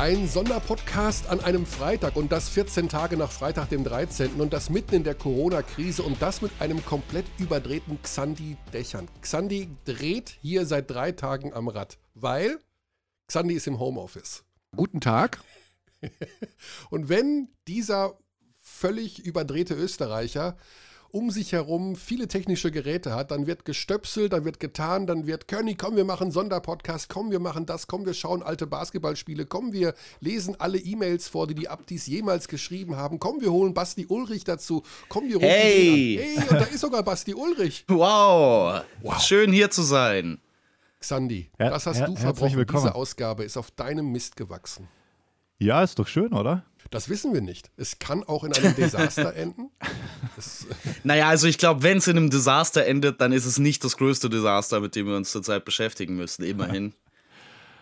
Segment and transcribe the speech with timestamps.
[0.00, 4.40] Ein Sonderpodcast an einem Freitag und das 14 Tage nach Freitag, dem 13.
[4.40, 9.08] und das mitten in der Corona-Krise und das mit einem komplett überdrehten Xandi Dächern.
[9.20, 12.58] Xandi dreht hier seit drei Tagen am Rad, weil
[13.26, 14.42] Xandi ist im Homeoffice.
[14.74, 15.44] Guten Tag.
[16.88, 18.16] und wenn dieser
[18.58, 20.56] völlig überdrehte Österreicher
[21.12, 25.48] um sich herum viele technische Geräte hat, dann wird gestöpselt, dann wird getan, dann wird,
[25.48, 29.72] Körny, komm, wir machen Sonderpodcast, komm, wir machen das, komm, wir schauen alte Basketballspiele, komm,
[29.72, 34.06] wir lesen alle E-Mails vor, die die Abdis jemals geschrieben haben, komm, wir holen Basti
[34.08, 36.14] Ulrich dazu, komm, wir rufen hey.
[36.14, 36.24] ihn an.
[36.24, 37.84] Hey, und da ist sogar Basti Ulrich.
[38.00, 38.82] Wow.
[39.02, 39.20] wow.
[39.20, 40.40] Schön hier zu sein.
[41.00, 42.66] Xandi, ja, das hast du verbrochen.
[42.66, 44.88] Diese Ausgabe ist auf deinem Mist gewachsen.
[45.58, 46.64] Ja, ist doch schön, oder?
[46.90, 47.70] Das wissen wir nicht.
[47.76, 49.70] Es kann auch in einem Desaster enden.
[50.34, 50.66] Das
[51.04, 53.96] naja, also ich glaube, wenn es in einem Desaster endet, dann ist es nicht das
[53.96, 56.92] größte Desaster, mit dem wir uns zurzeit beschäftigen müssen, immerhin.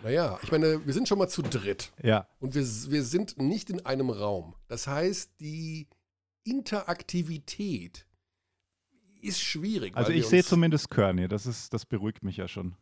[0.02, 1.90] Naja, ich meine, wir sind schon mal zu dritt.
[2.02, 2.28] Ja.
[2.38, 4.54] Und wir, wir sind nicht in einem Raum.
[4.68, 5.88] Das heißt, die
[6.44, 8.06] Interaktivität
[9.20, 9.96] ist schwierig.
[9.96, 12.76] Also ich sehe zumindest Körny, das, ist, das beruhigt mich ja schon.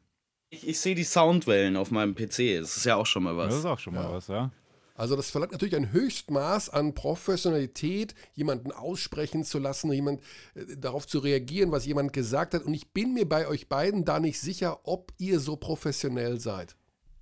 [0.50, 3.48] Ich, ich sehe die Soundwellen auf meinem PC, das ist ja auch schon mal was.
[3.48, 4.12] Das ist auch schon mal ja.
[4.12, 4.50] was, ja.
[4.96, 10.20] Also das verlangt natürlich ein Höchstmaß an Professionalität, jemanden aussprechen zu lassen, jemand
[10.54, 12.62] äh, darauf zu reagieren, was jemand gesagt hat.
[12.62, 16.76] Und ich bin mir bei euch beiden da nicht sicher, ob ihr so professionell seid.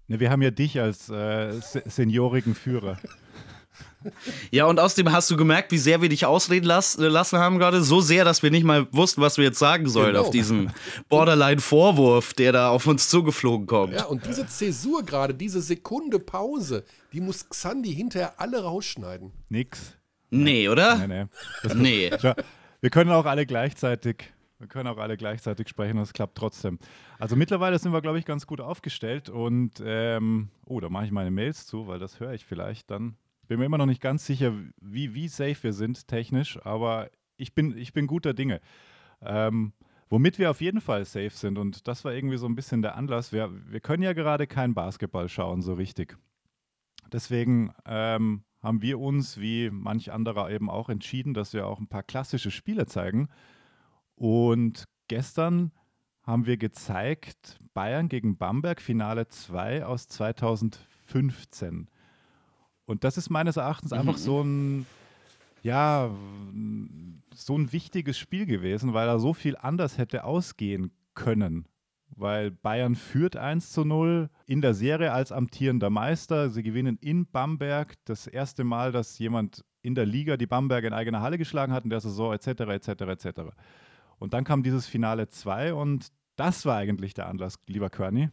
[0.06, 2.98] Ne, wir haben ja dich als äh, seniorigen Führer.
[4.50, 7.58] Ja, und außerdem hast du gemerkt, wie sehr wir dich ausreden las äh, lassen haben
[7.58, 7.82] gerade.
[7.82, 10.22] So sehr, dass wir nicht mal wussten, was wir jetzt sagen sollen genau.
[10.22, 10.72] auf diesen
[11.08, 13.94] Borderline-Vorwurf, der da auf uns zugeflogen kommt.
[13.94, 19.32] Ja, und diese Zäsur gerade, diese Sekunde Pause, die muss Xandi hinterher alle rausschneiden.
[19.48, 19.96] Nix.
[20.30, 21.06] Nee, oder?
[21.06, 21.26] Nee,
[21.72, 22.10] nee.
[22.10, 22.10] Nee.
[22.80, 26.78] Wir können auch alle gleichzeitig wir können auch alle gleichzeitig sprechen und es klappt trotzdem.
[27.18, 31.10] Also mittlerweile sind wir, glaube ich, ganz gut aufgestellt und ähm, oh, da mache ich
[31.10, 33.16] meine Mails zu, weil das höre ich vielleicht dann
[33.46, 37.54] bin mir immer noch nicht ganz sicher, wie, wie safe wir sind technisch, aber ich
[37.54, 38.60] bin, ich bin guter Dinge.
[39.20, 39.72] Ähm,
[40.08, 42.96] womit wir auf jeden Fall safe sind, und das war irgendwie so ein bisschen der
[42.96, 46.16] Anlass, wir, wir können ja gerade kein Basketball schauen, so richtig.
[47.12, 51.88] Deswegen ähm, haben wir uns, wie manch anderer eben auch, entschieden, dass wir auch ein
[51.88, 53.28] paar klassische Spiele zeigen.
[54.14, 55.72] Und gestern
[56.22, 61.90] haben wir gezeigt, Bayern gegen Bamberg, Finale 2 aus 2015.
[62.86, 63.98] Und das ist meines Erachtens mhm.
[63.98, 64.86] einfach so ein,
[65.62, 66.10] ja,
[67.34, 71.66] so ein wichtiges Spiel gewesen, weil da so viel anders hätte ausgehen können.
[72.16, 76.50] Weil Bayern führt 1 zu 0 in der Serie als amtierender Meister.
[76.50, 77.94] Sie gewinnen in Bamberg.
[78.04, 81.84] Das erste Mal, dass jemand in der Liga die Bamberg in eigener Halle geschlagen hat
[81.84, 83.40] in der Saison, etc., etc., etc.
[84.18, 88.30] Und dann kam dieses Finale 2 und das war eigentlich der Anlass, lieber Körny.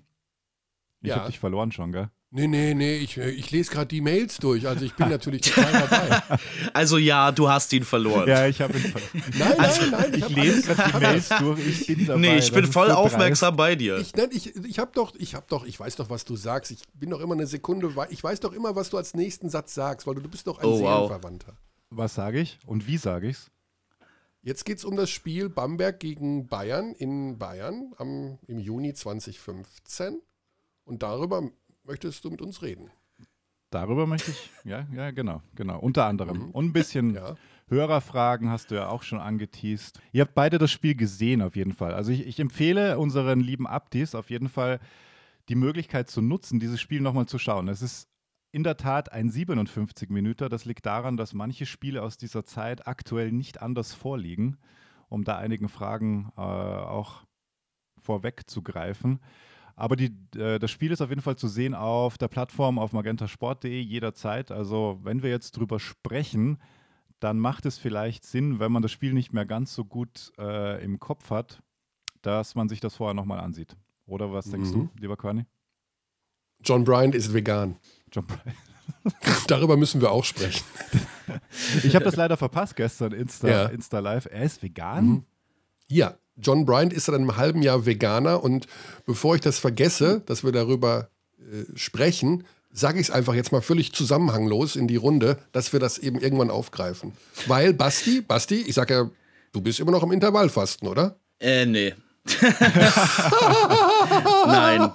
[1.01, 1.17] Ich ja.
[1.17, 2.09] habe dich verloren schon, gell?
[2.33, 4.65] Nee, nee, nee, ich, ich lese gerade die Mails durch.
[4.65, 6.39] Also ich bin natürlich total dabei.
[6.71, 8.25] Also ja, du hast ihn verloren.
[8.25, 9.33] Ja, ich habe ihn verloren.
[9.37, 10.13] Nein, also, nein, nein.
[10.13, 11.67] Ich, ich lese gerade die Mails durch.
[11.67, 12.19] Ich bin dabei.
[12.21, 13.57] Nee, ich bin voll so aufmerksam dreist.
[13.57, 13.97] bei dir.
[13.97, 16.71] Ich, nein, ich, ich habe doch, ich habe doch, ich weiß doch, was du sagst.
[16.71, 19.73] Ich bin doch immer eine Sekunde, ich weiß doch immer, was du als nächsten Satz
[19.73, 21.51] sagst, weil du, du bist doch ein oh, Seelenverwandter.
[21.51, 21.57] Wow.
[21.89, 23.51] Was sage ich und wie sage ich's?
[24.41, 30.21] Jetzt geht es um das Spiel Bamberg gegen Bayern in Bayern am, im Juni 2015.
[30.85, 31.51] Und darüber
[31.83, 32.89] möchtest du mit uns reden.
[33.71, 35.79] Darüber möchte ich, ja, ja, genau, genau.
[35.79, 36.37] Unter anderem.
[36.37, 36.51] Mhm.
[36.51, 37.35] Und ein bisschen ja.
[37.69, 39.99] Hörerfragen hast du ja auch schon angeteased.
[40.11, 41.93] Ihr habt beide das Spiel gesehen, auf jeden Fall.
[41.93, 44.79] Also ich, ich empfehle unseren lieben Abdis auf jeden Fall
[45.47, 47.69] die Möglichkeit zu nutzen, dieses Spiel nochmal zu schauen.
[47.69, 48.09] Es ist
[48.51, 50.49] in der Tat ein 57 Minuten.
[50.49, 54.57] Das liegt daran, dass manche Spiele aus dieser Zeit aktuell nicht anders vorliegen,
[55.07, 57.23] um da einigen Fragen äh, auch
[58.01, 59.21] vorwegzugreifen.
[59.75, 62.93] Aber die, äh, das Spiel ist auf jeden Fall zu sehen auf der Plattform auf
[62.93, 64.51] magentasport.de jederzeit.
[64.51, 66.59] Also wenn wir jetzt drüber sprechen,
[67.19, 70.83] dann macht es vielleicht Sinn, wenn man das Spiel nicht mehr ganz so gut äh,
[70.83, 71.61] im Kopf hat,
[72.21, 73.75] dass man sich das vorher nochmal ansieht.
[74.05, 74.73] Oder was denkst mhm.
[74.73, 75.45] du, lieber Körny?
[76.63, 77.77] John Bryant ist vegan.
[78.11, 78.57] John Bryant.
[79.47, 80.63] Darüber müssen wir auch sprechen.
[81.83, 83.65] Ich habe das leider verpasst gestern, Insta, ja.
[83.67, 84.25] Insta Live.
[84.29, 85.05] Er ist vegan?
[85.05, 85.25] Mhm.
[85.91, 88.65] Ja, John Bryant ist seit einem halben Jahr Veganer und
[89.05, 91.09] bevor ich das vergesse, dass wir darüber
[91.39, 95.81] äh, sprechen, sage ich es einfach jetzt mal völlig zusammenhanglos in die Runde, dass wir
[95.81, 97.11] das eben irgendwann aufgreifen.
[97.47, 99.09] Weil Basti, Basti, ich sage ja,
[99.51, 101.17] du bist immer noch im Intervallfasten, oder?
[101.39, 101.93] Äh, nee.
[104.45, 104.79] nein.
[104.87, 104.91] Nein,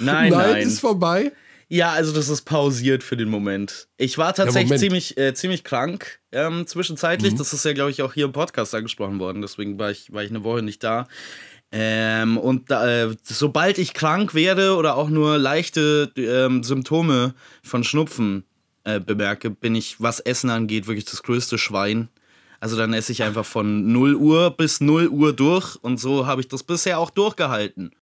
[0.00, 0.30] nein.
[0.30, 1.30] Nein, ist vorbei.
[1.72, 3.88] Ja, also das ist pausiert für den Moment.
[3.96, 7.32] Ich war tatsächlich ja, ziemlich, äh, ziemlich krank ähm, zwischenzeitlich.
[7.32, 7.38] Mhm.
[7.38, 9.40] Das ist ja, glaube ich, auch hier im Podcast angesprochen worden.
[9.40, 11.08] Deswegen war ich, war ich eine Woche nicht da.
[11.70, 17.32] Ähm, und äh, sobald ich krank werde oder auch nur leichte ähm, Symptome
[17.62, 18.44] von Schnupfen
[18.84, 22.10] äh, bemerke, bin ich, was Essen angeht, wirklich das größte Schwein.
[22.60, 26.42] Also dann esse ich einfach von 0 Uhr bis 0 Uhr durch und so habe
[26.42, 27.92] ich das bisher auch durchgehalten.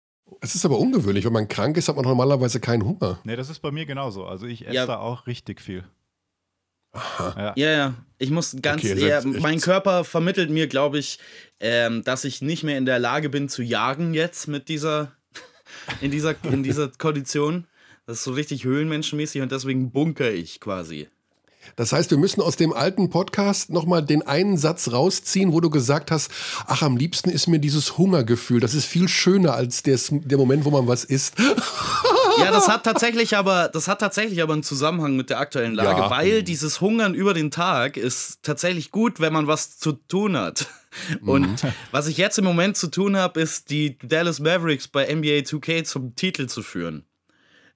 [0.40, 3.18] Es ist aber ungewöhnlich, wenn man krank ist, hat man normalerweise keinen Hunger.
[3.24, 4.24] Nee, das ist bei mir genauso.
[4.26, 4.86] Also ich esse Ja.
[4.86, 5.84] da auch richtig viel.
[7.18, 7.94] Ja, ja.
[8.18, 11.18] Ich muss ganz Okay, eher, mein Körper vermittelt mir, glaube ich,
[11.60, 15.12] ähm, dass ich nicht mehr in der Lage bin zu jagen jetzt mit dieser,
[16.00, 17.66] in dieser, in dieser Kondition.
[18.06, 21.08] Das ist so richtig höhlenmenschenmäßig und deswegen bunker ich quasi.
[21.76, 25.70] Das heißt, wir müssen aus dem alten Podcast nochmal den einen Satz rausziehen, wo du
[25.70, 26.30] gesagt hast,
[26.66, 28.60] ach, am liebsten ist mir dieses Hungergefühl.
[28.60, 31.34] Das ist viel schöner als des, der Moment, wo man was isst.
[32.38, 36.00] Ja, das hat tatsächlich aber, das hat tatsächlich aber einen Zusammenhang mit der aktuellen Lage,
[36.00, 36.10] Ja.
[36.10, 40.66] weil dieses Hungern über den Tag ist tatsächlich gut, wenn man was zu tun hat.
[41.20, 41.72] Und Mhm.
[41.92, 45.84] was ich jetzt im Moment zu tun habe, ist die Dallas Mavericks bei NBA 2K
[45.84, 47.04] zum Titel zu führen.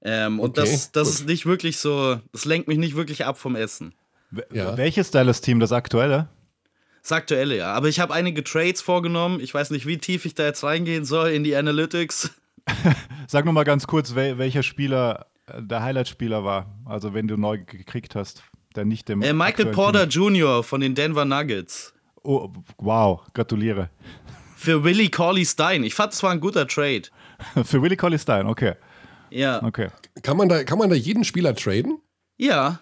[0.04, 1.14] Ähm, und Okay, das, das gut.
[1.20, 3.94] ist nicht wirklich so, das lenkt mich nicht wirklich ab vom Essen.
[4.52, 4.76] Ja.
[4.76, 6.28] Welches Dallas-Team, das aktuelle?
[7.02, 7.72] Das aktuelle, ja.
[7.72, 9.40] Aber ich habe einige Trades vorgenommen.
[9.40, 12.30] Ich weiß nicht, wie tief ich da jetzt reingehen soll in die Analytics.
[13.28, 16.74] Sag nur mal ganz kurz, wel welcher Spieler äh, der Highlight-Spieler war.
[16.84, 18.42] Also wenn du neu gekriegt hast,
[18.74, 20.62] der nicht dem Äh, Michael Porter Team- Jr.
[20.64, 21.92] von den Denver Nuggets.
[22.22, 23.90] Oh, wow, gratuliere.
[24.56, 25.84] Für Willie Cauley Stein.
[25.84, 27.02] Ich fand, es war ein guter Trade.
[27.64, 28.74] Für Willie Colley Stein, okay.
[29.34, 29.62] Ja.
[29.62, 29.88] okay.
[30.22, 31.98] Kann man da, kann man da jeden Spieler traden?
[32.36, 32.80] Ja.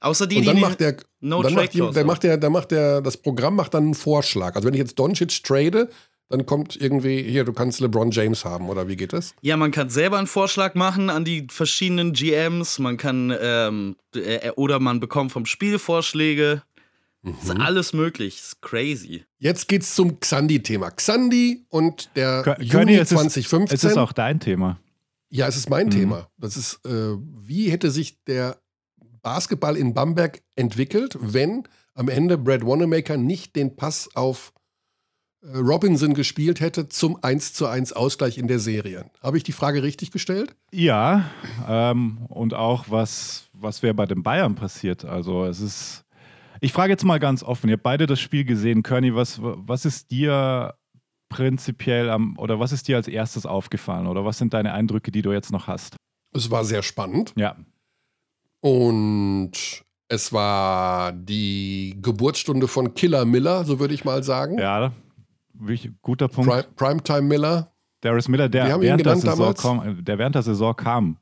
[0.00, 2.50] Außer die, Und dann die- macht der, No dann macht, die, der macht der, der
[2.50, 4.54] macht der, das Programm macht dann einen Vorschlag.
[4.54, 5.88] Also wenn ich jetzt Doncic trade,
[6.28, 9.34] dann kommt irgendwie, hier, du kannst LeBron James haben, oder wie geht das?
[9.42, 12.78] Ja, man kann selber einen Vorschlag machen an die verschiedenen GMs.
[12.78, 16.62] Man kann, ähm, äh, oder man bekommt vom Spiel Vorschläge.
[17.22, 17.60] Ist Mhm.
[17.60, 18.36] alles möglich.
[18.36, 19.24] Ist crazy.
[19.38, 20.90] Jetzt geht's zum Xandi-Thema.
[20.90, 23.74] Xandi und der Kö- Juni Körny, es ist- 2015.
[23.74, 24.78] Es ist auch dein Thema.
[25.30, 25.70] Ja, es ist Mhm.
[25.76, 26.28] mein Thema.
[26.38, 28.58] Das ist, äh, wie hätte sich der
[29.22, 31.64] Basketball in Bamberg entwickelt, wenn
[31.94, 34.52] am Ende Brad Wanamaker nicht den Pass auf
[35.42, 39.10] äh, Robinson gespielt hätte zum 1 zu 1 Ausgleich in der Serie.
[39.22, 40.54] Habe ich die Frage richtig gestellt?
[40.72, 41.28] Ja,
[41.68, 45.04] ähm, und auch was, was wäre bei den Bayern passiert.
[45.04, 46.04] Also es ist.
[46.60, 49.84] Ich frage jetzt mal ganz offen, ihr habt beide das Spiel gesehen, Körny, was, was
[49.84, 50.74] ist dir
[51.28, 54.06] prinzipiell am, oder was ist dir als erstes aufgefallen?
[54.06, 55.96] Oder was sind deine Eindrücke, die du jetzt noch hast?
[56.32, 57.56] Es war sehr spannend Ja.
[58.60, 59.52] und
[60.08, 64.58] es war die Geburtsstunde von Killer Miller, so würde ich mal sagen.
[64.58, 64.92] Ja,
[66.02, 66.50] guter Punkt.
[66.50, 67.72] Pri Primetime Miller.
[68.02, 71.16] Darius Miller, der während, der Saison kam, der während der Saison kam.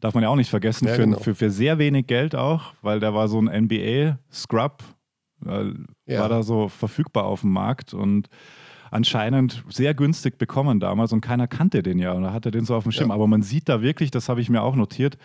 [0.00, 1.18] Darf man ja auch nicht vergessen, Ja, für, genau.
[1.18, 4.82] für, für sehr wenig Geld auch, weil der war so ein NBA-Scrub,
[5.46, 5.64] äh,
[6.06, 6.20] Ja.
[6.20, 8.28] war da so verfügbar auf dem Markt und
[8.92, 12.76] anscheinend sehr günstig bekommen damals und keiner kannte den ja und da hatte den so
[12.76, 13.08] auf dem Schirm.
[13.08, 13.14] Ja.
[13.14, 15.18] Aber man sieht da wirklich, das habe ich mir auch notiert,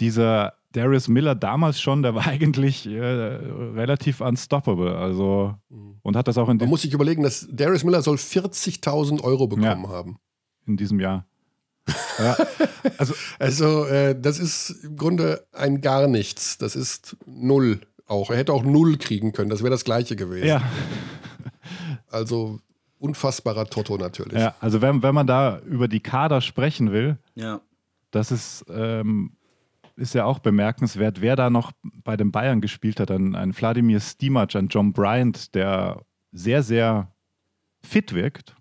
[0.00, 4.96] dieser Darius Miller damals schon, der war eigentlich äh, relativ unstoppable.
[4.96, 5.54] Also
[6.02, 9.22] und hat das auch in, Man dem, muss sich überlegen, dass Darius Miller soll 40.000
[9.22, 10.18] Euro bekommen haben.
[10.66, 11.26] in diesem Jahr.
[12.18, 12.36] Ja,
[12.98, 16.58] also Also, äh, das ist im Grunde ein gar nichts.
[16.58, 18.30] Das ist null auch.
[18.30, 19.48] Er hätte auch null kriegen können.
[19.48, 20.46] Das wäre das Gleiche gewesen.
[20.46, 20.62] ja.
[22.12, 22.60] Also,
[22.98, 24.38] unfassbarer Toto natürlich.
[24.38, 27.60] Ja, also wenn, wenn man da über die Kader sprechen will, Ja.
[28.12, 29.32] das ist, ähm,
[29.96, 31.72] ist ja auch bemerkenswert, wer da noch
[32.04, 33.10] bei den Bayern gespielt hat.
[33.10, 36.02] Ein, ein Wladimir Stimac, ein John Bryant, der
[36.32, 37.12] sehr, sehr
[37.82, 38.54] fit wirkt,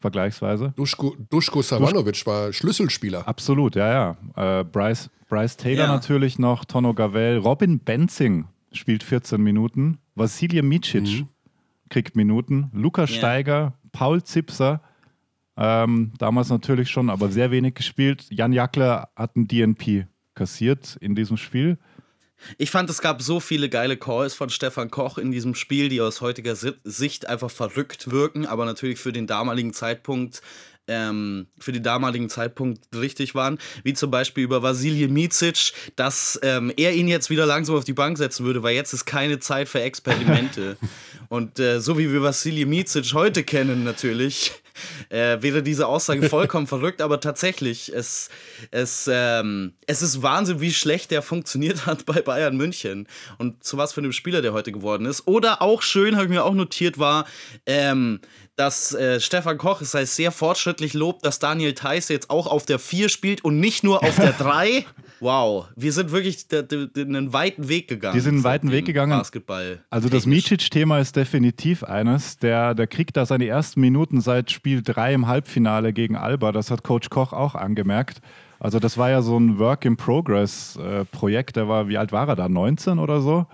[0.00, 0.72] vergleichsweise.
[0.76, 3.26] Duschko, Duschko Savanovic war Schlüsselspieler.
[3.26, 4.60] Absolut, ja, ja.
[4.60, 5.92] Äh, Bryce, Bryce Taylor Ja.
[5.92, 11.24] natürlich noch, Tono Gavel, Robin Benzing spielt 14 Minuten, Vasilij Micic
[11.88, 13.06] kriegt Minuten, Luca Ja.
[13.06, 14.82] Steiger, Paul Zipser,
[15.56, 18.26] ähm, damals natürlich schon, aber sehr wenig gespielt.
[18.30, 21.78] Jan Jackler hat ein DNP kassiert in diesem Spiel.
[22.56, 26.00] Ich fand, es gab so viele geile Calls von Stefan Koch in diesem Spiel, die
[26.00, 30.40] aus heutiger Si- Sicht einfach verrückt wirken, aber natürlich für den damaligen Zeitpunkt
[30.88, 36.72] ähm, für den damaligen Zeitpunkt richtig waren, wie zum Beispiel über Vasilij Micic, dass ähm,
[36.76, 39.68] er ihn jetzt wieder langsam auf die Bank setzen würde, weil jetzt ist keine Zeit
[39.68, 40.76] für Experimente.
[41.28, 44.52] Und äh, so wie wir Vasilij Micic heute kennen natürlich,
[45.10, 48.30] äh, wäre diese Aussage vollkommen verrückt, aber tatsächlich, es,
[48.70, 53.06] es, ähm, es ist Wahnsinn, wie schlecht der funktioniert hat bei Bayern München
[53.38, 55.26] und zu was für einem Spieler der heute geworden ist.
[55.26, 57.26] Oder auch schön, habe ich mir auch notiert, war,
[57.66, 58.20] ähm,
[58.58, 62.66] dass äh, Stefan Koch es als sehr fortschrittlich lobt, dass Daniel Theiss jetzt auch auf
[62.66, 64.84] der 4 spielt und nicht nur auf der 3.
[65.20, 66.46] Wow, wir sind wirklich
[66.96, 68.14] einen weiten Weg gegangen.
[68.14, 69.16] Wir sind einen weiten Weg gegangen.
[69.16, 69.84] Basketball.
[69.90, 72.38] Also das Micic-Thema ist definitiv eines.
[72.38, 76.50] Der, der kriegt da seine ersten Minuten seit Spiel 3 im Halbfinale gegen Alba.
[76.50, 78.20] Das hat Coach Koch auch angemerkt.
[78.58, 81.50] Also das war ja so ein Work-in-Progress-Projekt.
[81.50, 82.48] Äh, der war, wie alt war er da?
[82.48, 83.46] 19 oder so?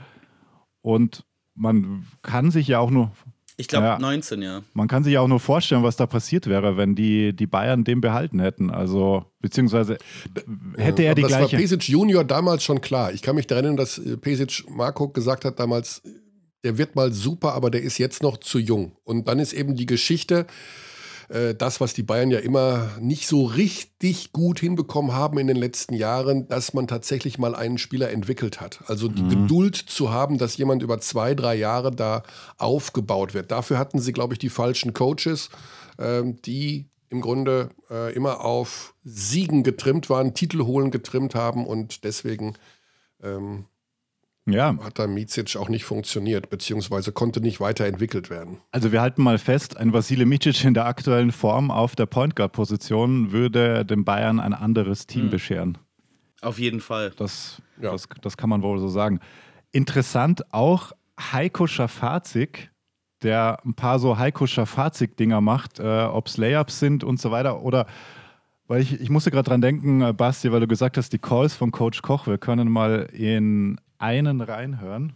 [0.80, 3.12] Und man kann sich ja auch nur
[3.56, 4.62] ich glaube ja, 19, ja.
[4.72, 7.84] Man kann sich ja auch nur vorstellen, was da passiert wäre, wenn die, die Bayern
[7.84, 8.70] den behalten hätten.
[8.70, 9.98] Also, beziehungsweise
[10.76, 11.44] hätte ja, er die das gleiche.
[11.44, 13.12] Das war Pesic Junior damals schon klar.
[13.12, 16.02] Ich kann mich daran erinnern, dass äh, Pesic Marco gesagt hat damals,
[16.64, 18.96] der wird mal super, aber der ist jetzt noch zu jung.
[19.04, 20.46] Und dann ist eben die Geschichte,
[21.34, 25.56] äh, das, was die Bayern ja immer nicht so richtig gut hinbekommen haben in den
[25.56, 28.80] letzten Jahren, dass man tatsächlich mal einen Spieler entwickelt hat.
[28.86, 29.30] Also die mhm.
[29.30, 32.22] Geduld zu haben, dass jemand über zwei, drei Jahre da
[32.56, 33.50] aufgebaut wird.
[33.50, 35.50] Dafür hatten sie, glaube ich, die falschen Coaches,
[35.98, 42.04] ähm, die im Grunde äh, immer auf Siegen getrimmt waren, Titel holen getrimmt haben und
[42.04, 42.54] deswegen
[43.22, 43.66] ähm,
[44.46, 44.76] ja.
[44.82, 48.58] hat da Micic auch nicht funktioniert, beziehungsweise konnte nicht weiterentwickelt werden.
[48.72, 52.36] Also wir halten mal fest, ein Vasile Micic in der aktuellen Form auf der Point
[52.36, 55.30] Guard Position würde dem Bayern ein anderes Team mhm.
[55.30, 55.78] bescheren.
[56.42, 57.12] Auf jeden Fall.
[57.16, 57.92] Das, ja.
[57.92, 59.20] das, das kann man wohl so sagen.
[59.72, 62.70] Interessant auch Heiko Schafazik,
[63.22, 67.62] der ein paar so Heiko Schafazik-Dinger macht, äh, ob es Layups sind und so weiter
[67.62, 67.86] oder
[68.66, 71.54] weil ich, ich musste gerade dran denken, äh, Basti, weil du gesagt hast, die Calls
[71.54, 75.14] von Coach Koch, wir können mal in einen reinhören.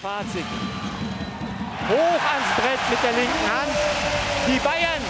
[0.00, 0.44] Fazit.
[1.88, 3.76] Hoch ans Brett mit der linken Hand.
[4.46, 5.02] Die Bayern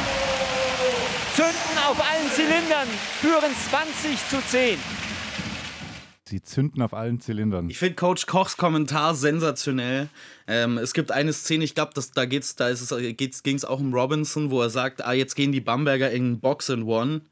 [1.35, 2.89] zünden auf allen Zylindern,
[3.21, 4.79] führen 20 zu 10.
[6.25, 7.69] Sie zünden auf allen Zylindern.
[7.69, 10.09] Ich finde Coach Kochs Kommentar sensationell.
[10.47, 14.51] Ähm, es gibt eine Szene, ich glaube, da geht's, da ging es auch um Robinson,
[14.51, 17.23] wo er sagt, ah, jetzt gehen die Bamberger in Box and One.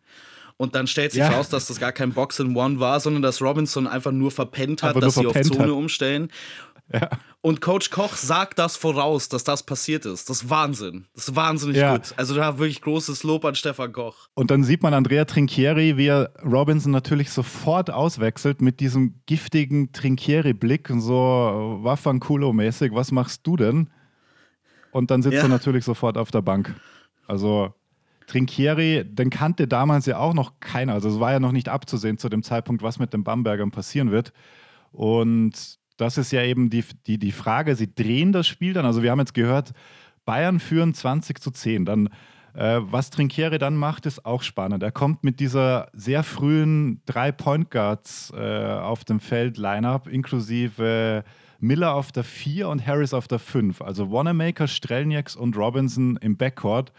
[0.58, 1.30] Und dann stellt sich ja.
[1.30, 4.82] raus, dass das gar kein Box in One war, sondern dass Robinson einfach nur verpennt
[4.82, 5.70] hat, dass sie auf Zone hat.
[5.70, 6.30] umstellen.
[6.92, 7.10] Ja.
[7.42, 10.28] Und Coach Koch sagt das voraus, dass das passiert ist.
[10.28, 11.06] Das ist Wahnsinn.
[11.14, 11.96] Das ist wahnsinnig ja.
[11.96, 12.12] gut.
[12.16, 14.28] Also da wirklich großes Lob an Stefan Koch.
[14.34, 19.92] Und dann sieht man Andrea Trinchieri, wie er Robinson natürlich sofort auswechselt mit diesem giftigen
[19.92, 21.14] Trinchieri-Blick und so
[21.82, 22.92] Waffenkulo-mäßig.
[22.92, 23.90] Was machst du denn?
[24.90, 25.42] Und dann sitzt ja.
[25.42, 26.74] er natürlich sofort auf der Bank.
[27.26, 27.74] Also
[28.28, 30.92] Trinkieri, den kannte damals ja auch noch keiner.
[30.92, 34.10] Also es war ja noch nicht abzusehen zu dem Zeitpunkt, was mit den Bambergern passieren
[34.10, 34.32] wird.
[34.92, 38.84] Und das ist ja eben die, die, die Frage, sie drehen das Spiel dann.
[38.84, 39.72] Also wir haben jetzt gehört,
[40.26, 41.86] Bayern führen 20 zu 10.
[41.86, 42.08] Dann,
[42.52, 44.82] äh, was Trinkieri dann macht, ist auch spannend.
[44.82, 51.24] Er kommt mit dieser sehr frühen drei Point Guards äh, auf dem Feld Lineup, inklusive
[51.60, 53.80] Miller auf der 4 und Harris auf der 5.
[53.80, 56.92] Also Wanamaker, Strelniaks und Robinson im Backcourt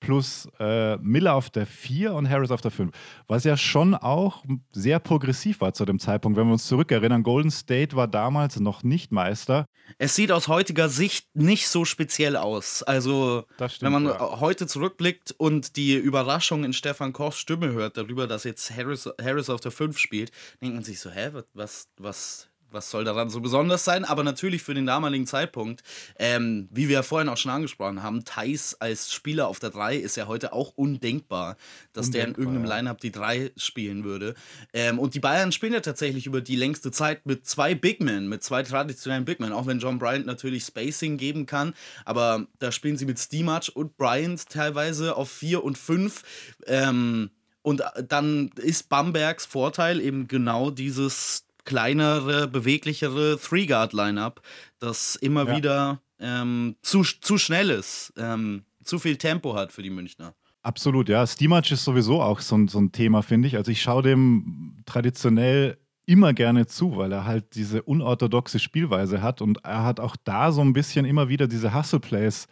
[0.00, 2.92] plus äh, Miller auf der 4 und Harris auf der 5.
[3.26, 6.38] Was ja schon auch sehr progressiv war zu dem Zeitpunkt.
[6.38, 9.66] Wenn wir uns zurückerinnern, Golden State war damals noch nicht Meister.
[9.98, 12.82] Es sieht aus heutiger Sicht nicht so speziell aus.
[12.82, 14.40] Also, stimmt, wenn man ja.
[14.40, 19.50] heute zurückblickt und die Überraschung in Stefan Kochs Stimme hört darüber, dass jetzt Harris, Harris
[19.50, 23.40] auf der 5 spielt, denkt man sich so, hä, was, was was soll daran so
[23.40, 24.04] besonders sein?
[24.04, 25.82] Aber natürlich für den damaligen Zeitpunkt,
[26.18, 29.96] ähm, wie wir ja vorhin auch schon angesprochen haben, Thais als Spieler auf der 3
[29.96, 31.56] ist ja heute auch undenkbar,
[31.92, 32.76] dass undenkbar, der in irgendeinem ja.
[32.76, 34.34] Lineup die 3 spielen würde.
[34.72, 38.28] Ähm, und die Bayern spielen ja tatsächlich über die längste Zeit mit zwei Big Men,
[38.28, 42.72] mit zwei traditionellen Big Men, auch wenn John Bryant natürlich Spacing geben kann, aber da
[42.72, 46.22] spielen sie mit Steamach und Bryant teilweise auf 4 und 5.
[46.66, 47.30] Ähm,
[47.62, 54.40] und dann ist Bambergs Vorteil eben genau dieses kleinere, beweglichere Three-Guard-Lineup,
[54.78, 55.56] das immer ja.
[55.56, 60.34] wieder ähm, zu, zu schnell ist, ähm, zu viel Tempo hat für die Münchner.
[60.62, 61.26] Absolut, ja.
[61.26, 63.56] Steamage ist sowieso auch so, so ein Thema, finde ich.
[63.58, 69.42] Also ich schaue dem traditionell immer gerne zu, weil er halt diese unorthodoxe Spielweise hat
[69.42, 72.48] und er hat auch da so ein bisschen immer wieder diese Hustle-Plays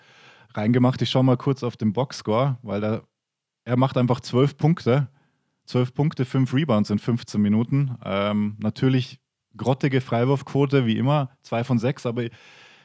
[0.52, 1.00] reingemacht.
[1.00, 3.02] Ich schaue mal kurz auf den Boxscore, weil da,
[3.64, 5.08] er macht einfach zwölf Punkte
[5.66, 7.96] 12 Punkte, 5 Rebounds in 15 Minuten.
[8.04, 9.20] Ähm, natürlich
[9.56, 12.25] grottige Freiwurfquote, wie immer, 2 von 6, aber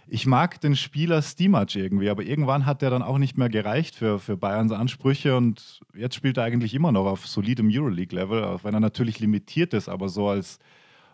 [0.07, 3.95] ich mag den Spieler Stimac irgendwie, aber irgendwann hat der dann auch nicht mehr gereicht
[3.95, 8.63] für, für Bayerns Ansprüche und jetzt spielt er eigentlich immer noch auf solidem Euroleague-Level, auch
[8.63, 10.59] wenn er natürlich limitiert ist, aber so als,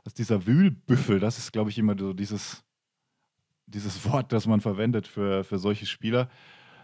[0.04, 2.64] als dieser Wühlbüffel, das ist, glaube ich, immer so dieses,
[3.68, 6.30] dieses Wort, das man verwendet für, für solche Spieler.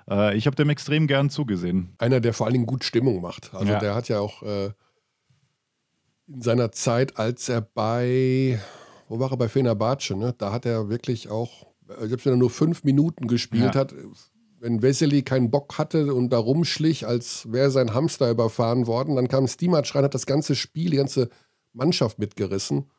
[0.09, 1.93] Äh, ich habe dem extrem gern zugesehen.
[1.97, 3.53] Einer, der vor allen Dingen gut Stimmung macht.
[3.53, 3.79] Also ja.
[3.79, 4.71] der hat ja auch äh,
[6.27, 8.59] in seiner Zeit, als er bei,
[9.07, 10.33] wo war er bei Fenerbahce, ne?
[10.37, 13.81] da hat er wirklich auch, äh, selbst wenn er nur fünf Minuten gespielt ja.
[13.81, 13.93] hat,
[14.59, 19.27] wenn Wesley keinen Bock hatte und da rumschlich, als wäre sein Hamster überfahren worden, dann
[19.27, 21.29] kam Stimac rein, hat das ganze Spiel, die ganze
[21.73, 22.89] Mannschaft mitgerissen.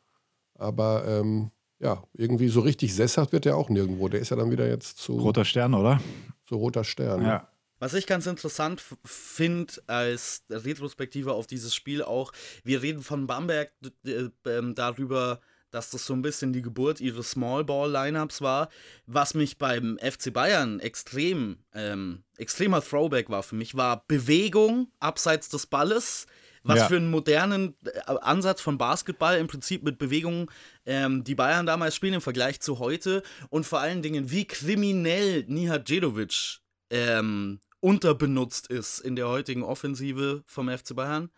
[0.53, 4.07] Aber ähm, ja, irgendwie so richtig sesshaft wird er auch nirgendwo.
[4.09, 5.13] Der ist ja dann wieder jetzt zu.
[5.13, 5.99] Roter Stern, oder?
[6.45, 7.23] Zu Roter Stern.
[7.23, 7.49] Ja.
[7.79, 12.31] Was ich ganz interessant finde als Retrospektive auf dieses Spiel auch,
[12.63, 13.71] wir reden von Bamberg
[14.05, 14.29] äh,
[14.73, 18.69] darüber, dass das so ein bisschen die Geburt ihres Small-Ball-Lineups war,
[19.07, 25.49] was mich beim FC Bayern extrem, ähm, extremer Throwback war für mich, war Bewegung abseits
[25.49, 26.27] des Balles,
[26.65, 26.87] was ja.
[26.87, 30.47] für einen modernen äh, Ansatz von Basketball im Prinzip mit Bewegungen
[30.85, 35.45] ähm, die Bayern damals spielen im Vergleich zu heute und vor allen Dingen, wie kriminell
[35.47, 41.29] Nihat Djedovic ähm, unterbenutzt ist in der heutigen Offensive vom FC Bayern.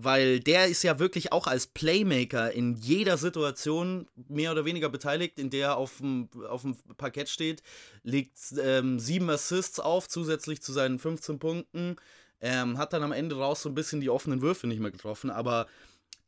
[0.00, 5.40] Weil der ist ja wirklich auch als Playmaker in jeder Situation mehr oder weniger beteiligt,
[5.40, 7.64] in der er auf dem, auf dem Parkett steht,
[8.04, 11.96] legt ähm, sieben Assists auf, zusätzlich zu seinen 15 Punkten.
[12.40, 15.30] Ähm, hat dann am Ende raus so ein bisschen die offenen Würfe nicht mehr getroffen,
[15.30, 15.66] aber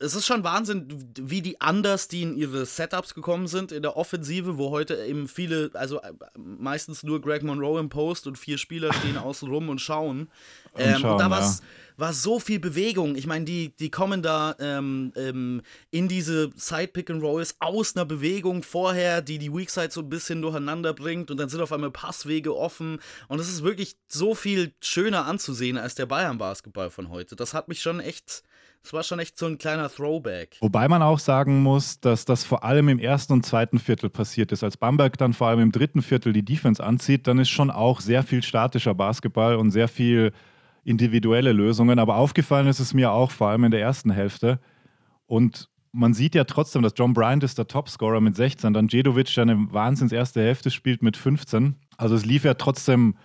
[0.02, 3.98] es ist schon Wahnsinn, wie die anders, die in ihre Setups gekommen sind in der
[3.98, 8.56] Offensive, wo heute eben viele, also äh, meistens nur Greg Monroe im Post und vier
[8.56, 10.30] Spieler stehen außen rum und schauen.
[10.72, 11.54] Und, ähm, schauen, und da ja.
[11.98, 13.14] war so viel Bewegung.
[13.14, 18.06] Ich meine, die, die kommen da ähm, ähm, in diese Side-Pick and Rolls aus einer
[18.06, 21.90] Bewegung vorher, die die Weakside so ein bisschen durcheinander bringt und dann sind auf einmal
[21.90, 23.00] Passwege offen.
[23.28, 27.36] Und es ist wirklich so viel schöner anzusehen als der Bayern-Basketball von heute.
[27.36, 28.44] Das hat mich schon echt
[28.82, 30.56] es war schon echt so ein kleiner Throwback.
[30.60, 34.52] Wobei man auch sagen muss, dass das vor allem im ersten und zweiten Viertel passiert
[34.52, 34.64] ist.
[34.64, 38.00] Als Bamberg dann vor allem im dritten Viertel die Defense anzieht, dann ist schon auch
[38.00, 40.32] sehr viel statischer Basketball und sehr viel
[40.84, 41.98] individuelle Lösungen.
[41.98, 44.60] Aber aufgefallen ist es mir auch vor allem in der ersten Hälfte.
[45.26, 49.34] Und man sieht ja trotzdem, dass John Bryant ist der Topscorer mit 16, dann Jedovic,
[49.34, 51.74] der eine wahnsinns erste Hälfte spielt mit 15.
[51.96, 53.16] Also es lief ja trotzdem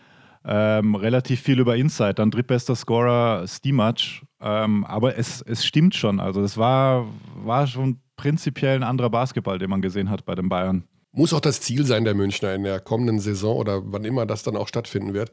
[0.44, 2.16] ähm, relativ viel über Inside.
[2.16, 4.22] Dann drittbester Scorer Stimac.
[4.46, 6.20] Ähm, aber es, es stimmt schon.
[6.20, 7.08] Also es war,
[7.44, 10.84] war schon prinzipiell ein anderer Basketball, den man gesehen hat bei den Bayern.
[11.12, 14.44] Muss auch das Ziel sein der Münchner in der kommenden Saison oder wann immer das
[14.44, 15.32] dann auch stattfinden wird.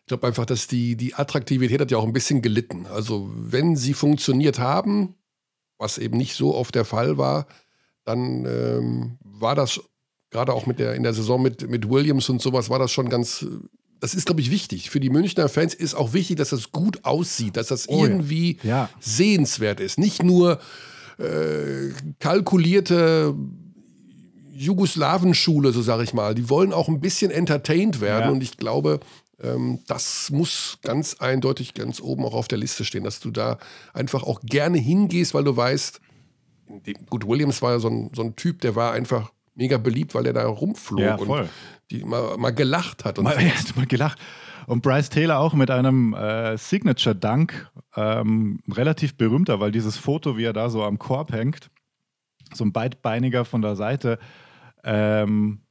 [0.00, 2.86] Ich glaube einfach, dass die, die Attraktivität hat ja auch ein bisschen gelitten.
[2.86, 5.16] Also wenn sie funktioniert haben,
[5.76, 7.46] was eben nicht so oft der Fall war,
[8.04, 9.80] dann ähm, war das
[10.30, 13.10] gerade auch mit der, in der Saison mit, mit Williams und sowas, war das schon
[13.10, 13.46] ganz
[14.00, 14.90] das ist, glaube ich, wichtig.
[14.90, 18.58] Für die Münchner Fans ist auch wichtig, dass das gut aussieht, dass das oh, irgendwie
[18.62, 18.88] ja.
[19.00, 19.98] sehenswert ist.
[19.98, 20.60] Nicht nur
[21.18, 23.34] äh, kalkulierte
[24.52, 26.34] Jugoslawenschule, so sage ich mal.
[26.34, 28.24] Die wollen auch ein bisschen entertained werden.
[28.24, 28.30] Ja.
[28.30, 29.00] Und ich glaube,
[29.42, 33.58] ähm, das muss ganz eindeutig ganz oben auch auf der Liste stehen, dass du da
[33.92, 36.00] einfach auch gerne hingehst, weil du weißt,
[37.10, 40.26] gut, Williams war ja so ein, so ein Typ, der war einfach mega beliebt, weil
[40.26, 41.48] er da rumflog ja, und
[41.90, 43.18] die mal, mal gelacht hat.
[43.18, 44.18] Und mal, ja, mal gelacht.
[44.66, 50.44] Und Bryce Taylor auch mit einem äh, Signature-Dunk, ähm, relativ berühmter, weil dieses Foto, wie
[50.44, 51.70] er da so am Korb hängt,
[52.52, 54.18] so ein beidbeiniger von der Seite,
[54.84, 55.62] ähm,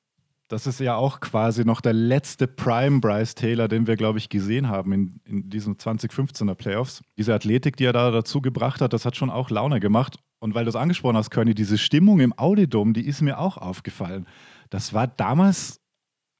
[0.47, 4.29] das ist ja auch quasi noch der letzte Prime Bryce Taylor, den wir, glaube ich,
[4.29, 7.03] gesehen haben in, in diesen 2015er Playoffs.
[7.17, 10.19] Diese Athletik, die er da dazu gebracht hat, das hat schon auch Laune gemacht.
[10.39, 13.57] Und weil du es angesprochen hast, Körny, diese Stimmung im Audidom, die ist mir auch
[13.57, 14.27] aufgefallen.
[14.69, 15.81] Das war damals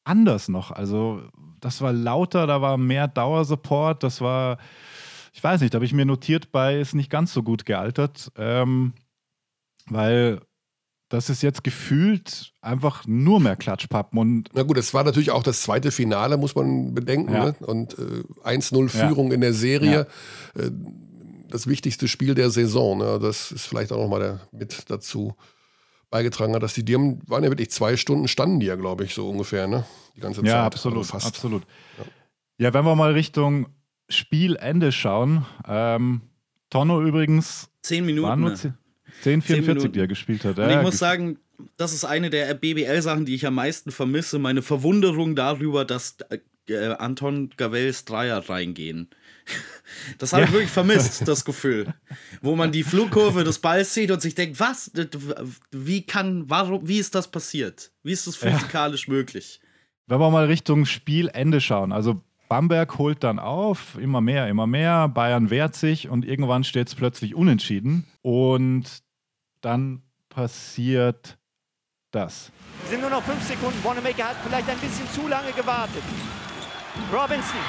[0.03, 0.71] anders noch.
[0.71, 1.23] Also,
[1.59, 4.59] das war lauter, da war mehr Dauersupport, das war,
[5.33, 8.31] ich weiß nicht, da habe ich mir notiert bei, ist nicht ganz so gut gealtert,
[8.37, 8.93] ähm,
[9.87, 10.41] weil
[11.15, 14.19] das ist jetzt gefühlt einfach nur mehr Klatschpappen.
[14.19, 17.34] Und Na gut, es war natürlich auch das zweite Finale, muss man bedenken.
[17.34, 17.45] Ja.
[17.45, 17.56] Ne?
[17.62, 19.36] Und äh, 1-0 Führung ja.
[19.36, 20.08] in der Serie.
[20.56, 20.62] Ja.
[20.62, 20.71] Äh,
[21.49, 22.97] das wichtigste Spiel der Saison.
[22.97, 23.17] Ne?
[23.21, 25.36] Das ist vielleicht auch nochmal mit dazu
[26.10, 29.06] beigetragen hat, dass die, die haben, waren ja wirklich zwei Stunden standen die ja, glaube
[29.06, 29.86] ich, so ungefähr, ne?
[30.17, 30.49] Die ganze Zeit.
[30.49, 31.28] Ja, absolut, also fast.
[31.28, 31.63] absolut.
[31.97, 32.04] Ja.
[32.65, 32.73] ja.
[32.73, 33.67] wenn wir mal Richtung
[34.10, 35.45] Spielende schauen.
[35.65, 36.21] Ähm,
[36.69, 37.69] Tonno übrigens.
[37.84, 38.28] Zehn Minuten.
[38.28, 38.73] Waren nur 10,
[39.21, 40.60] 10 44, die er gespielt hat.
[40.60, 41.39] Und ich muss sagen,
[41.78, 44.39] das ist eine der BBL-Sachen, die ich am meisten vermisse.
[44.39, 46.17] Meine Verwunderung darüber, dass
[46.67, 49.10] äh, Anton Gavels Dreier reingehen.
[50.17, 50.47] Das habe ja.
[50.47, 51.93] ich wirklich vermisst, das Gefühl.
[52.41, 54.91] Wo man die Flugkurve des Balls sieht und sich denkt, was?
[55.71, 57.91] Wie kann, warum, wie ist das passiert?
[58.01, 59.13] Wie ist das physikalisch ja.
[59.13, 59.62] möglich?
[60.08, 65.08] Wenn wir mal Richtung Spielende schauen, also Bamberg holt dann auf, immer mehr, immer mehr.
[65.08, 68.06] Bayern wehrt sich und irgendwann steht es plötzlich unentschieden.
[68.23, 69.04] Und
[69.65, 71.39] dann passiert
[72.12, 72.51] das.
[72.84, 73.84] Es sind nur noch fünf Sekunden.
[73.84, 76.04] Wanamaker hat vielleicht ein bisschen zu lange gewartet.
[77.12, 77.60] Robinson.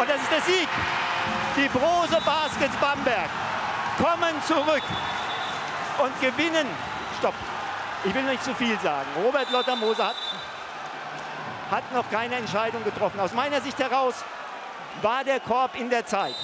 [0.00, 0.68] Und das ist der Sieg.
[1.56, 3.28] Die Brose Baskets Bamberg
[3.98, 4.82] kommen zurück
[6.02, 6.66] und gewinnen.
[7.18, 7.34] Stopp.
[8.04, 9.08] Ich will nicht zu viel sagen.
[9.22, 10.16] Robert Lottermoser hat,
[11.70, 13.20] hat noch keine Entscheidung getroffen.
[13.20, 14.14] Aus meiner Sicht heraus
[15.02, 16.34] war der Korb in der Zeit.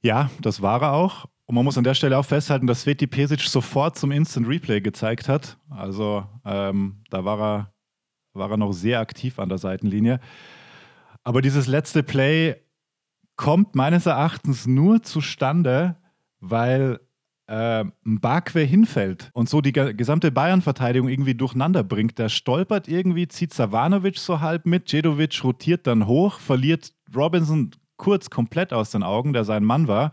[0.00, 1.26] Ja, das war er auch.
[1.48, 4.82] Und man muss an der Stelle auch festhalten, dass Sveti Pesic sofort zum Instant Replay
[4.82, 5.56] gezeigt hat.
[5.70, 7.72] Also ähm, da war er,
[8.34, 10.20] war er noch sehr aktiv an der Seitenlinie.
[11.24, 12.56] Aber dieses letzte Play
[13.36, 15.96] kommt meines Erachtens nur zustande,
[16.38, 17.00] weil
[17.46, 22.18] äh, Mbakwe hinfällt und so die gesamte Bayern-Verteidigung irgendwie durcheinander bringt.
[22.18, 28.28] Der stolpert irgendwie, zieht Savanovic so halb mit, Jedovic rotiert dann hoch, verliert Robinson kurz
[28.28, 30.12] komplett aus den Augen, der sein Mann war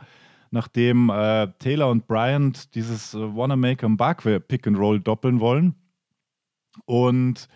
[0.56, 5.76] nachdem äh, Taylor und Bryant dieses äh, Wanamaker Mbakwe Pick and Roll doppeln wollen.
[6.86, 7.48] Und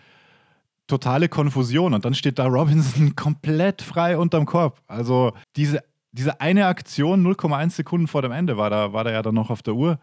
[0.86, 1.94] totale Konfusion.
[1.94, 4.80] Und dann steht da Robinson komplett frei unterm Korb.
[4.86, 5.82] Also diese,
[6.12, 9.50] diese eine Aktion, 0,1 Sekunden vor dem Ende, war da, war da ja dann noch
[9.50, 9.98] auf der Uhr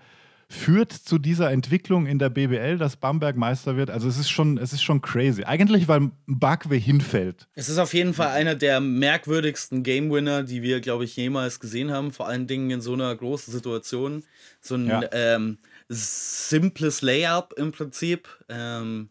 [0.50, 3.90] führt zu dieser Entwicklung in der BBL, dass Bamberg Meister wird.
[3.90, 5.44] Also es ist schon, es ist schon crazy.
[5.44, 7.48] Eigentlich, weil Bakwe hinfällt.
[7.54, 11.60] Es ist auf jeden Fall einer der merkwürdigsten Game Winner, die wir, glaube ich, jemals
[11.60, 12.14] gesehen haben.
[12.14, 14.24] Vor allen Dingen in so einer großen Situation.
[14.62, 15.04] So ein ja.
[15.12, 15.58] ähm,
[15.90, 19.10] simples Layup im Prinzip, ähm,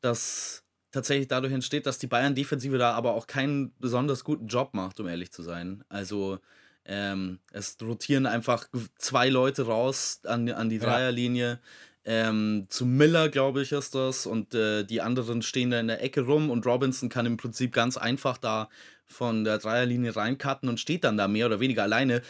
[0.00, 4.98] das tatsächlich dadurch entsteht, dass die Bayern-Defensive da aber auch keinen besonders guten Job macht,
[4.98, 5.84] um ehrlich zu sein.
[5.88, 6.40] Also
[6.86, 8.68] ähm, es rotieren einfach
[8.98, 11.60] zwei Leute raus an, an die Dreierlinie.
[12.04, 14.26] Ähm, zu Miller, glaube ich, ist das.
[14.26, 17.72] Und äh, die anderen stehen da in der Ecke rum und Robinson kann im Prinzip
[17.72, 18.68] ganz einfach da
[19.06, 22.22] von der Dreierlinie reincutten und steht dann da mehr oder weniger alleine.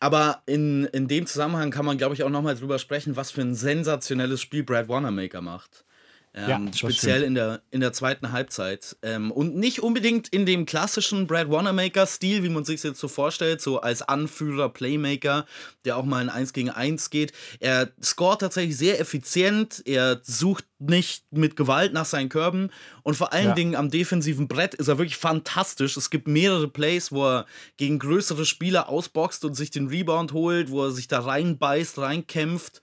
[0.00, 3.42] Aber in, in dem Zusammenhang kann man, glaube ich, auch nochmal drüber sprechen, was für
[3.42, 5.84] ein sensationelles Spiel Brad Wanamaker macht.
[6.32, 8.96] Ähm, ja, speziell in der, in der zweiten Halbzeit.
[9.02, 13.60] Ähm, und nicht unbedingt in dem klassischen Brad Wanamaker-Stil, wie man sich jetzt so vorstellt,
[13.60, 15.44] so als Anführer, Playmaker,
[15.84, 17.32] der auch mal in 1 gegen 1 geht.
[17.58, 22.70] Er scoret tatsächlich sehr effizient, er sucht nicht mit Gewalt nach seinen Körben
[23.02, 23.54] und vor allen ja.
[23.54, 25.96] Dingen am defensiven Brett ist er wirklich fantastisch.
[25.96, 30.70] Es gibt mehrere Plays, wo er gegen größere Spieler ausboxt und sich den Rebound holt,
[30.70, 32.80] wo er sich da reinbeißt, reinkämpft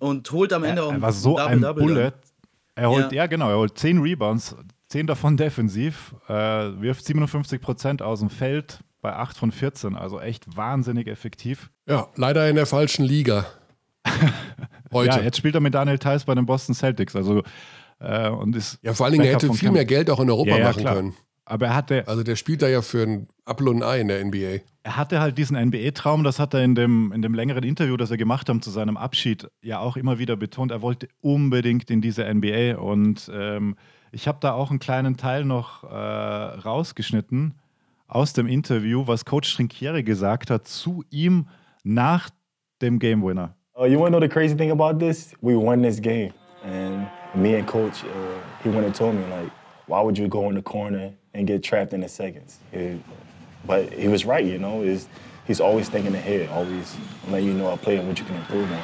[0.00, 2.12] und holt am Ende er, er war so Double,
[2.74, 3.22] Er holt, ja.
[3.22, 3.26] ja.
[3.26, 4.56] genau, er holt 10 Rebounds,
[4.88, 10.20] 10 davon defensiv, äh, wirft 57 Prozent aus dem Feld bei 8 von 14, also
[10.20, 11.70] echt wahnsinnig effektiv.
[11.86, 13.46] Ja, leider in der falschen Liga.
[14.92, 15.18] Heute.
[15.18, 17.42] Ja, jetzt spielt er mit Daniel Theiss bei den Boston Celtics, also
[18.00, 18.78] äh, und ist.
[18.82, 20.80] Ja, vor allen Dingen, er hätte viel mehr Geld auch in Europa ja, ja, machen
[20.80, 20.94] klar.
[20.94, 21.14] können.
[21.50, 22.06] Aber er hatte.
[22.06, 24.62] Also der spielt da ja für ein Apfel und ein Ei in der NBA.
[24.84, 28.12] Er hatte halt diesen NBA-Traum, das hat er in dem, in dem längeren Interview, das
[28.12, 30.70] er gemacht hat zu seinem Abschied, ja auch immer wieder betont.
[30.70, 32.76] Er wollte unbedingt in diese NBA.
[32.76, 33.74] Und ähm,
[34.12, 37.54] ich habe da auch einen kleinen Teil noch äh, rausgeschnitten
[38.06, 41.48] aus dem Interview, was Coach Trinkieri gesagt hat zu ihm
[41.82, 42.30] nach
[42.80, 43.56] dem Game Winner.
[43.76, 45.34] Uh, you want to know the crazy thing about this?
[45.40, 46.32] We won this game.
[46.64, 48.08] And me and Coach, uh,
[48.62, 49.50] he went and told me, like,
[49.86, 52.58] why would you go in the corner and get trapped in the seconds.
[52.72, 53.00] It,
[53.66, 54.82] but he was right, you know.
[54.82, 55.08] Is
[55.46, 56.96] he's always thinking ahead, always
[57.30, 58.82] letting you know a play and what you can improve on.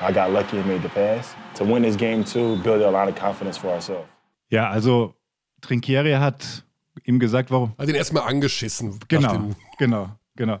[0.00, 1.34] I got lucky and made the pass.
[1.56, 4.08] To win this game too, build a lot of confidence for ourselves.
[4.50, 5.14] Ja, also
[5.60, 6.64] Trinkieri hat
[7.04, 7.74] ihm gesagt, warum.
[7.78, 8.98] Hat ihn erstmal angeschissen.
[9.08, 10.60] Genau, genau, genau.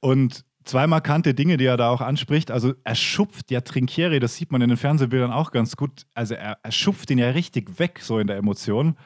[0.00, 2.50] Und zwei markante Dinge, die er da auch anspricht.
[2.50, 6.06] Also er schupft ja Trinkieri, das sieht man in den Fernsehbildern auch ganz gut.
[6.14, 8.96] Also er, er schupft ihn ja richtig weg, so in der Emotion.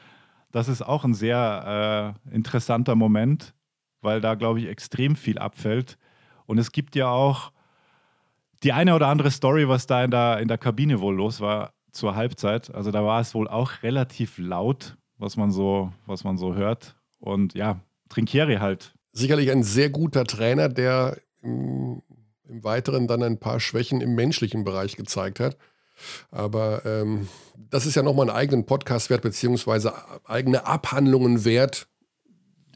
[0.53, 3.55] Das ist auch ein sehr äh, interessanter Moment,
[4.01, 5.97] weil da, glaube ich, extrem viel abfällt.
[6.45, 7.51] Und es gibt ja auch
[8.61, 11.73] die eine oder andere Story, was da in der, in der Kabine wohl los war
[11.91, 12.73] zur Halbzeit.
[12.73, 16.95] Also da war es wohl auch relativ laut, was man so, was man so hört.
[17.19, 18.93] Und ja, Trinkieri halt.
[19.11, 22.03] Sicherlich ein sehr guter Trainer, der im,
[22.47, 25.57] im Weiteren dann ein paar Schwächen im menschlichen Bereich gezeigt hat.
[26.31, 27.27] Aber ähm,
[27.69, 29.93] das ist ja nochmal einen eigenen Podcast wert, beziehungsweise
[30.25, 31.87] eigene Abhandlungen wert.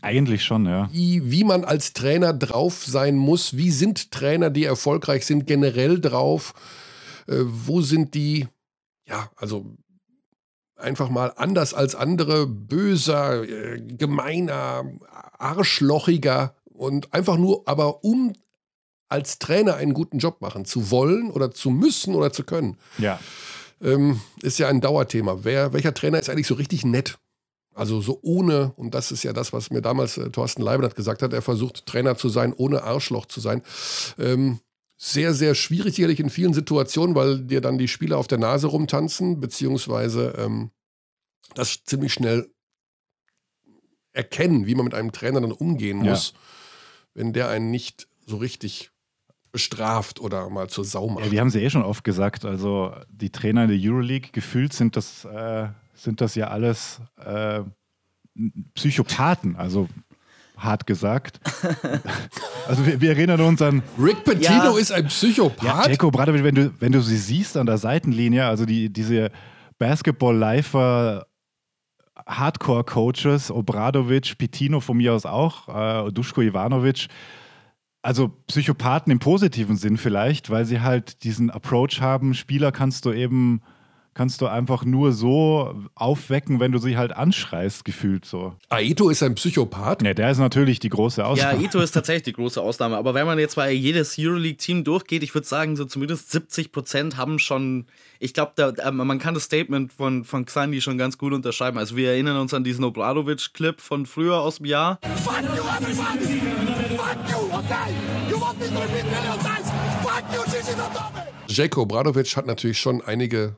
[0.02, 0.90] Eigentlich schon, ja.
[0.92, 3.58] Wie, wie man als Trainer drauf sein muss.
[3.58, 6.54] Wie sind Trainer, die erfolgreich sind, generell drauf?
[7.28, 8.48] Äh, wo sind die,
[9.06, 9.66] ja, also
[10.76, 14.84] einfach mal anders als andere, böser, äh, gemeiner,
[15.38, 18.34] arschlochiger und einfach nur, aber um
[19.10, 22.78] als Trainer einen guten Job machen zu wollen oder zu müssen oder zu können.
[22.98, 23.20] Ja.
[23.82, 25.44] Ähm, ist ja ein Dauerthema.
[25.44, 27.20] Wer, welcher Trainer ist eigentlich so richtig nett?
[27.74, 31.22] Also so ohne, und das ist ja das, was mir damals äh, Thorsten Leibniz gesagt
[31.22, 33.62] hat, er versucht Trainer zu sein, ohne Arschloch zu sein.
[34.18, 34.60] Ähm,
[34.98, 38.66] sehr, sehr schwierig sicherlich in vielen Situationen, weil dir dann die Spieler auf der Nase
[38.66, 40.72] rumtanzen, beziehungsweise ähm,
[41.54, 42.50] das ziemlich schnell
[44.12, 46.40] erkennen, wie man mit einem Trainer dann umgehen muss, ja.
[47.14, 48.90] wenn der einen nicht so richtig
[49.52, 51.26] bestraft oder mal zur Sau macht.
[51.26, 52.46] Ja, wir haben sie eh schon oft gesagt.
[52.46, 57.62] Also die Trainer in der Euroleague, gefühlt sind das, äh, sind das ja alles äh,
[58.76, 59.56] Psychopathen.
[59.56, 59.88] Also
[60.58, 61.40] hart gesagt.
[62.68, 63.84] also wir, wir, erinnern uns an.
[64.00, 64.78] Rick Pitino ja.
[64.78, 65.64] ist ein Psychopath.
[65.64, 69.32] Ja, Jacko Bradovic, wenn du, wenn du sie siehst an der Seitenlinie, also die, diese
[69.78, 71.28] Basketball-Lifer
[72.26, 77.08] Hardcore-Coaches, Obradovic, Pitino von mir aus auch, äh, Duschko Ivanovic,
[78.08, 83.12] also Psychopathen im positiven Sinn vielleicht, weil sie halt diesen Approach haben, Spieler kannst du
[83.12, 83.62] eben
[84.14, 88.56] kannst du einfach nur so aufwecken, wenn du sie halt anschreist, gefühlt so.
[88.70, 90.02] Aito ist ein Psychopath?
[90.02, 91.62] Ja, der ist natürlich die große Ausnahme.
[91.62, 92.98] Ja, Aito ist tatsächlich die große Ausnahme.
[92.98, 97.16] Aber wenn man jetzt bei jedes Euroleague-Team durchgeht, ich würde sagen, so zumindest 70 Prozent
[97.16, 97.86] haben schon,
[98.20, 101.78] ich glaube, äh, man kann das Statement von, von Xandi schon ganz gut unterschreiben.
[101.78, 104.98] Also wir erinnern uns an diesen Obradovic-Clip von früher aus dem Jahr.
[105.24, 106.42] Fuck you, everybody!
[106.98, 107.94] Fuck you, okay?
[108.30, 109.72] You want me to repeat million times?
[110.02, 113.58] Fuck you, Gigi Jake Obradovic hat natürlich schon einige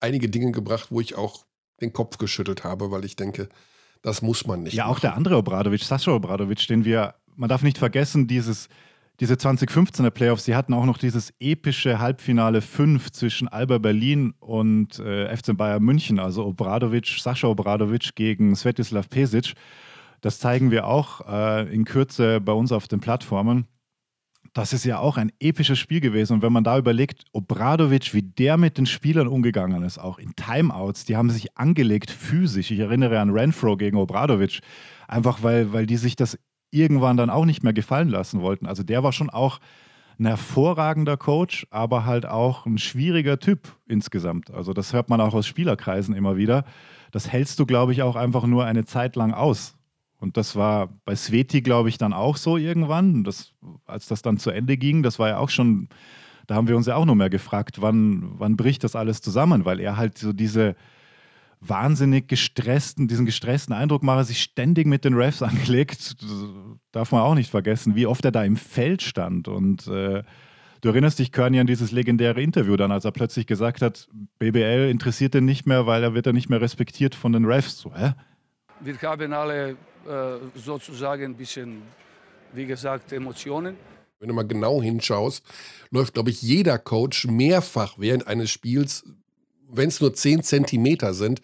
[0.00, 1.44] einige Dinge gebracht, wo ich auch
[1.80, 3.48] den Kopf geschüttelt habe, weil ich denke,
[4.02, 4.74] das muss man nicht.
[4.74, 4.96] Ja, machen.
[4.96, 8.68] auch der andere Obradovic, Sascha Obradovic, den wir, man darf nicht vergessen, dieses,
[9.20, 14.98] diese 2015er Playoffs, sie hatten auch noch dieses epische Halbfinale 5 zwischen Alba Berlin und
[14.98, 19.54] äh, FC Bayern München, also Obradovic, Sascha Obradovic gegen Svetislav Pesic.
[20.26, 23.68] Das zeigen wir auch äh, in Kürze bei uns auf den Plattformen
[24.56, 26.32] das ist ja auch ein episches Spiel gewesen.
[26.32, 30.34] Und wenn man da überlegt, Obradovic, wie der mit den Spielern umgegangen ist, auch in
[30.34, 32.70] Timeouts, die haben sich angelegt physisch.
[32.70, 34.60] Ich erinnere an Renfro gegen Obradovic,
[35.08, 36.38] einfach weil, weil die sich das
[36.70, 38.64] irgendwann dann auch nicht mehr gefallen lassen wollten.
[38.64, 39.58] Also der war schon auch
[40.18, 44.50] ein hervorragender Coach, aber halt auch ein schwieriger Typ insgesamt.
[44.50, 46.64] Also das hört man auch aus Spielerkreisen immer wieder.
[47.10, 49.75] Das hältst du, glaube ich, auch einfach nur eine Zeit lang aus.
[50.18, 53.24] Und das war bei Sveti, glaube ich, dann auch so irgendwann.
[53.24, 53.52] Das,
[53.86, 55.88] als das dann zu Ende ging, das war ja auch schon,
[56.46, 59.64] da haben wir uns ja auch noch mehr gefragt, wann, wann bricht das alles zusammen,
[59.64, 60.74] weil er halt so diese
[61.60, 66.16] wahnsinnig gestressten, diesen gestressten Eindruck macht, sich ständig mit den Refs angelegt.
[66.92, 69.48] Darf man auch nicht vergessen, wie oft er da im Feld stand.
[69.48, 70.22] Und äh,
[70.80, 74.88] du erinnerst dich, Körny, an dieses legendäre Interview dann, als er plötzlich gesagt hat, BBL
[74.90, 77.78] interessiert ihn nicht mehr, weil er wird er nicht mehr respektiert von den Refs.
[77.78, 78.12] So, hä?
[78.80, 79.76] Wir haben alle äh,
[80.54, 81.82] sozusagen ein bisschen,
[82.52, 83.76] wie gesagt, Emotionen.
[84.18, 85.44] Wenn du mal genau hinschaust,
[85.90, 89.04] läuft, glaube ich, jeder Coach mehrfach während eines Spiels,
[89.68, 91.42] wenn es nur 10 Zentimeter sind,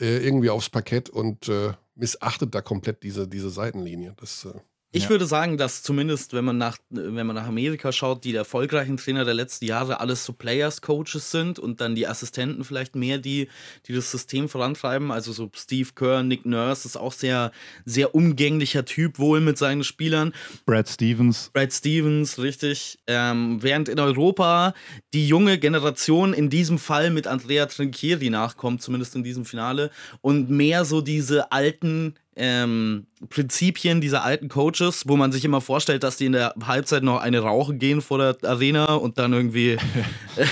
[0.00, 4.14] äh, irgendwie aufs Parkett und äh, missachtet da komplett diese, diese Seitenlinie.
[4.18, 4.58] Das äh,
[4.94, 5.08] ich ja.
[5.08, 9.24] würde sagen, dass zumindest, wenn man, nach, wenn man nach Amerika schaut, die erfolgreichen Trainer
[9.24, 13.48] der letzten Jahre alles so Players-Coaches sind und dann die Assistenten vielleicht mehr, die,
[13.86, 15.10] die das System vorantreiben.
[15.10, 17.52] Also so Steve Kerr, Nick Nurse ist auch sehr,
[17.86, 20.34] sehr umgänglicher Typ wohl mit seinen Spielern.
[20.66, 21.50] Brad Stevens.
[21.54, 22.98] Brad Stevens, richtig.
[23.06, 24.74] Ähm, während in Europa
[25.14, 30.50] die junge Generation in diesem Fall mit Andrea Trinchieri nachkommt, zumindest in diesem Finale, und
[30.50, 36.16] mehr so diese alten ähm, Prinzipien dieser alten Coaches, wo man sich immer vorstellt, dass
[36.16, 39.72] die in der Halbzeit noch eine rauchen gehen vor der Arena und dann irgendwie
[40.36, 40.46] äh,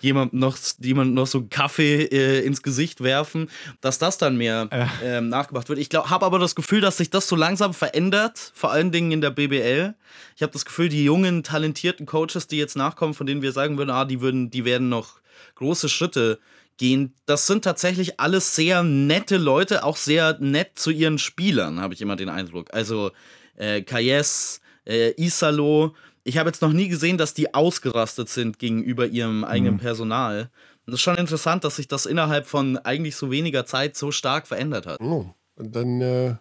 [0.00, 3.48] jemand noch, jemand noch so einen Kaffee äh, ins Gesicht werfen,
[3.80, 4.68] dass das dann mehr
[5.02, 5.78] ähm, nachgemacht wird.
[5.78, 9.20] Ich habe aber das Gefühl, dass sich das so langsam verändert, vor allen Dingen in
[9.20, 9.94] der BBL.
[10.36, 13.78] Ich habe das Gefühl, die jungen, talentierten Coaches, die jetzt nachkommen, von denen wir sagen
[13.78, 15.20] würden, ah, die würden, die werden noch
[15.54, 16.38] große Schritte
[16.76, 21.94] gehen, das sind tatsächlich alles sehr nette Leute, auch sehr nett zu ihren Spielern, habe
[21.94, 22.72] ich immer den Eindruck.
[22.72, 23.10] Also
[23.56, 29.06] äh, Kayes, äh, Isalo, ich habe jetzt noch nie gesehen, dass die ausgerastet sind gegenüber
[29.06, 29.80] ihrem eigenen mhm.
[29.80, 30.50] Personal.
[30.86, 34.10] Und das ist schon interessant, dass sich das innerhalb von eigentlich so weniger Zeit so
[34.10, 35.00] stark verändert hat.
[35.00, 36.34] Oh, und dann äh,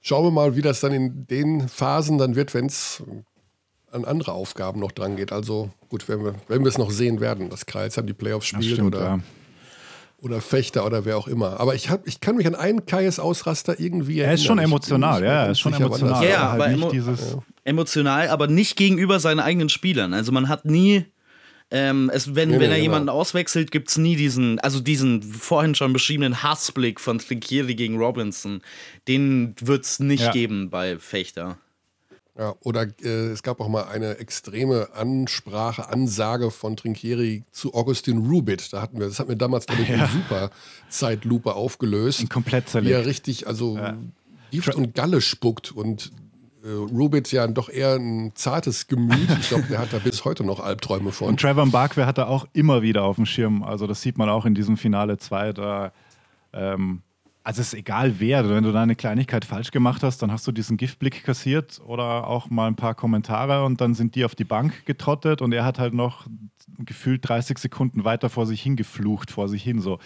[0.00, 3.02] schauen wir mal, wie das dann in den Phasen dann wird, wenn es
[3.92, 5.32] an andere Aufgaben noch dran geht.
[5.32, 8.46] Also gut, wenn wir, wenn wir es noch sehen werden, dass Kreis an die Playoffs
[8.46, 9.20] spielt stimmt, oder, ja.
[10.20, 11.60] oder Fechter oder wer auch immer.
[11.60, 14.30] Aber ich, hab, ich kann mich an einen Kais Ausraster irgendwie erinnern.
[14.30, 16.24] Er ist schon emotional, ja, er ist schon emotional.
[16.24, 20.14] Ja, ja, halt aber emo dieses emotional, aber nicht gegenüber seinen eigenen Spielern.
[20.14, 21.04] Also man hat nie
[21.70, 22.82] ähm, es, wenn, nee, wenn nee, er genau.
[22.82, 27.98] jemanden auswechselt, gibt es nie diesen, also diesen vorhin schon beschriebenen Hassblick von Trinkieri gegen
[27.98, 28.62] Robinson.
[29.06, 30.32] Den wird es nicht ja.
[30.32, 31.58] geben bei Fechter.
[32.38, 38.18] Ja, oder äh, es gab auch mal eine extreme Ansprache, Ansage von Trinkieri zu Augustin
[38.18, 38.72] Rubit.
[38.72, 39.96] Da hatten wir, das hat mir damals, glaube ich, ja.
[39.96, 40.50] eine super
[40.88, 42.20] Zeitlupe aufgelöst.
[42.20, 42.90] Ein komplett zerlegt.
[42.90, 43.96] Wie er richtig, also ja.
[44.52, 46.12] Gift und Galle spuckt und
[46.62, 49.28] äh, Rubit ja doch eher ein zartes Gemüt.
[49.40, 51.30] Ich glaube, der hat da bis heute noch Albträume von.
[51.30, 53.64] Und Trevor Barkware hat er auch immer wieder auf dem Schirm.
[53.64, 55.54] Also das sieht man auch in diesem Finale 2.
[55.54, 55.92] Da
[56.52, 57.02] ähm,
[57.48, 60.46] also es ist egal wer, wenn du da eine Kleinigkeit falsch gemacht hast, dann hast
[60.46, 64.34] du diesen Giftblick kassiert oder auch mal ein paar Kommentare und dann sind die auf
[64.34, 66.26] die Bank getrottet und er hat halt noch
[66.80, 69.98] gefühlt 30 Sekunden weiter vor sich hingeflucht, vor sich hin so.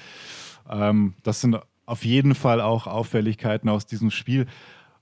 [0.71, 4.47] Ähm, das sind auf jeden Fall auch Auffälligkeiten aus diesem Spiel.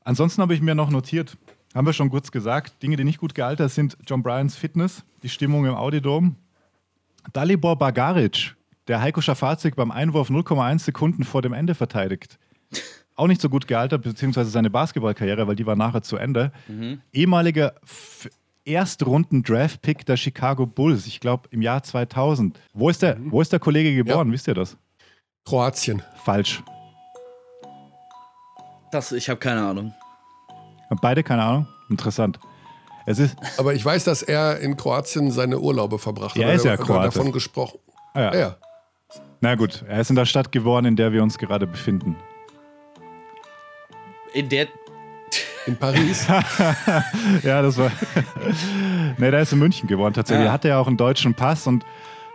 [0.03, 1.37] Ansonsten habe ich mir noch notiert,
[1.75, 5.29] haben wir schon kurz gesagt, Dinge, die nicht gut gealtert sind, John Bryans Fitness, die
[5.29, 6.37] Stimmung im Audidom.
[7.35, 8.57] Dalibor Bagaric,
[8.91, 12.39] der Heiko Schafazik beim Einwurf 0,1 Sekunden vor dem Ende verteidigt.
[13.15, 16.51] Auch nicht so gut gealtert, beziehungsweise seine Basketballkarriere, weil die war nachher zu Ende.
[16.67, 17.01] Mhm.
[17.13, 17.75] Ehemaliger
[18.65, 22.59] Erstrunden-Draft-Pick der Chicago Bulls, ich glaube im Jahr 2000.
[22.73, 23.31] Wo ist der, mhm.
[23.31, 24.27] wo ist der Kollege geboren?
[24.27, 24.33] Ja.
[24.33, 24.77] Wisst ihr das?
[25.45, 26.03] Kroatien.
[26.25, 26.61] Falsch.
[28.91, 29.95] Das, ich habe keine Ahnung.
[31.01, 31.69] beide keine Ahnung?
[31.89, 32.41] Interessant.
[33.07, 36.43] Es ist Aber ich weiß, dass er in Kroatien seine Urlaube verbracht hat.
[36.43, 37.05] Er ist ja Kroate.
[37.05, 37.79] davon gesprochen.
[38.15, 38.35] Ah, ja.
[38.35, 38.57] ja.
[39.41, 42.17] Na gut, er ist in der Stadt geboren, in der wir uns gerade befinden.
[44.35, 44.69] In der.
[45.67, 46.27] In Paris?
[47.43, 47.91] ja, das war.
[49.19, 50.45] ne, der ist in München geboren tatsächlich.
[50.45, 50.51] Ja.
[50.51, 51.85] Er hatte ja auch einen deutschen Pass und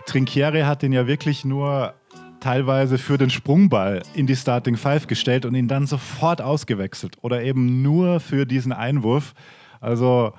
[0.05, 1.93] Trinkieri hat ihn ja wirklich nur
[2.39, 7.17] teilweise für den Sprungball in die Starting Five gestellt und ihn dann sofort ausgewechselt.
[7.21, 9.33] Oder eben nur für diesen Einwurf.
[9.79, 10.33] Also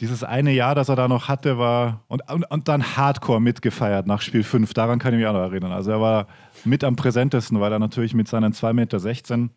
[0.00, 4.06] dieses eine Jahr, das er da noch hatte, war und, und, und, dann Hardcore mitgefeiert
[4.06, 4.72] nach Spiel 5.
[4.72, 5.72] Daran kann ich mich auch noch erinnern.
[5.72, 6.26] Also er war
[6.64, 8.72] mit am präsentesten, weil er natürlich mit seinen 2,16
[9.36, 9.50] Meter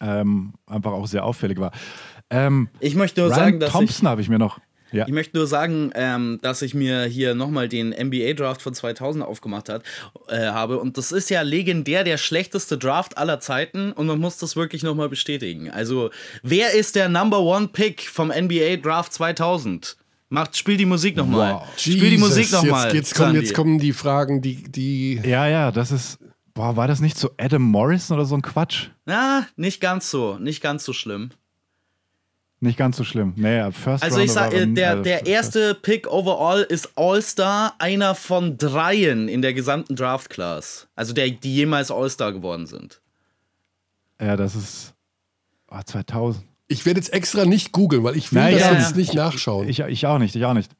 [0.00, 1.70] ähm, einfach auch sehr auffällig war.
[2.28, 4.58] Ähm, ich möchte nur Ryan sagen, dass Thompson habe ich mir noch.
[4.92, 5.04] Ja.
[5.06, 9.68] Ich möchte nur sagen, ähm, dass ich mir hier nochmal den NBA-Draft von 2000 aufgemacht
[9.68, 9.82] hat,
[10.28, 10.78] äh, habe.
[10.78, 13.92] Und das ist ja legendär der schlechteste Draft aller Zeiten.
[13.92, 15.70] Und man muss das wirklich nochmal bestätigen.
[15.70, 16.10] Also,
[16.42, 19.96] wer ist der Number One Pick vom NBA-Draft 2000?
[20.28, 21.54] Macht, spiel die Musik nochmal.
[21.54, 21.62] Wow.
[21.76, 22.86] Spiel die Musik nochmal.
[22.86, 25.20] Jetzt, jetzt, kommen, jetzt kommen die Fragen, die, die.
[25.24, 26.18] Ja, ja, das ist.
[26.54, 28.88] Boah, war das nicht so Adam Morrison oder so ein Quatsch?
[29.04, 30.38] Na, nicht ganz so.
[30.38, 31.30] Nicht ganz so schlimm.
[32.60, 33.34] Nicht ganz so schlimm.
[33.36, 38.14] Naja, First Also ich sag, äh, der, also der erste Pick overall ist All-Star, einer
[38.14, 40.88] von dreien in der gesamten Draft-Class.
[40.94, 43.02] Also der, die jemals All-Star geworden sind.
[44.20, 44.94] Ja, das ist
[45.70, 46.44] oh, 2000.
[46.68, 48.96] Ich werde jetzt extra nicht googeln, weil ich will naja, das ja, jetzt ja.
[48.96, 49.68] nicht nachschauen.
[49.68, 50.72] Ich, ich, auch nicht, ich auch nicht.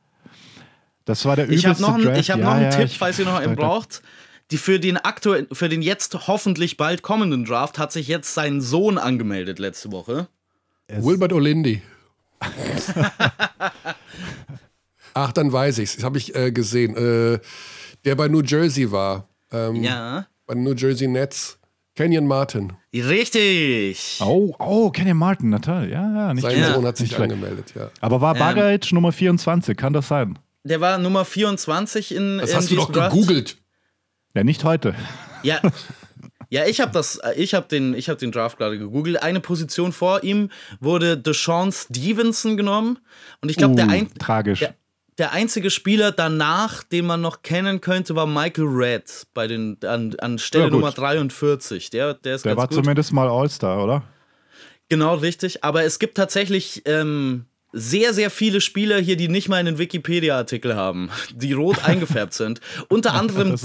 [1.05, 3.19] Das war der übelste Ich habe noch, einen, ich hab ja, noch einen Tipp, falls
[3.19, 4.03] ihr noch einen braucht.
[4.51, 8.61] Die für den aktuell, für den jetzt hoffentlich bald kommenden Draft hat sich jetzt sein
[8.61, 10.29] Sohn angemeldet letzte Woche.
[10.89, 11.83] Wilbert Olindi.
[15.15, 15.97] Ach, dann weiß ich's.
[15.97, 16.95] Das habe ich äh, gesehen.
[16.97, 17.39] Äh,
[18.05, 19.29] der bei New Jersey war.
[19.51, 20.27] Ähm, ja.
[20.47, 21.59] Bei New Jersey Nets.
[21.95, 22.75] Kenyon Martin.
[22.93, 24.21] Richtig.
[24.21, 25.89] Oh, oh, Kenyon Martin, na toll.
[25.91, 27.91] Ja, ja, nicht Sein Sohn hat sich angemeldet, ja.
[28.01, 29.75] Aber war Bagaric ähm, Nummer 24?
[29.77, 30.39] Kann das sein?
[30.65, 32.37] Der war Nummer 24 in.
[32.39, 33.57] Das in hast du doch gegoogelt.
[34.35, 34.95] Ja, nicht heute.
[35.43, 35.61] Ja,
[36.49, 39.23] Ja, ich habe das, äh, ich habe den, ich habe den Draft gerade gegoogelt.
[39.23, 42.99] Eine Position vor ihm wurde Deshaun Stevenson genommen
[43.41, 44.61] und ich glaube uh, der ein, tragisch.
[44.61, 44.75] Der,
[45.19, 50.15] der, einzige Spieler danach, den man noch kennen könnte, war Michael Red bei den an,
[50.19, 51.91] an Stelle ja, Nummer 43.
[51.91, 52.77] Der, der ist Der war gut.
[52.77, 54.03] zumindest mal All-Star, oder?
[54.89, 55.65] Genau, richtig.
[55.65, 60.77] Aber es gibt tatsächlich ähm, sehr, sehr viele Spieler hier, die nicht mal einen Wikipedia-Artikel
[60.77, 62.61] haben, die rot eingefärbt sind.
[62.89, 63.57] Unter anderem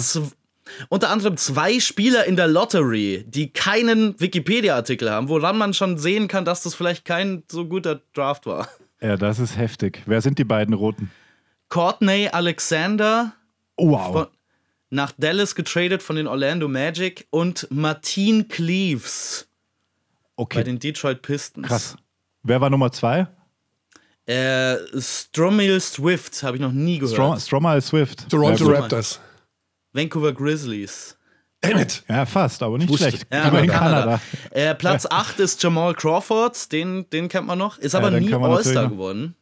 [0.90, 6.28] unter anderem zwei Spieler in der Lottery, die keinen Wikipedia-Artikel haben, woran man schon sehen
[6.28, 8.68] kann, dass das vielleicht kein so guter Draft war.
[9.02, 10.04] Ja, das ist heftig.
[10.06, 11.12] Wer sind die beiden Roten?
[11.70, 13.34] Courtney Alexander.
[13.78, 14.12] Wow.
[14.12, 14.28] Von,
[14.90, 19.48] nach Dallas getradet von den Orlando Magic und Martin Cleaves.
[20.36, 20.60] Okay.
[20.60, 21.68] Bei den Detroit Pistons.
[21.68, 21.96] Krass.
[22.44, 23.28] Wer war Nummer zwei?
[24.26, 27.14] Äh, Stromil Swift, habe ich noch nie gehört.
[27.14, 28.30] Strom Stromil Swift.
[28.30, 29.20] Toronto Raptors.
[29.94, 31.18] Vancouver Grizzlies.
[31.62, 32.04] Damn it.
[32.10, 33.28] Ja, fast, aber nicht schlecht.
[33.32, 34.02] Ja, aber in Kanada.
[34.02, 34.22] Kanada.
[34.50, 37.78] Äh, Platz 8 ist Jamal Crawford, den, den kennt man noch.
[37.78, 39.36] Ist aber ja, nie All-Star geworden.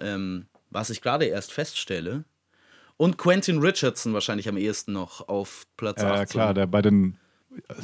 [0.00, 2.24] Ähm, was ich gerade erst feststelle.
[2.96, 6.16] Und Quentin Richardson wahrscheinlich am ehesten noch auf Platz 8.
[6.16, 7.18] Ja, klar, der bei den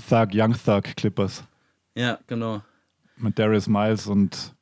[0.08, 1.44] Thug, Young Thug Clippers.
[1.94, 2.62] Ja, genau.
[3.16, 4.54] Mit Darius Miles und,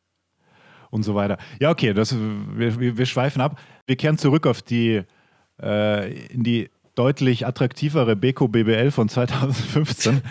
[0.91, 1.39] und so weiter.
[1.61, 3.59] Ja, okay, das, wir, wir, wir schweifen ab.
[3.87, 5.03] Wir kehren zurück auf die,
[5.61, 10.23] äh, in die deutlich attraktivere Beko BBL von 2015.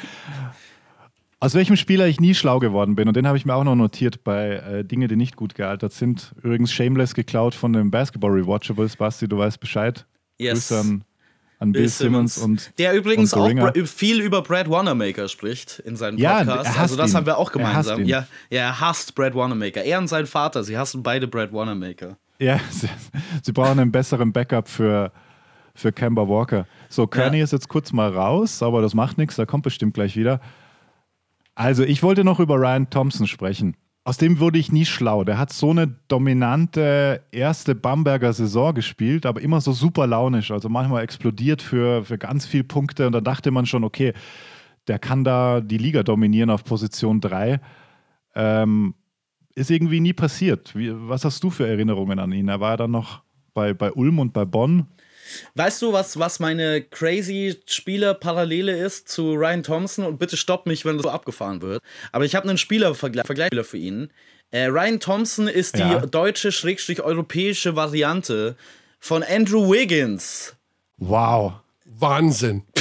[1.40, 3.76] Aus welchem Spieler ich nie schlau geworden bin, und den habe ich mir auch noch
[3.76, 6.34] notiert bei äh, Dinge, die nicht gut gealtert sind.
[6.44, 8.96] Übrigens Shameless geklaut von dem Basketball Rewatchables.
[8.96, 10.06] Basti, du weißt Bescheid.
[10.38, 10.68] Yes.
[10.70, 11.04] Grüße an,
[11.58, 12.36] an Bill, Bill Simmons.
[12.36, 12.68] Simmons.
[12.68, 16.76] und Der übrigens und auch viel über Brad Wanamaker spricht in seinem Podcast.
[16.76, 17.18] Ja, also das ihn.
[17.18, 18.06] haben wir auch gemeinsam.
[18.06, 19.84] Ja, ja, er hasst Brad Wanamaker.
[19.84, 22.18] Er und sein Vater, sie hassen beide Brad Wanamaker.
[22.38, 22.88] Ja, sie,
[23.42, 25.12] sie brauchen einen besseren Backup für
[25.74, 26.66] für Kemba Walker.
[26.90, 27.44] So, Kearney ja.
[27.44, 30.42] ist jetzt kurz mal raus, aber das macht nichts, da kommt bestimmt gleich wieder.
[31.56, 33.76] Also, ich wollte noch über Ryan Thompson sprechen.
[34.04, 35.24] Aus dem wurde ich nie schlau.
[35.24, 40.50] Der hat so eine dominante erste Bamberger Saison gespielt, aber immer so super launisch.
[40.50, 44.14] Also manchmal explodiert für, für ganz viele Punkte und da dachte man schon, okay,
[44.88, 47.62] der kann da die Liga dominieren auf Position 3.
[48.34, 48.96] Ähm,
[49.54, 50.76] ist irgendwie nie passiert.
[50.76, 52.48] Wie, was hast du für Erinnerungen an ihn?
[52.48, 53.22] Er war ja dann noch
[53.54, 54.88] bei, bei Ulm und bei Bonn.
[55.56, 60.06] Weißt du, was, was meine crazy Spieler-Parallele ist zu Ryan Thompson?
[60.06, 61.82] Und bitte stopp mich, wenn das so abgefahren wird.
[62.12, 64.12] Aber ich habe einen Spieler-Vergleich für ihn.
[64.52, 66.06] Äh, Ryan Thompson ist die ja.
[66.06, 68.56] deutsche, schrägstrich europäische Variante
[69.00, 70.56] von Andrew Wiggins.
[70.98, 71.54] Wow.
[71.86, 72.64] Wahnsinn.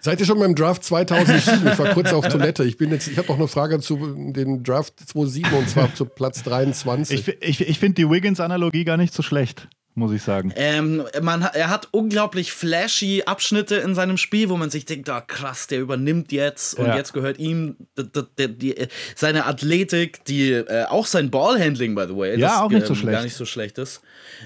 [0.00, 1.68] Seid ihr schon beim Draft 2007?
[1.72, 2.64] Ich war kurz auf Toilette.
[2.64, 3.96] Ich ich habe noch eine Frage zu
[4.32, 7.28] dem Draft 2007 und zwar zu Platz 23.
[7.28, 9.68] Ich, ich, ich finde die Wiggins-Analogie gar nicht so schlecht
[10.00, 10.52] muss ich sagen.
[10.56, 15.20] Ähm, man, er hat unglaublich flashy Abschnitte in seinem Spiel, wo man sich denkt, oh,
[15.24, 16.96] krass, der übernimmt jetzt und ja.
[16.96, 22.16] jetzt gehört ihm die, die, die, seine Athletik, die äh, auch sein Ballhandling, by the
[22.16, 23.12] way, ja, das, auch nicht so ähm, schlecht.
[23.12, 24.00] gar nicht so schlecht ist.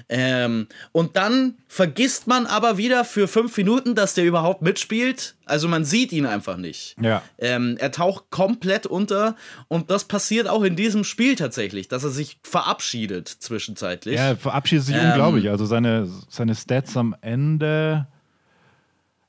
[0.09, 5.35] Ähm, und dann vergisst man aber wieder für fünf Minuten, dass der überhaupt mitspielt.
[5.45, 6.95] Also man sieht ihn einfach nicht.
[6.99, 7.21] Ja.
[7.37, 9.35] Ähm, er taucht komplett unter
[9.67, 14.15] und das passiert auch in diesem Spiel tatsächlich, dass er sich verabschiedet zwischenzeitlich.
[14.15, 15.49] Ja, er verabschiedet sich ähm, unglaublich.
[15.49, 18.07] Also seine, seine Stats am Ende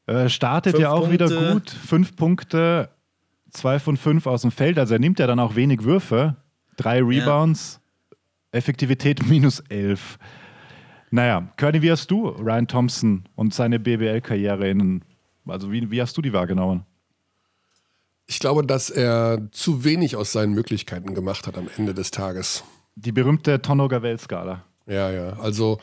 [0.07, 1.29] äh, startet ja auch Punkte.
[1.29, 1.71] wieder gut.
[1.71, 2.89] Fünf Punkte,
[3.51, 4.79] zwei von fünf aus dem Feld.
[4.79, 6.37] Also er nimmt ja dann auch wenig Würfe.
[6.77, 8.17] Drei Rebounds, ja.
[8.53, 10.19] Effektivität minus elf.
[11.11, 15.03] Naja, Körny, wie hast du Ryan Thompson und seine BBL-Karriere in,
[15.47, 16.85] also wie, wie hast du die wahrgenommen?
[18.27, 22.65] Ich glaube, dass er zu wenig aus seinen Möglichkeiten gemacht hat am Ende des Tages.
[22.97, 24.65] Die berühmte Tonno-Gavel-Skala.
[24.87, 25.39] Ja, ja.
[25.39, 25.79] Also,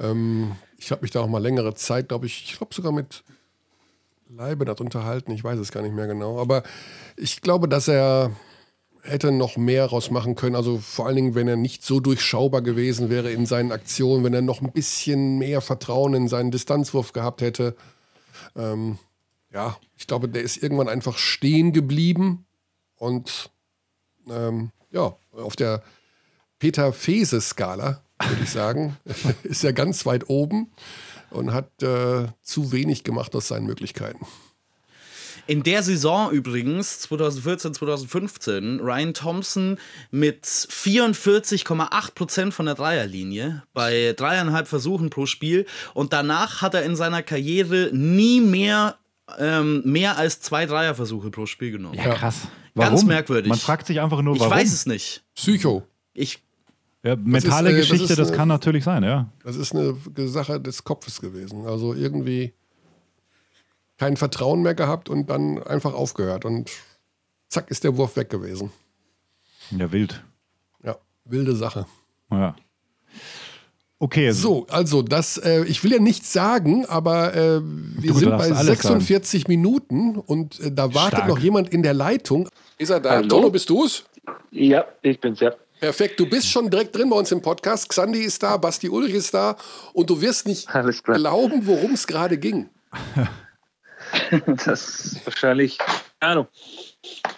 [0.00, 3.22] ähm, ich habe mich da auch mal längere Zeit, glaube ich, ich glaube sogar mit
[4.28, 5.32] Leibenat unterhalten.
[5.32, 6.40] Ich weiß es gar nicht mehr genau.
[6.40, 6.62] Aber
[7.16, 8.32] ich glaube, dass er
[9.02, 10.56] hätte noch mehr rausmachen können.
[10.56, 14.34] Also vor allen Dingen, wenn er nicht so durchschaubar gewesen wäre in seinen Aktionen, wenn
[14.34, 17.76] er noch ein bisschen mehr Vertrauen in seinen Distanzwurf gehabt hätte.
[18.56, 18.98] Ähm,
[19.52, 22.46] ja, ich glaube, der ist irgendwann einfach stehen geblieben
[22.96, 23.50] und
[24.28, 25.82] ähm, ja, auf der
[26.58, 28.96] Peter Fese-Skala, würde ich sagen,
[29.42, 30.70] ist er ganz weit oben
[31.30, 34.26] und hat äh, zu wenig gemacht aus seinen Möglichkeiten.
[35.50, 39.78] In der Saison übrigens, 2014, 2015, Ryan Thompson
[40.12, 45.66] mit 44,8% von der Dreierlinie bei dreieinhalb Versuchen pro Spiel.
[45.92, 48.94] Und danach hat er in seiner Karriere nie mehr,
[49.40, 51.96] ähm, mehr als zwei Dreierversuche pro Spiel genommen.
[51.96, 52.42] Ja, krass.
[52.76, 52.94] Warum?
[52.94, 53.48] Ganz merkwürdig.
[53.48, 54.52] Man fragt sich einfach nur, warum.
[54.52, 55.24] Ich weiß es nicht.
[55.34, 55.82] Psycho.
[56.14, 56.44] Ich
[57.02, 59.28] ja, mentale das ist, äh, Geschichte, das, das eine, kann natürlich sein, ja.
[59.42, 59.96] Das ist eine
[60.28, 61.66] Sache des Kopfes gewesen.
[61.66, 62.54] Also irgendwie
[64.00, 66.46] kein Vertrauen mehr gehabt und dann einfach aufgehört.
[66.46, 66.70] Und
[67.48, 68.72] zack, ist der Wurf weg gewesen.
[69.70, 70.24] Ja, wild.
[70.82, 70.96] Ja,
[71.26, 71.84] wilde Sache.
[72.30, 72.56] Ja.
[73.98, 74.30] Okay.
[74.30, 78.50] So, also das, äh, ich will ja nichts sagen, aber äh, wir du sind bei
[78.50, 79.52] 46 sagen.
[79.52, 81.28] Minuten und äh, da wartet Stark.
[81.28, 82.48] noch jemand in der Leitung.
[82.78, 83.10] Ist er da?
[83.10, 83.28] Hallo?
[83.28, 84.04] Tono, bist du es?
[84.50, 85.52] Ja, ich bin's, ja.
[85.78, 87.86] Perfekt, du bist schon direkt drin bei uns im Podcast.
[87.90, 89.58] Xandi ist da, Basti Ulrich ist da
[89.92, 90.66] und du wirst nicht
[91.04, 92.70] glauben, worum es gerade ging.
[94.46, 96.48] das ist wahrscheinlich, keine Ahnung.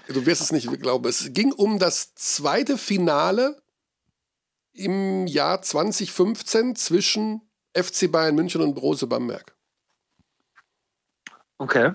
[0.08, 1.08] Du wirst es nicht glauben.
[1.08, 3.62] Es ging um das zweite Finale
[4.72, 7.42] im Jahr 2015 zwischen
[7.74, 9.54] FC Bayern München und Brose Bamberg.
[11.58, 11.92] Okay.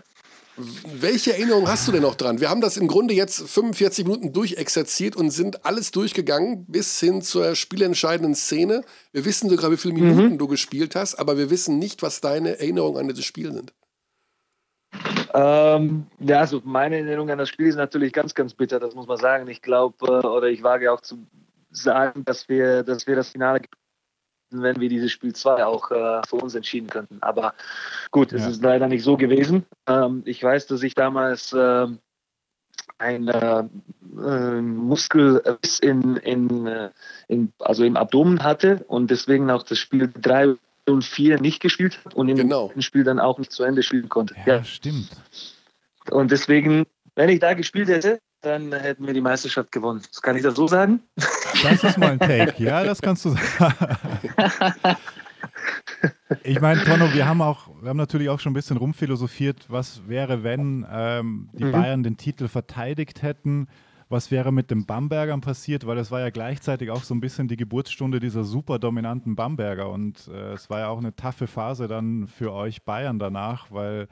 [0.57, 2.39] Welche Erinnerung hast du denn noch dran?
[2.39, 7.21] Wir haben das im Grunde jetzt 45 Minuten durchexerziert und sind alles durchgegangen bis hin
[7.21, 8.83] zur spielentscheidenden Szene.
[9.11, 10.37] Wir wissen sogar, wie viele Minuten mhm.
[10.39, 13.71] du gespielt hast, aber wir wissen nicht, was deine Erinnerungen an dieses Spiel sind.
[15.33, 19.07] Ähm, ja, also meine Erinnerung an das Spiel ist natürlich ganz, ganz bitter, das muss
[19.07, 19.47] man sagen.
[19.47, 21.27] Ich glaube, äh, oder ich wage auch zu
[21.69, 23.61] sagen, dass wir, dass wir das Finale
[24.49, 27.17] wenn wir dieses Spiel 2 auch äh, für uns entschieden könnten.
[27.21, 27.53] Aber
[28.11, 28.37] gut, ja.
[28.37, 29.65] es ist leider nicht so gewesen.
[29.87, 31.87] Ähm, ich weiß, dass ich damals äh,
[32.97, 33.63] ein äh,
[34.17, 36.91] äh Muskelriss in, in, äh,
[37.27, 40.55] in, also im Abdomen hatte und deswegen auch das Spiel 3
[40.91, 42.71] und 4 nicht gespielt hat und im genau.
[42.79, 44.35] Spiel dann auch nicht zu Ende spielen konnte.
[44.45, 45.09] Ja, ja, stimmt.
[46.11, 46.85] Und deswegen,
[47.15, 50.01] wenn ich da gespielt hätte, dann hätten wir die Meisterschaft gewonnen.
[50.21, 51.01] Kann ich das so sagen?
[51.63, 52.63] Das ist mal ein Take.
[52.63, 53.75] Ja, das kannst du sagen.
[56.43, 60.07] Ich meine, Tonno, wir haben auch, wir haben natürlich auch schon ein bisschen rumphilosophiert, was
[60.07, 61.71] wäre, wenn ähm, die mhm.
[61.71, 63.67] Bayern den Titel verteidigt hätten
[64.09, 67.47] was wäre mit den Bambergern passiert, weil es war ja gleichzeitig auch so ein bisschen
[67.47, 71.87] die Geburtsstunde dieser super dominanten Bamberger und äh, es war ja auch eine taffe Phase
[71.87, 74.07] dann für euch Bayern danach, weil,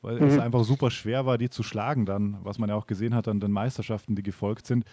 [0.00, 0.28] weil mhm.
[0.28, 3.28] es einfach super schwer war, die zu schlagen dann, was man ja auch gesehen hat
[3.28, 4.84] an den Meisterschaften, die gefolgt sind.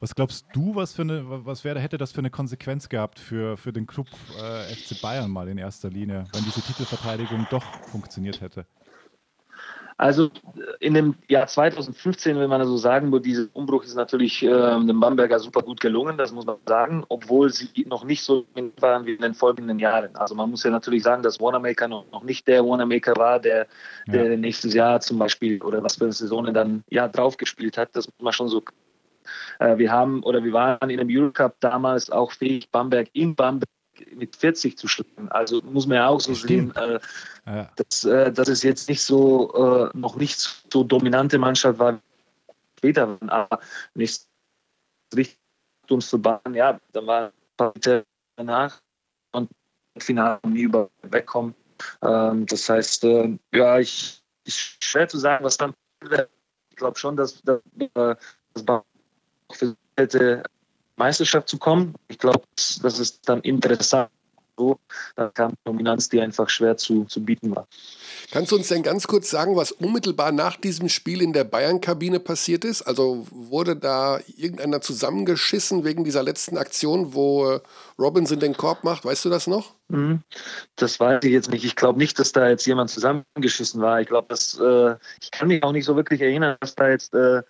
[0.00, 3.56] Was glaubst du, was für eine, was wäre, hätte das für eine Konsequenz gehabt für,
[3.56, 8.40] für den Club äh, FC Bayern mal in erster Linie, wenn diese Titelverteidigung doch funktioniert
[8.40, 8.66] hätte?
[10.02, 10.30] Also
[10.80, 14.98] in dem Jahr 2015, wenn man so sagen würde, dieser Umbruch ist natürlich äh, dem
[14.98, 18.44] Bamberger super gut gelungen, das muss man sagen, obwohl sie noch nicht so
[18.80, 20.16] waren wie in den folgenden Jahren.
[20.16, 23.68] Also man muss ja natürlich sagen, dass Wanamaker noch, noch nicht der Wanamaker war, der,
[24.08, 24.36] der ja.
[24.36, 27.90] nächstes Jahr zum Beispiel oder was für eine Saison dann ja drauf gespielt hat.
[27.92, 28.60] Das muss man schon so.
[29.60, 33.68] Äh, wir haben oder wir waren in dem Eurocup damals auch fähig, Bamberg in Bamberg
[34.14, 35.28] mit 40 zu schlagen.
[35.30, 36.98] Also muss man ja auch so sehen, äh,
[37.46, 37.70] ja.
[37.76, 40.38] dass, äh, dass es jetzt nicht so, äh, noch nicht
[40.72, 42.00] so dominante Mannschaft war
[42.78, 43.60] später, aber
[43.94, 44.26] nicht
[45.14, 45.38] richtig
[45.90, 46.54] uns zu bahnen.
[46.54, 47.72] Ja, dann war ein paar
[48.36, 48.80] danach
[49.32, 49.50] und
[49.98, 51.54] Finale nie über wegkommen.
[52.02, 55.74] Ähm, das heißt, äh, ja, ich, ich schwer zu sagen, was dann.
[56.70, 58.16] Ich glaube schon, dass, dass, äh,
[58.54, 58.82] das
[59.52, 60.42] für hätte
[60.96, 61.94] Meisterschaft zu kommen.
[62.08, 64.10] Ich glaube, das ist dann interessant.
[64.58, 64.78] So,
[65.16, 67.66] da kam Dominanz, die einfach schwer zu, zu bieten war.
[68.30, 72.20] Kannst du uns denn ganz kurz sagen, was unmittelbar nach diesem Spiel in der Bayern-Kabine
[72.20, 72.82] passiert ist?
[72.82, 77.60] Also wurde da irgendeiner zusammengeschissen wegen dieser letzten Aktion, wo äh,
[77.98, 79.06] Robinson den Korb macht?
[79.06, 79.74] Weißt du das noch?
[79.88, 80.20] Mhm.
[80.76, 81.64] Das weiß ich jetzt nicht.
[81.64, 84.02] Ich glaube nicht, dass da jetzt jemand zusammengeschissen war.
[84.02, 87.14] Ich glaube, dass äh, ich kann mich auch nicht so wirklich erinnern, dass da jetzt
[87.14, 87.42] äh,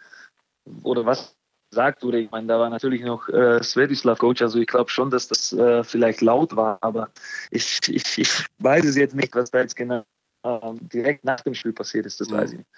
[0.85, 1.35] oder was
[1.73, 2.21] gesagt wurde.
[2.21, 5.53] Ich meine, da war natürlich noch äh, Svetislav Coach, also ich glaube schon, dass das
[5.55, 7.09] äh, vielleicht laut war, aber
[7.51, 10.05] ich, ich, ich weiß es jetzt nicht, was da jetzt genau
[10.45, 10.59] äh,
[10.93, 12.69] direkt nach dem Spiel passiert ist, das weiß ich nicht.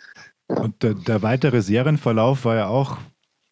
[0.47, 2.99] Und der, der weitere Serienverlauf war ja auch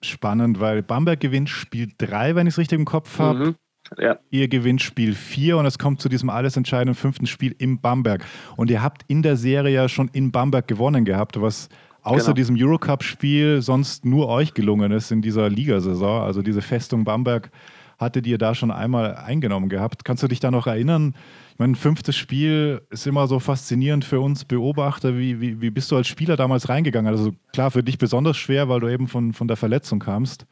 [0.00, 3.38] spannend, weil Bamberg gewinnt Spiel 3, wenn ich es richtig im Kopf habe.
[3.38, 3.54] Mhm.
[3.98, 4.18] Ja.
[4.30, 8.24] Ihr gewinnt Spiel 4 und es kommt zu diesem alles entscheidenden fünften Spiel in Bamberg.
[8.56, 11.68] Und ihr habt in der Serie ja schon in Bamberg gewonnen gehabt, was
[12.02, 12.34] außer genau.
[12.34, 16.22] diesem Eurocup-Spiel sonst nur euch gelungen ist in dieser Ligasaison.
[16.22, 17.50] Also diese Festung Bamberg
[17.98, 20.04] hattet ihr da schon einmal eingenommen gehabt.
[20.04, 21.14] Kannst du dich da noch erinnern?
[21.52, 25.16] Ich meine, fünftes Spiel ist immer so faszinierend für uns Beobachter.
[25.16, 27.12] Wie, wie, wie bist du als Spieler damals reingegangen?
[27.12, 30.46] Also klar, für dich besonders schwer, weil du eben von, von der Verletzung kamst.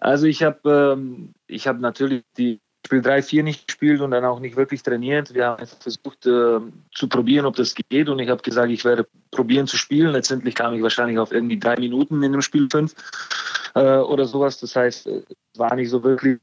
[0.00, 4.40] Also ich habe ähm, hab natürlich die Spiel 3, 4 nicht gespielt und dann auch
[4.40, 5.34] nicht wirklich trainiert.
[5.34, 6.58] Wir haben versucht äh,
[6.94, 10.12] zu probieren, ob das geht und ich habe gesagt, ich werde probieren zu spielen.
[10.12, 12.94] Letztendlich kam ich wahrscheinlich auf irgendwie drei Minuten in dem Spiel 5
[13.74, 14.58] äh, oder sowas.
[14.58, 15.24] Das heißt, es
[15.56, 16.38] war nicht so wirklich,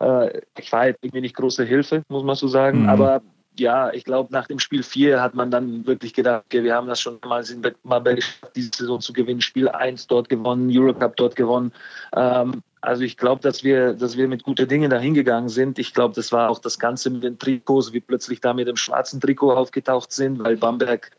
[0.00, 2.82] äh, ich war halt irgendwie nicht große Hilfe, muss man so sagen.
[2.82, 2.88] Mhm.
[2.90, 3.22] Aber
[3.58, 6.88] ja, ich glaube, nach dem Spiel 4 hat man dann wirklich gedacht, okay, wir haben
[6.88, 9.40] das schon mal in geschafft, diese Saison zu gewinnen.
[9.40, 11.72] Spiel 1 dort gewonnen, Eurocup dort gewonnen.
[12.16, 15.78] Ähm, also ich glaube, dass wir, dass wir mit guten Dingen dahin gegangen sind.
[15.78, 18.76] Ich glaube, das war auch das Ganze mit den Trikots, wie plötzlich da mit dem
[18.76, 21.10] schwarzen Trikot aufgetaucht sind, weil Bamberg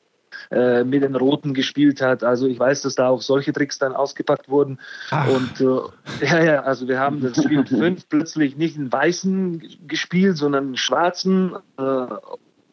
[0.52, 2.24] äh, mit den Roten gespielt hat.
[2.24, 4.80] Also ich weiß, dass da auch solche Tricks dann ausgepackt wurden.
[5.10, 5.28] Ach.
[5.28, 10.38] Und äh, ja, ja, also wir haben das Spiel 5 plötzlich nicht in weißen gespielt,
[10.38, 12.08] sondern in schwarzen, äh,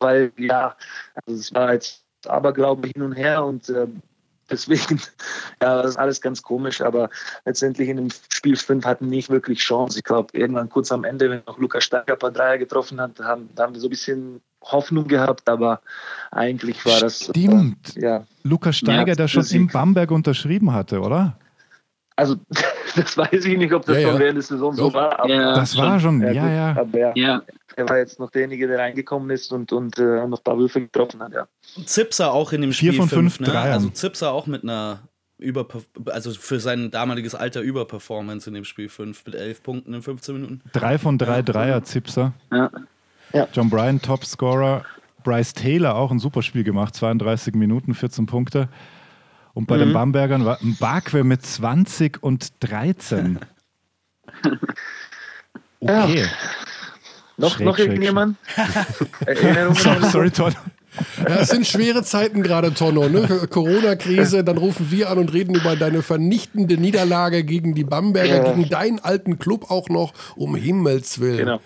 [0.01, 0.77] weil ja,
[1.27, 3.87] also es war jetzt Aberglaube hin und her und äh,
[4.53, 5.01] Deswegen,
[5.63, 7.11] ja, das ist alles ganz komisch, aber
[7.45, 9.99] letztendlich in dem Spiel 5 hatten nicht wirklich Chance.
[9.99, 13.19] Ich glaube, irgendwann kurz am Ende, wenn noch Lukas Steiger ein paar Dreier getroffen hat,
[13.19, 15.81] haben, da haben wir so ein bisschen Hoffnung gehabt, aber
[16.31, 17.25] eigentlich war das.
[17.25, 17.97] Stimmt.
[17.97, 18.25] Äh, ja.
[18.45, 21.37] Lukas Steiger, der schon in Bamberg unterschrieben hatte, oder?
[22.17, 22.37] Also,
[22.97, 25.21] das weiß ich nicht, ob das ja, schon während der Saison so war.
[25.21, 26.77] Aber das war schon, ja, ja.
[26.77, 27.43] Aber ja,
[27.77, 30.81] er war jetzt noch derjenige, der reingekommen ist und, und äh, noch ein paar Würfe
[30.81, 31.47] getroffen hat, ja.
[31.85, 32.93] Zipser auch in dem Spiel.
[32.93, 33.59] 4 von 5, ne?
[33.59, 35.01] Also Zipser auch mit einer
[35.39, 35.67] über,
[36.07, 40.35] also für sein damaliges Alter Überperformance in dem Spiel 5 mit 11 Punkten in 15
[40.35, 40.61] Minuten.
[40.73, 42.33] 3 von 3 Dreier Zipser.
[42.53, 42.71] Ja.
[43.33, 43.49] ja.
[43.53, 44.85] John Bryan Topscorer.
[45.25, 48.69] Bryce Taylor auch ein super Spiel gemacht, 32 Minuten, 14 Punkte.
[49.55, 49.81] Und bei mhm.
[49.81, 53.39] den Bambergern war ein Bakwe mit 20 und 13.
[55.85, 56.21] Okay.
[56.21, 56.27] Ja.
[57.39, 58.37] Noch, schräg, noch irgendjemand?
[59.75, 60.55] sorry, sorry, Tonno.
[61.29, 63.09] Ja, es sind schwere Zeiten gerade, Tonno.
[63.09, 63.27] Ne?
[63.51, 68.53] Corona-Krise, dann rufen wir an und reden über deine vernichtende Niederlage gegen die Bamberger, ja.
[68.53, 71.39] gegen deinen alten Club auch noch, um Himmels Willen.
[71.39, 71.61] Genau.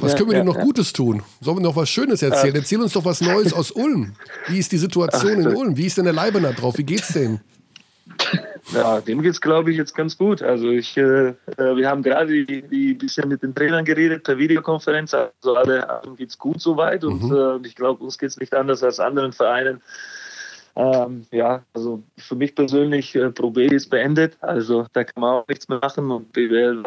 [0.00, 1.22] Was ja, können wir denn noch Gutes tun?
[1.40, 2.54] Sollen wir noch was Schönes erzählen?
[2.54, 4.14] Erzähl uns doch was Neues aus Ulm.
[4.48, 5.76] Wie ist die Situation in Ulm?
[5.76, 6.78] Wie ist denn der Leibener drauf?
[6.78, 7.40] Wie geht's denn?
[8.72, 10.42] Ja, dem geht es, glaube ich, jetzt ganz gut.
[10.42, 11.34] Also ich, äh, äh
[11.76, 15.12] wir haben gerade die bisschen mit den Trainern geredet per Videokonferenz.
[15.12, 17.62] Also alle geht es gut soweit und mhm.
[17.62, 19.82] äh, ich glaube, uns geht es nicht anders als anderen Vereinen.
[20.76, 24.36] Ähm, ja, also für mich persönlich, äh, Pro B ist beendet.
[24.40, 26.82] Also da kann man auch nichts mehr machen und BWL,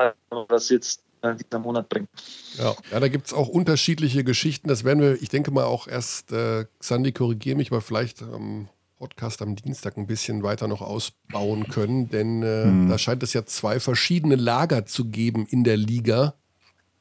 [0.49, 2.09] was jetzt äh, dieser Monat bringt.
[2.57, 4.67] Ja, ja da gibt es auch unterschiedliche Geschichten.
[4.67, 8.67] Das werden wir, ich denke mal, auch erst, äh, Sandy, korrigiere mich, aber vielleicht ähm,
[8.97, 12.89] Podcast am Dienstag ein bisschen weiter noch ausbauen können, denn äh, mhm.
[12.89, 16.33] da scheint es ja zwei verschiedene Lager zu geben in der Liga.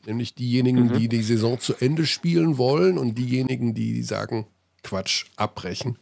[0.06, 0.98] Nämlich diejenigen, mhm.
[0.98, 4.46] die die Saison zu Ende spielen wollen und diejenigen, die sagen,
[4.82, 5.98] Quatsch, abbrechen.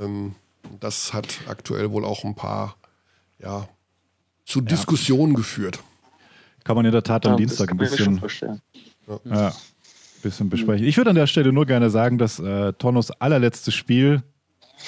[0.00, 0.36] Ähm,
[0.80, 2.76] Das hat aktuell wohl auch ein paar,
[3.38, 3.68] ja,
[4.46, 5.78] zu Diskussionen geführt.
[6.64, 8.20] Kann man in der Tat am Ja, Dienstag ein bisschen,
[9.26, 9.52] ja,
[10.22, 10.86] bisschen besprechen.
[10.86, 14.22] Ich würde an der Stelle nur gerne sagen, dass äh, Tonos allerletztes Spiel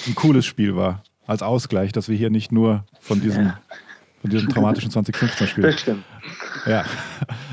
[0.07, 1.03] ein cooles Spiel war.
[1.27, 3.51] Als Ausgleich, dass wir hier nicht nur von diesem,
[4.21, 5.63] von diesem traumatischen 2015-Spiel.
[5.63, 6.03] Das stimmt.
[6.65, 6.85] Ja,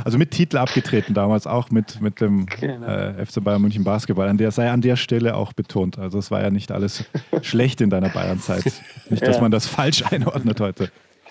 [0.05, 2.87] also mit Titel abgetreten damals auch mit, mit dem Genau.
[2.87, 4.29] äh, FC Bayern München Basketball.
[4.29, 5.99] An der sei an der Stelle auch betont.
[5.99, 7.05] Also es war ja nicht alles
[7.43, 8.65] schlecht in deiner Bayern-Zeit.
[9.11, 9.43] Nicht, dass Ja.
[9.43, 10.91] man das falsch einordnet heute.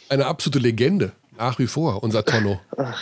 [0.10, 2.60] Eine absolute Legende, nach wie vor, unser Tonno.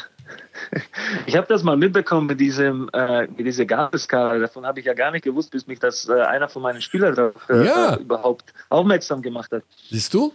[1.26, 4.38] Ich habe das mal mitbekommen mit diesem äh, mit dieser Gabelskala.
[4.40, 7.16] Davon habe ich ja gar nicht gewusst, bis mich das äh, einer von meinen Spielern
[7.16, 7.98] darauf äh, Ja.
[7.98, 9.64] überhaupt aufmerksam gemacht hat.
[9.90, 10.34] Siehst du?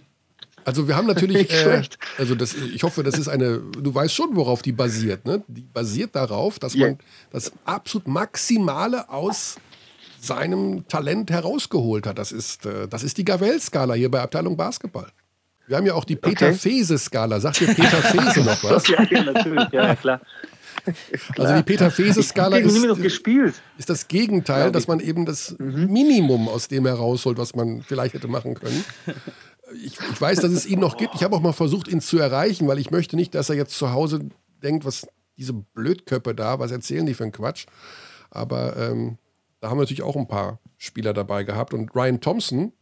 [0.65, 1.99] Also wir haben natürlich, Nicht äh, schlecht.
[2.19, 5.25] also das, ich hoffe, das ist eine, du weißt schon, worauf die basiert.
[5.25, 5.43] Ne?
[5.47, 6.89] Die basiert darauf, dass Ja.
[6.89, 6.99] man
[7.31, 9.57] das absolut Maximale aus
[10.21, 12.19] seinem Talent herausgeholt hat.
[12.19, 15.07] Das ist, äh, das ist die Gavel-Skala hier bei Abteilung Basketball.
[15.67, 17.41] Wir haben ja auch die Peter-Fese-Skala.
[17.41, 18.87] Sagt dir Peter Fese noch was?
[18.89, 20.21] Ja, ja, natürlich, ja, ja, klar.
[21.37, 26.87] Also die Peter-Fese-Skala Gegen ist, ist das Gegenteil, dass man eben das Minimum aus dem
[26.87, 28.85] herausholt, was man vielleicht hätte machen können.
[29.75, 31.17] Ich, ich weiß, dass es ihn noch gibt.
[31.17, 33.77] Ich habe auch mal versucht, ihn zu erreichen, weil ich möchte nicht, dass er jetzt
[33.77, 34.29] zu Hause
[34.63, 37.67] denkt, was diese Blödköppe da, was erzählen die für einen Quatsch.
[38.31, 39.19] Aber ähm,
[39.61, 41.75] da haben wir natürlich auch ein paar Spieler dabei gehabt.
[41.75, 42.73] Und Ryan Thompson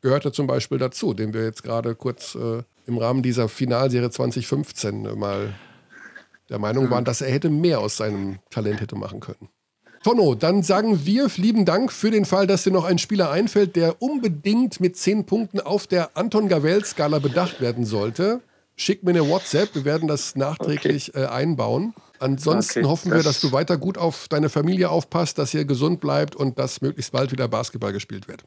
[0.00, 5.18] gehörte zum Beispiel dazu, den wir jetzt gerade kurz äh, im Rahmen dieser Finalserie 2015
[5.18, 5.54] mal
[6.48, 9.48] der Meinung waren, dass er hätte mehr aus seinem Talent hätte machen können.
[10.02, 13.76] Tonno, dann sagen wir lieben Dank für den Fall, dass dir noch ein Spieler einfällt,
[13.76, 18.40] der unbedingt mit 10 Punkten auf der Anton Gavel-Skala bedacht werden sollte.
[18.76, 21.94] Schick mir eine WhatsApp, wir werden das nachträglich äh, einbauen.
[22.20, 25.64] Ansonsten Okay, hoffen wir, das- dass du weiter gut auf deine Familie aufpasst, dass ihr
[25.64, 28.44] gesund bleibt und dass möglichst bald wieder Basketball gespielt wird.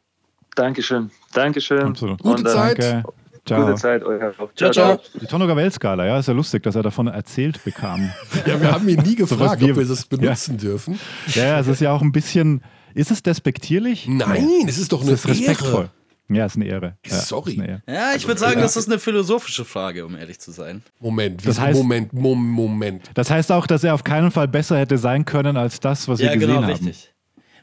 [0.56, 1.10] Dankeschön.
[1.34, 1.82] Dankeschön.
[1.84, 2.20] Absolut.
[2.22, 2.80] Gute Und, Zeit.
[2.80, 3.04] Danke.
[3.46, 3.66] Ciao.
[3.66, 4.50] Gute Zeit euch auch.
[4.56, 5.00] Ciao, ciao.
[5.20, 8.12] Die Tonno Gavel-Skala, ja, ist ja lustig, dass er davon erzählt bekam.
[8.46, 11.00] Ja, wir haben ihn nie gefragt, wir- ob wir das benutzen dürfen.
[11.34, 12.62] Ja, ja, es ist ja auch ein bisschen.
[12.94, 14.08] Ist es despektierlich?
[14.08, 15.82] Nein, es ist doch Es eine ist respektvoll.
[15.84, 15.90] Ehre.
[16.38, 16.98] Ja, ist eine Ehre.
[17.06, 17.54] Ja, Sorry.
[17.54, 17.82] Ist eine Ehre.
[17.88, 20.82] Ja, ich würde sagen, das ist eine philosophische Frage, um ehrlich zu sein.
[21.00, 21.62] Moment, Das wieso?
[21.68, 23.10] heißt- Moment, Mom Moment.
[23.16, 26.20] Das heißt auch, dass er auf keinen Fall besser hätte sein können als das, was
[26.20, 26.70] wir Ja, gesehen genau, haben.
[26.72, 27.11] richtig.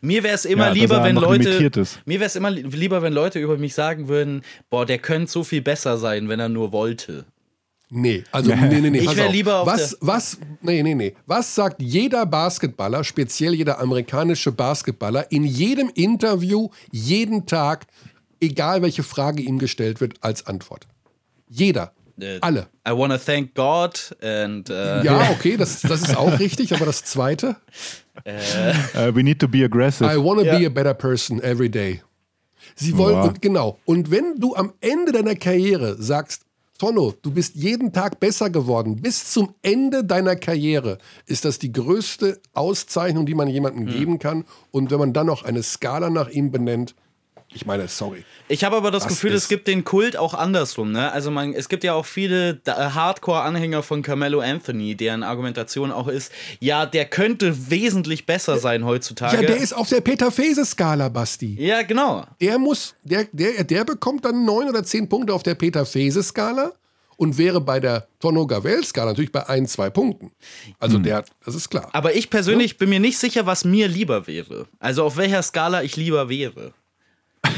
[0.01, 1.71] Mir wäre es immer Ja, lieber, er wenn Leute.
[2.05, 5.31] Mir wäre es immer li- lieber, wenn Leute über mich sagen würden, boah, der könnte
[5.31, 7.25] so viel besser sein, wenn er nur wollte.
[7.91, 8.99] Nee, also nee, nee, nee.
[8.99, 9.33] Ich pass wär auf.
[9.33, 11.15] lieber auf was, was, nee, nee, nee.
[11.25, 17.87] Was sagt jeder Basketballer, speziell jeder amerikanische Basketballer, in jedem Interview, jeden Tag,
[18.41, 20.87] egal welche Frage ihm gestellt wird, als Antwort?
[21.49, 21.93] Jeder.
[22.21, 22.67] Äh, Alle.
[22.87, 27.05] I wanna thank God and äh, Ja, okay, das, das ist auch richtig, aber das
[27.05, 27.57] Zweite,
[28.25, 30.05] Äh, we need to be aggressive.
[30.11, 30.59] I wanna Ja.
[30.59, 32.03] be a better person every day.
[32.75, 36.43] Sie wollen, und genau, und wenn du am Ende deiner Karriere sagst,
[36.79, 41.73] Tonno, du bist jeden Tag besser geworden, bis zum Ende deiner Karriere, ist das die
[41.73, 43.93] größte Auszeichnung, die man jemandem Hm.
[43.93, 44.45] geben kann.
[44.71, 46.95] Und wenn man dann noch eine Skala nach ihm benennt,
[47.55, 48.25] ich meine, sorry.
[48.49, 50.93] Ich habe aber das Das Gefühl, es gibt den Kult auch andersrum.
[50.93, 51.11] Ne?
[51.13, 56.09] Also man, es gibt ja auch viele da- Hardcore-Anhänger von Carmelo Anthony, deren Argumentation auch
[56.09, 56.31] ist,
[56.61, 59.37] ja, der könnte wesentlich besser sein heutzutage.
[59.37, 61.57] Ja, der ist auf der Peter-Fese-Skala, Basti.
[61.59, 62.27] ja, genau.
[62.41, 66.73] Der muss, der, der, der bekommt dann neun oder zehn Punkte auf der Peter-Fese-Skala
[67.17, 70.31] und wäre bei der Tonno-Gavel-Skala natürlich bei ein, zwei Punkten.
[70.79, 71.89] Also der, das ist klar.
[71.93, 74.67] Aber ich persönlich bin mir nicht sicher, was mir lieber wäre.
[74.79, 76.73] Also auf welcher Skala ich lieber wäre.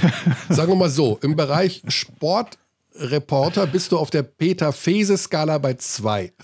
[0.48, 6.32] Sagen wir mal so, im Bereich Sportreporter bist du auf der Peter-Fese-Skala bei zwei.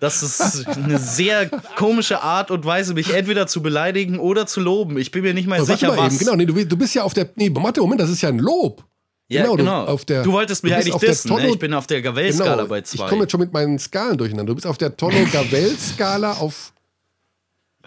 [0.00, 4.96] Das ist eine sehr komische Art und Weise, mich entweder zu beleidigen oder zu loben.
[4.96, 6.14] Ich bin mir nicht mal warte sicher, mal was.
[6.14, 8.30] eben, genau, nee, du, du bist ja auf der, nee, warte, Moment, das ist ja
[8.30, 8.82] ein Lob.
[9.28, 9.84] Ja, Genau, genau.
[9.84, 11.30] du- auf der- du wolltest mich du eigentlich dissen.
[11.34, 11.48] Ne?
[11.50, 13.08] Ich bin auf der Gavel-Skala Genau, bei ich zwei.
[13.10, 14.50] komme jetzt schon mit meinen Skalen durcheinander.
[14.52, 16.72] Du bist auf der Tonno-Gavel-Skala auf,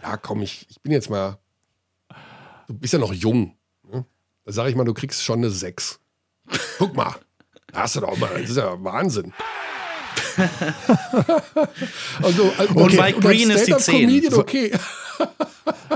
[0.03, 1.39] ja komm, ich, ich bin jetzt mal,
[2.67, 3.55] du bist ja noch jung.
[3.91, 4.05] Ne?
[4.45, 5.99] Da sage ich mal, du kriegst schon eine 6.
[6.77, 7.15] Guck mal,
[7.73, 9.33] hast du doch mal, das ist ja Wahnsinn.
[12.21, 14.39] also, also, Und Mike als Green ist die Stand-up-Comedian, 10.
[14.39, 14.71] Okay.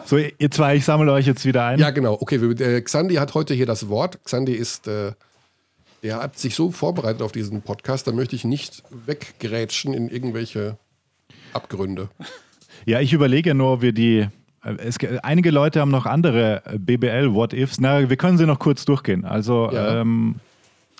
[0.05, 1.79] So, ihr zwei, ich sammle euch jetzt wieder ein.
[1.79, 2.17] Ja, genau.
[2.19, 4.23] Okay, wir- äh, Xandi hat heute hier das Wort.
[4.23, 5.13] Xandi ist, äh,
[6.03, 10.77] der hat sich so vorbereitet auf diesen Podcast, da möchte ich nicht weggerätschen in irgendwelche
[11.53, 12.09] Abgründe.
[12.85, 14.27] Ja, ich überlege nur, ob wir die.
[14.67, 17.79] Äh, Es, einige Leute haben noch andere äh, BBL-What-Ifs.
[17.79, 19.25] Na, wir können sie noch kurz durchgehen.
[19.25, 20.01] Also, Ja.
[20.01, 20.35] ähm,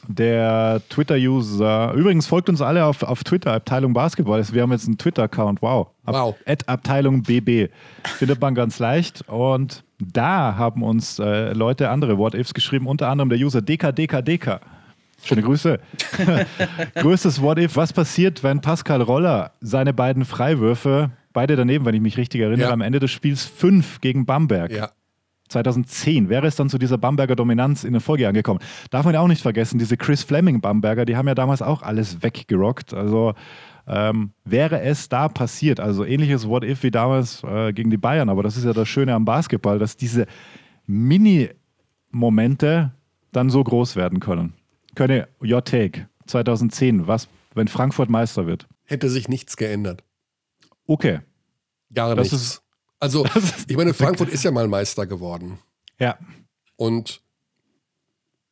[0.09, 4.41] der Twitter-User, übrigens folgt uns alle auf, auf Twitter, Abteilung Basketball.
[4.53, 5.87] Wir haben jetzt einen Twitter-Account, wow.
[6.05, 6.35] Ab, Wow.
[6.45, 7.69] At Abteilung BB.
[8.17, 9.23] Findet man ganz leicht.
[9.27, 14.61] Und Da haben uns äh, Leute andere What-Ifs geschrieben, unter anderem der User DKDKDK.
[15.23, 15.79] Schöne Grüße.
[16.95, 17.75] Größtes What-If.
[17.75, 22.69] Was passiert, wenn Pascal Roller seine beiden Freiwürfe, beide daneben, wenn ich mich richtig erinnere,
[22.69, 22.73] Ja.
[22.73, 24.71] am Ende des Spiels 5 gegen Bamberg?
[24.71, 24.89] Ja.
[25.49, 28.59] 2010 wäre es dann zu dieser Bamberger Dominanz in den Folge angekommen.
[28.89, 31.83] Darf man ja auch nicht vergessen, diese Chris Fleming Bamberger, die haben ja damals auch
[31.83, 32.95] alles weggerockt.
[32.95, 33.35] Also
[33.85, 38.29] ähm, wäre es da passiert, also ähnliches What If wie damals äh, gegen die Bayern,
[38.29, 40.25] aber das ist ja das Schöne am Basketball, dass diese
[40.87, 42.93] Mini-Momente
[43.31, 44.53] dann so groß werden können.
[44.95, 48.67] Könne, your take, 2010, was, wenn Frankfurt Meister wird?
[48.85, 50.03] Hätte sich nichts geändert.
[50.87, 51.19] Okay,
[51.93, 52.47] Gar Das nichts.
[52.47, 52.61] ist-
[52.99, 55.59] also, das ich meine, Frankfurt ist ja mal Meister geworden.
[55.99, 56.17] ja,
[56.77, 57.21] Und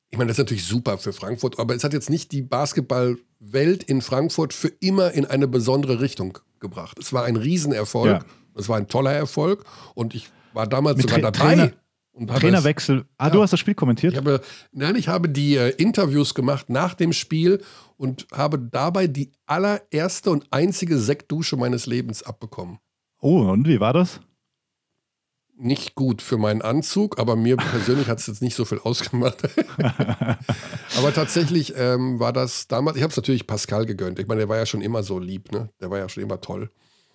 [0.10, 3.84] ich meine, das ist natürlich super für Frankfurt, aber es hat jetzt nicht die Basketballwelt
[3.84, 6.98] in Frankfurt für immer in eine besondere Richtung gebracht.
[7.00, 8.08] Es war ein Riesenerfolg.
[8.08, 8.26] Ja.
[8.58, 9.66] Es war ein toller Erfolg
[9.96, 11.56] und ich war damals Mit sogar dabei.
[11.56, 11.72] Trainer-
[12.16, 13.06] und Trainerwechsel.
[13.18, 13.34] Ah, Ja.
[13.34, 14.14] du hast das Spiel kommentiert?
[14.14, 14.42] Ich habe,
[14.72, 17.62] nein, ich habe die äh, Interviews gemacht nach dem Spiel
[17.98, 22.80] und habe dabei die allererste und einzige Sektdusche meines Lebens abbekommen.
[23.20, 24.20] oh, und wie war das?
[25.58, 29.38] Nicht gut für meinen Anzug, aber mir persönlich hat es jetzt nicht so viel ausgemacht.
[30.98, 34.20] aber tatsächlich ähm, war das damals, ich habe es natürlich Pascal gegönnt.
[34.20, 35.70] Ich meine, der war ja schon immer so lieb, ne?
[35.80, 36.70] Der war ja schon immer toll.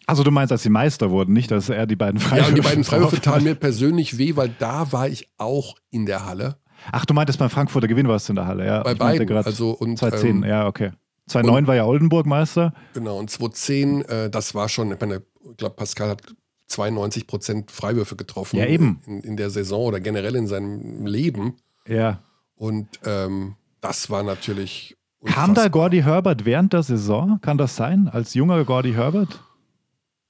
[0.07, 2.57] Also du meinst, als sie Meister wurden, nicht, dass er die beiden Freiwürfe Ja, und
[2.57, 6.57] die beiden Freiwürfe taten mir persönlich weh, weil da war ich auch in der Halle.
[6.90, 8.82] Ach, du meintest beim Frankfurter Gewinn warst du in der Halle, ja.
[8.82, 9.36] Bei Ich beiden.
[9.36, 10.92] Also, und, 2010, ähm, ja, okay.
[11.26, 12.72] 2009 war ja Oldenburg Meister.
[12.94, 16.22] Genau, und 2010, äh, das war schon, ich meine, ich glaube, Pascal hat
[16.66, 18.57] 92 Prozent Freiwürfe getroffen.
[18.57, 19.01] Ja, eben.
[19.07, 21.57] In, in der Saison oder generell in seinem Leben.
[21.86, 22.20] Ja.
[22.57, 24.96] Und ähm, das war natürlich.
[25.24, 25.70] Kam da unfassbar.
[25.70, 27.38] Gordy Herbert während der Saison?
[27.40, 28.09] Kann das sein?
[28.09, 29.40] Als junger Gordy Herbert?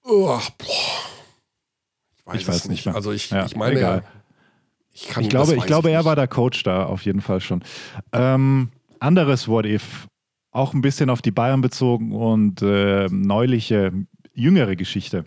[0.04, 0.70] Oh, boah.
[2.16, 2.94] Ich weiß, Ich weiß nicht mehr.
[2.94, 4.04] Also ich, Ja, ich meine, egal.
[4.92, 7.62] ich kann Ich glaube, ich glaube er war der Coach da auf jeden Fall schon.
[8.12, 8.70] Ähm,
[9.00, 10.06] anderes What If,
[10.52, 13.92] auch ein bisschen auf die Bayern bezogen und äh, neuliche,
[14.32, 15.24] jüngere Geschichte.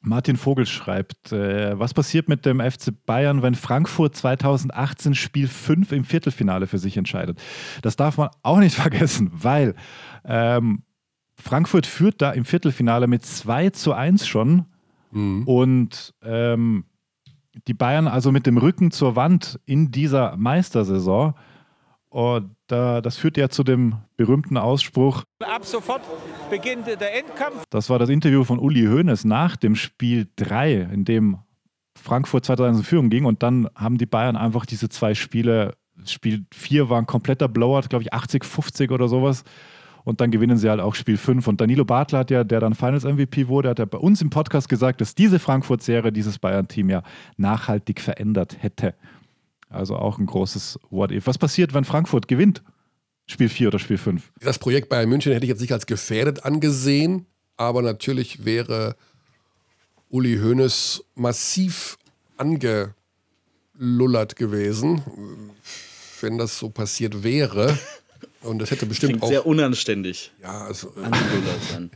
[0.00, 5.90] Martin Vogel schreibt, äh, was passiert mit dem FC Bayern, wenn Frankfurt 2018 Spiel 5
[5.92, 7.40] im Viertelfinale für sich entscheidet?
[7.82, 9.74] Das darf man auch nicht vergessen, weil
[10.24, 10.84] ähm,
[11.40, 14.66] Frankfurt führt da im Viertelfinale mit 2 zu 1 schon
[15.10, 15.44] Mhm.
[15.44, 16.84] und ähm,
[17.66, 21.32] die Bayern also mit dem Rücken zur Wand in dieser Meistersaison.
[22.10, 26.02] Und äh, das führt ja zu dem berühmten Ausspruch, Ab sofort
[26.50, 27.64] beginnt der Endkampf.
[27.70, 31.38] das war das Interview von Uli Hoeneß nach dem Spiel 3, in dem
[31.98, 33.24] Frankfurt 2001 in Führung ging.
[33.24, 35.74] Und dann haben die Bayern einfach diese zwei Spiele,
[36.04, 39.42] Spiel 4 war ein kompletter Blowout, glaube ich 80, 50 oder sowas.
[40.04, 41.46] Und dann gewinnen sie halt auch Spiel 5.
[41.46, 44.30] Und Danilo Bartler hat ja, der dann Finals MVP wurde, hat ja bei uns im
[44.30, 47.02] Podcast gesagt, dass diese Frankfurt-Serie dieses Bayern-Team ja
[47.36, 48.94] nachhaltig verändert hätte.
[49.68, 51.26] Also auch ein großes What-If.
[51.26, 52.62] Was passiert, wenn Frankfurt gewinnt?
[53.26, 54.32] Spiel 4 oder Spiel 5?
[54.40, 57.26] Das Projekt Bayern München hätte ich jetzt nicht als gefährdet angesehen,
[57.58, 58.96] aber natürlich wäre
[60.08, 61.98] Uli Hoeneß massiv
[62.38, 65.02] angelullert gewesen,
[66.22, 67.78] wenn das so passiert wäre.
[68.42, 69.28] Und das hätte bestimmt Klingt auch.
[69.28, 70.32] sehr unanständig.
[70.42, 71.88] Ja, also, äh,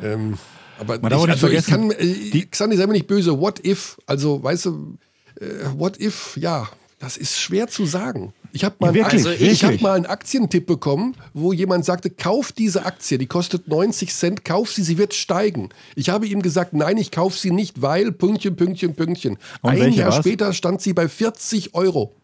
[0.02, 0.38] ähm,
[0.78, 3.64] aber Man ich, nicht also ich kann, äh, die- Xandi, sei mir nicht böse, what
[3.64, 4.98] if, also weißt du,
[5.40, 5.46] äh,
[5.76, 6.68] what if, ja,
[6.98, 8.32] das ist schwer zu sagen.
[8.52, 12.86] Ich habe mal, Ja, ich hab mal einen Aktientipp bekommen, wo jemand sagte, kauf diese
[12.86, 15.68] Aktie, die kostet 90 Cent, kauf sie, sie wird steigen.
[15.94, 19.36] Ich habe ihm gesagt, nein, ich kaufe sie nicht, weil Pünktchen, Pünktchen, Pünktchen.
[19.60, 20.24] Und Ein Jahr war's?
[20.24, 22.14] später stand sie bei 40 Euro.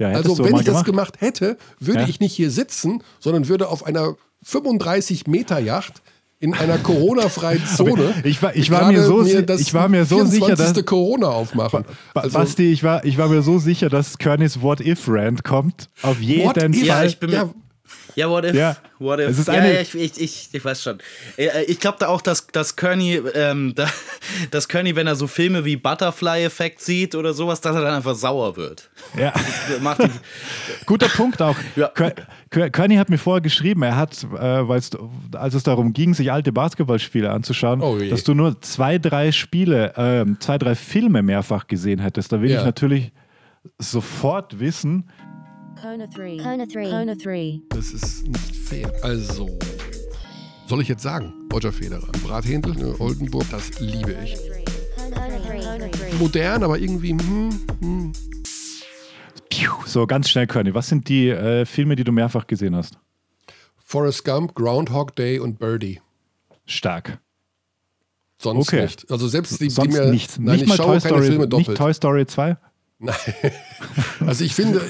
[0.00, 2.08] Ja, Also wenn ich das gemacht hätte, würde Ja.
[2.08, 6.02] ich nicht hier sitzen, sondern würde auf einer 35 Meter Yacht
[6.40, 8.14] in einer Corona-freien Zone.
[8.24, 10.86] ich war- ich war mir so das ich war mir so sicher, dass- 24.
[10.86, 11.84] Corona aufmachen.
[12.14, 15.90] Also, Basti, ich war, ich war mir so sicher, dass Környs What-If-Rand kommt.
[16.02, 16.70] Auf jeden What Fall.
[16.74, 16.82] if?
[16.82, 17.50] Ja, ich bin mir- ja,
[18.16, 18.54] Ja, what if?
[18.54, 18.76] Ja.
[18.98, 19.28] What if?
[19.28, 20.98] Es ist ja, eine- ja, ich, ich, ich, ich weiß schon.
[21.36, 23.88] Äh, äh, Ich glaube da auch, dass, dass Kearney, ähm, da,
[24.50, 28.14] dass Kearney, wenn er so Filme wie Butterfly-Effekt sieht oder sowas, dass er dann einfach
[28.14, 28.90] sauer wird.
[29.18, 29.32] Ja.
[29.32, 30.10] Das Macht ihn,
[30.86, 31.56] Guter Punkt auch.
[31.76, 31.90] Ja.
[32.50, 34.28] Körny hat mir vorher geschrieben, er hat, äh,
[34.68, 34.90] weil's,
[35.32, 39.92] als es darum ging, sich alte Basketballspiele anzuschauen, Oh dass du nur zwei, drei Spiele,
[39.96, 42.32] ähm, zwei, drei Filme mehrfach gesehen hättest.
[42.32, 42.58] Da will Ja.
[42.60, 43.12] ich natürlich
[43.78, 45.10] sofort wissen,
[45.80, 46.36] Kona 3.
[46.42, 46.90] Kona 3.
[46.90, 47.60] Kona 3.
[47.70, 48.92] das ist nicht fair.
[49.02, 49.48] Also,
[50.66, 54.36] soll ich jetzt sagen, Roger Federer, Brathändel, ne, Oldenburg, das liebe ich.
[54.94, 55.60] Kona 3.
[55.60, 56.14] Kona 3.
[56.18, 58.12] Modern, aber irgendwie, hm, hm.
[59.86, 62.98] so ganz schnell Körny, was sind die äh, Filme, die du mehrfach gesehen hast?
[63.78, 66.00] Forrest Gump, Groundhog Day und Birdie.
[66.66, 67.18] Stark.
[68.36, 68.82] Sonst Okay.
[68.82, 69.10] nicht.
[69.10, 70.38] Also selbst die, die Sonst mir, nichts.
[70.38, 71.78] Nein, nicht ich mal schaue Toy keine Story, Filme nicht doppelt.
[71.78, 72.56] Toy Story 2?
[73.00, 73.14] Nein.
[74.26, 74.82] Also ich finde,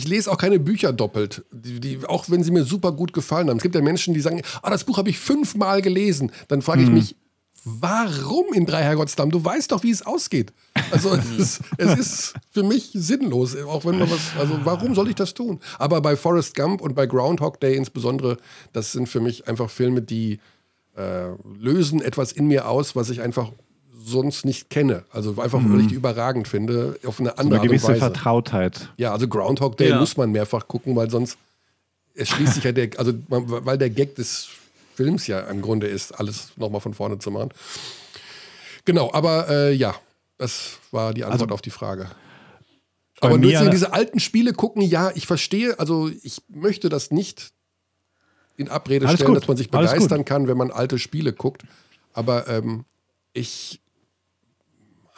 [0.00, 3.48] ich lese auch keine Bücher doppelt, die, die, auch wenn sie mir super gut gefallen
[3.50, 3.56] haben.
[3.58, 6.32] Es gibt ja Menschen, die sagen, ah, das Buch habe ich fünfmal gelesen.
[6.48, 6.94] Dann frage ich Hm.
[6.94, 7.16] mich,
[7.64, 9.30] warum in drei Herrgottsnamen?
[9.32, 10.52] Du weißt doch, wie es ausgeht.
[10.90, 15.08] Also es, ist- es ist für mich sinnlos, auch wenn man was, also warum soll
[15.08, 15.60] ich das tun?
[15.78, 18.38] Aber bei Forrest Gump und bei Groundhog Day insbesondere,
[18.72, 20.38] das sind für mich einfach Filme, die
[20.96, 21.28] äh,
[21.58, 23.52] lösen etwas in mir aus, was ich einfach
[24.02, 25.04] sonst nicht kenne.
[25.12, 28.00] Also einfach, weil ich die überragend finde, auf eine So andere eine gewisse Art und
[28.02, 28.12] Weise.
[28.14, 28.88] Vertrautheit.
[28.96, 29.98] Ja, also Groundhog Day Ja.
[30.00, 31.36] muss man mehrfach gucken, weil sonst
[32.14, 34.48] erschließt sich ja der, also man, weil der Gag des
[34.94, 37.50] Films ja im Grunde ist, alles nochmal von vorne zu machen.
[38.84, 39.94] Genau, aber äh, ja,
[40.38, 42.10] das war die Antwort Also, auf die Frage.
[43.20, 47.52] Aber mir- deswegen diese alten Spiele gucken, ja, ich verstehe, also ich möchte das nicht
[48.56, 51.62] in Abrede Alles stellen, gut, dass man sich begeistern kann, wenn man alte Spiele guckt.
[52.12, 52.84] Aber ähm,
[53.32, 53.80] ich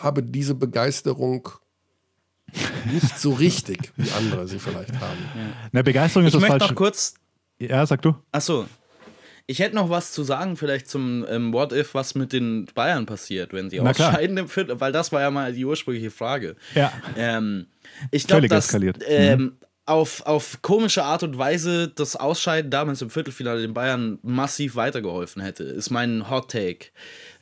[0.02, 1.48] habe diese Begeisterung
[2.92, 5.18] nicht so richtig, wie andere sie vielleicht haben.
[5.72, 6.72] Ne, Begeisterung ist Ich das möchte falsche.
[6.74, 7.14] noch kurz
[7.58, 8.14] Ja, sag du.
[8.32, 8.66] Achso.
[9.46, 13.06] Ich hätte noch was zu sagen, vielleicht zum ähm, What If, was mit den Bayern
[13.06, 14.10] passiert, wenn sie Na klar.
[14.10, 16.56] ausscheiden im Viertel, weil das war ja mal die ursprüngliche Frage.
[16.74, 16.92] Ja.
[17.16, 17.66] Ähm,
[18.10, 18.98] ich glaube, Völlig dass eskaliert.
[19.00, 19.56] Mhm.
[19.92, 25.42] Auf, auf komische Art und Weise das Ausscheiden damals im Viertelfinale den Bayern massiv weitergeholfen
[25.42, 26.86] hätte, ist mein Hot Take.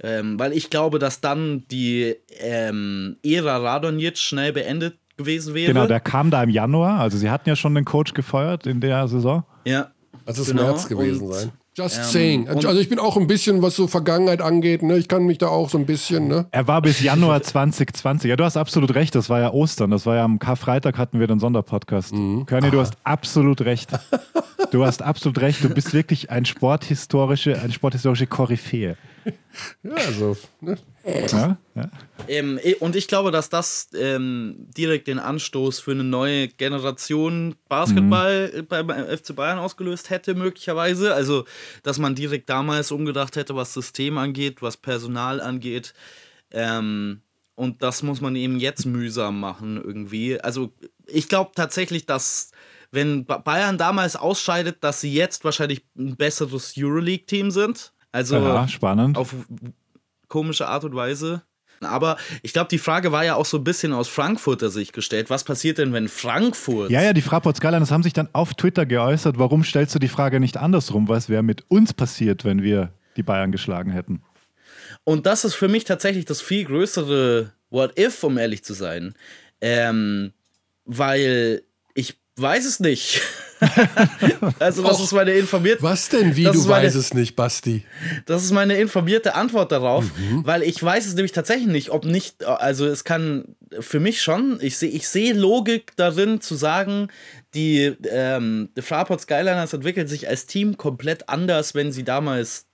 [0.03, 5.73] Ähm, weil ich glaube, dass dann die ähm, Ära Radonjic schnell beendet gewesen wäre.
[5.73, 7.01] Genau, der kam da im Januar.
[7.01, 9.45] Also sie hatten ja schon den Coach gefeuert in der Saison.
[9.65, 9.91] ja.
[10.27, 11.53] Das ist Genau, März gewesen und, sein.
[11.81, 12.49] Just ähm, saying.
[12.49, 14.99] Also ich bin auch ein bisschen, was so Vergangenheit angeht, ne?
[14.99, 16.47] ich kann mich da auch so ein bisschen, ne?
[16.51, 18.29] Er war bis Januar 2020.
[18.29, 19.15] Ja, du hast absolut recht.
[19.15, 19.91] Das war ja Ostern.
[19.91, 22.13] Das war ja am Karfreitag hatten wir den Sonderpodcast.
[22.13, 22.47] Mhm.
[22.47, 23.91] Körny, du hast absolut recht.
[24.71, 25.65] Du hast absolut recht.
[25.65, 28.97] Du bist wirklich ein sporthistorische, eine sporthistorische Koryphäe.
[29.83, 30.77] Ja, also, ne?
[31.33, 31.57] Ja?
[31.75, 31.91] Ja?
[32.29, 38.53] Ähm, und ich glaube, dass das ähm, direkt den Anstoß für eine neue Generation Basketball
[38.55, 41.15] äh, beim FC Bayern ausgelöst hätte, möglicherweise.
[41.15, 41.45] Also,
[41.83, 45.95] dass man direkt damals umgedacht hätte, was System angeht, was Personal angeht.
[46.51, 47.23] Ähm,
[47.55, 50.41] und das muss man eben jetzt mühsam machen, irgendwie.
[50.41, 50.73] Also,
[51.07, 52.51] ich glaube tatsächlich, dass.
[52.93, 57.93] Wenn Ba- Bayern damals ausscheidet, dass sie jetzt wahrscheinlich ein besseres Euroleague-Team sind.
[58.11, 59.17] Also ja, spannend.
[59.17, 59.33] auf
[60.31, 61.43] komische Art und Weise.
[61.83, 65.31] Aber ich glaube, die Frage war ja auch so ein bisschen aus Frankfurter Sicht gestellt.
[65.31, 66.91] Was passiert denn, wenn Frankfurt.
[66.91, 70.09] Ja, ja, die Fraport Skyliners haben sich dann auf Twitter geäußert, warum stellst du die
[70.09, 71.09] Frage nicht andersrum?
[71.09, 74.23] Was wäre mit uns passiert, wenn wir die Bayern geschlagen hätten?
[75.05, 79.15] Und das ist für mich tatsächlich das viel größere What If, um ehrlich zu sein.
[79.63, 80.33] Ähm,
[80.85, 81.63] weil
[81.95, 83.23] ich weiß es nicht.
[84.59, 85.83] also, das Och, ist meine informierte.
[85.83, 87.85] Was denn, wie du meine- weißt es nicht, Basti?
[88.27, 90.47] Das ist meine informierte Antwort darauf, Mhm.
[90.47, 93.45] weil ich weiß es nämlich tatsächlich nicht, ob nicht, also es kann
[93.79, 97.09] für mich schon, ich sehe ich sehe Logik darin zu sagen,
[97.55, 102.67] die, ähm, die Fraport Skyliners entwickeln sich als Team komplett anders, wenn sie damals,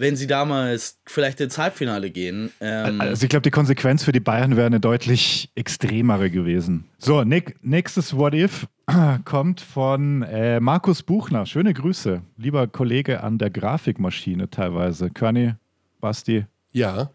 [0.00, 2.50] wenn sie damals vielleicht ins Halbfinale gehen.
[2.60, 6.84] Ähm, Also ich glaube, die Konsequenz für die Bayern wäre eine deutlich extremere gewesen.
[6.96, 8.66] So, Nick, nächstes What If
[9.26, 11.44] kommt von äh, Markus Buchner.
[11.44, 15.10] Schöne Grüße, lieber Kollege an der Grafikmaschine teilweise.
[15.10, 15.52] Körny,
[16.00, 17.10] Basti, Ja.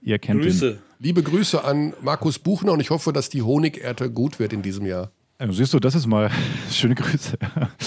[0.00, 0.46] ihr kennt ihn.
[0.46, 0.78] Grüße.
[1.00, 4.86] Liebe Grüße an Markus Buchner und ich hoffe, dass die Honigernte gut wird in diesem
[4.86, 5.10] Jahr.
[5.36, 6.30] Also siehst du, das ist mal
[6.70, 7.36] schöne Grüße.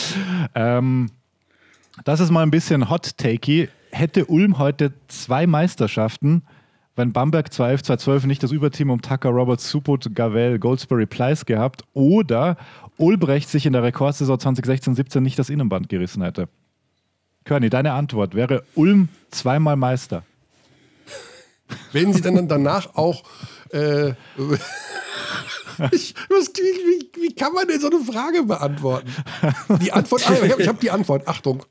[0.53, 1.09] ähm,
[2.03, 3.69] das ist mal ein bisschen hot-takey.
[3.95, 6.43] Hätte Ulm heute zwei Meisterschaften,
[6.97, 11.85] wenn Bamberg 211, 212 nicht das Überteam um Tucker, Roberts, Suput, Gavel, Goldsberry, Pleiss gehabt
[11.93, 12.57] oder
[12.97, 16.49] Ulbrecht sich in der Rekordsaison 2016-17 nicht das Innenband gerissen hätte?
[17.45, 20.23] Körny, deine Antwort wäre Ulm zweimal Meister.
[21.93, 23.23] Wenn sie dann danach auch.
[23.69, 24.09] Äh,
[25.91, 29.09] ich, was, wie, wie, wie kann man denn so eine Frage beantworten?
[29.81, 31.25] Die Antwort, ah, ich habe hab die Antwort.
[31.29, 31.63] Achtung.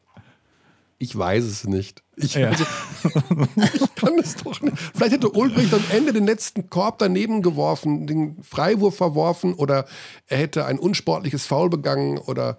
[0.99, 2.03] Ich weiß es nicht.
[2.17, 2.49] Ich, Ja.
[2.51, 2.65] also,
[3.75, 4.79] ich kann es doch nicht.
[4.95, 9.87] Vielleicht hätte Ulbricht am Ende den letzten Korb daneben geworfen, den Freiwurf verworfen oder
[10.29, 12.57] er hätte ein unsportliches Foul begangen oder.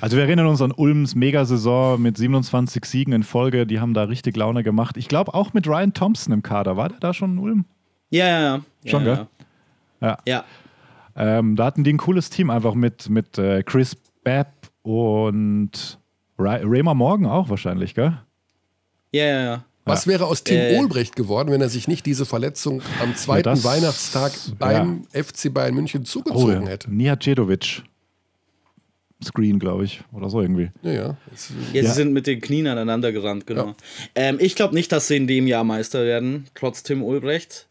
[0.00, 3.66] Also wir erinnern uns an Ulms Megasaison mit 27 Siegen in Folge.
[3.66, 4.96] Die haben da richtig Laune gemacht.
[4.96, 6.76] Ich glaube auch mit Ryan Thompson im Kader.
[6.76, 7.64] War der da schon in Ulm?
[8.10, 8.60] Ja, ja, ja.
[8.84, 9.26] Schon, ja, gell?
[10.00, 10.18] Ja.
[10.26, 10.44] Ja.
[11.14, 14.52] Ähm, da hatten die ein cooles Team einfach mit, mit äh, Chris Babb
[14.82, 15.98] und
[16.42, 18.18] Ra Raymer Morgan auch wahrscheinlich, gell?
[19.12, 19.64] Ja, ja, ja.
[19.84, 20.78] Was wäre aus Tim Äh.
[20.78, 25.74] Olbrecht geworden, wenn er sich nicht diese Verletzung am zweiten das- Weihnachtstag beim FC Bayern
[25.74, 26.92] München zugezogen hätte?
[26.92, 27.82] Nihat Cedovic.
[29.24, 30.70] Screen, glaube ich, oder so irgendwie.
[30.82, 31.16] Ja, ja.
[31.72, 33.66] Ja, sie sind mit den Knien aneinander gerannt, genau.
[33.68, 33.74] Ja.
[34.16, 37.68] Ähm, ich glaube nicht, dass sie in dem Jahr Meister werden, trotz Tim Ulbrecht.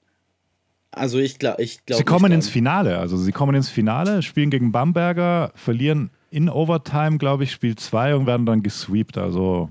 [0.92, 1.98] Also ich glaube, ich glaube.
[1.98, 7.18] Sie kommen ins Finale, also sie kommen ins Finale, spielen gegen Bamberger, verlieren in Overtime,
[7.20, 9.18] glaube ich, Spiel 2 und werden dann gesweept.
[9.18, 9.70] Also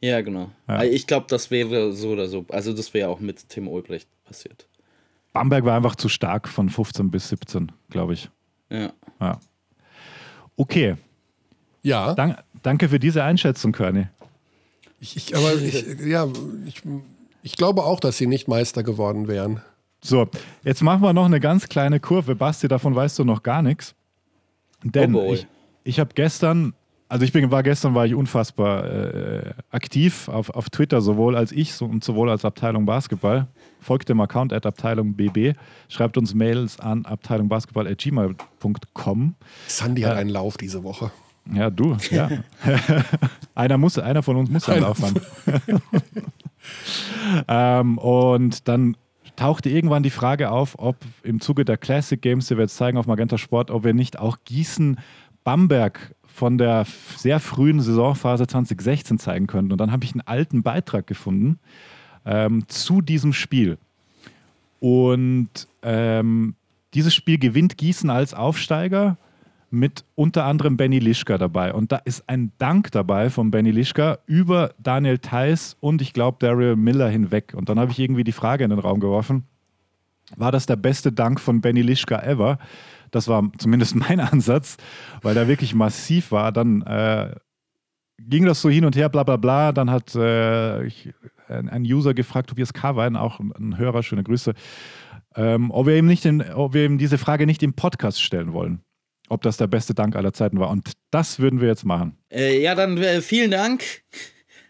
[0.00, 0.50] Ja, genau.
[0.66, 0.82] Ja.
[0.82, 2.44] Ich glaube, das wäre so oder so.
[2.48, 4.66] Also das wäre auch mit Tim Ulbrecht passiert.
[5.32, 8.28] Bamberg war einfach zu stark von 15 bis 17, glaube ich.
[8.70, 8.92] Ja.
[9.20, 9.38] Ja.
[10.56, 10.96] Okay,
[11.82, 14.06] Ja, Dank, danke für diese Einschätzung, Körny.
[15.00, 16.28] ich, ich, aber ich, ja,
[16.64, 16.80] ich,
[17.42, 19.60] ich glaube auch, dass sie nicht Meister geworden wären.
[20.00, 20.28] So,
[20.62, 22.36] jetzt machen wir noch eine ganz kleine Kurve.
[22.36, 23.94] Basti, davon weißt du noch gar nichts.
[24.84, 25.46] Denn Oh ich,
[25.84, 26.74] ich habe gestern,
[27.08, 31.52] also ich bin, war gestern war ich unfassbar äh, aktiv auf, auf Twitter, sowohl als
[31.52, 33.46] ich so, und sowohl als Abteilung Basketball.
[33.80, 35.54] Folgt dem Account at Abteilung BB,
[35.88, 39.34] schreibt uns Mails an abteilungbasketball.gmail.com.
[39.66, 41.12] Sandy hat einen Lauf diese Woche.
[41.52, 42.30] Ja, du, ja.
[43.54, 45.20] einer, muss, einer von uns muss einen Lauf haben.
[47.48, 48.96] ähm, und dann
[49.36, 52.98] tauchte irgendwann die Frage auf, ob im Zuge der Classic Games, die wir jetzt zeigen
[52.98, 54.38] auf Magenta Sport, ob wir nicht auch
[55.44, 56.86] Gießen-Bamberg von der
[57.16, 59.72] sehr frühen Saisonphase 2016 zeigen könnten.
[59.72, 61.58] Und dann habe ich einen alten Beitrag gefunden
[62.24, 63.78] ähm, zu diesem Spiel.
[64.80, 65.48] Und
[65.82, 66.54] ähm,
[66.94, 69.16] dieses Spiel gewinnt Gießen als Aufsteiger
[69.70, 71.72] mit unter anderem Benny Lischka dabei.
[71.72, 76.38] Und da ist ein Dank dabei von Benny Lischka über Daniel Theiss und ich glaube
[76.40, 77.54] Daryl Miller hinweg.
[77.56, 79.44] Und dann habe ich irgendwie die Frage in den Raum geworfen,
[80.36, 82.58] war das der beste Dank von Benny Lischka ever?
[83.14, 84.76] Das war zumindest mein Ansatz,
[85.22, 86.52] weil der wirklich massiv war.
[86.52, 87.34] Dann äh,
[88.18, 89.72] ging das so hin und her, bla bla bla.
[89.72, 91.12] Dann hat äh, ich,
[91.48, 94.54] ein, User gefragt, Tobias Karwein, auch ein, Hörer, schöne Grüße,
[95.36, 98.52] ähm, ob, wir ihm nicht in, ob wir ihm diese Frage nicht im Podcast stellen
[98.52, 98.80] wollen.
[99.28, 100.68] Ob das der beste Dank aller Zeiten war.
[100.68, 102.18] Und das würden wir jetzt machen.
[102.30, 103.82] Äh, ja, dann äh, vielen Dank,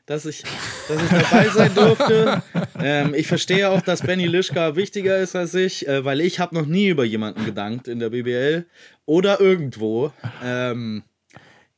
[0.07, 0.43] dass ich,
[0.89, 2.43] dass ich dabei sein durfte.
[2.81, 6.55] ähm, ich verstehe auch, dass Benny Lischka wichtiger ist als ich, äh, weil ich habe
[6.55, 8.67] noch nie über jemanden gedankt in der BBL
[9.07, 10.13] oder irgendwo.
[10.43, 11.03] Ähm,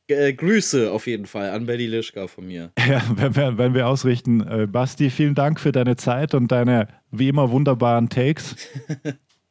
[0.07, 2.71] äh, Grüße auf jeden Fall an Benny Lischka von mir.
[2.87, 4.41] Ja, wenn wir, wenn wir ausrichten.
[4.41, 8.55] Äh, Basti, vielen Dank für deine Zeit und deine wie immer wunderbaren Takes.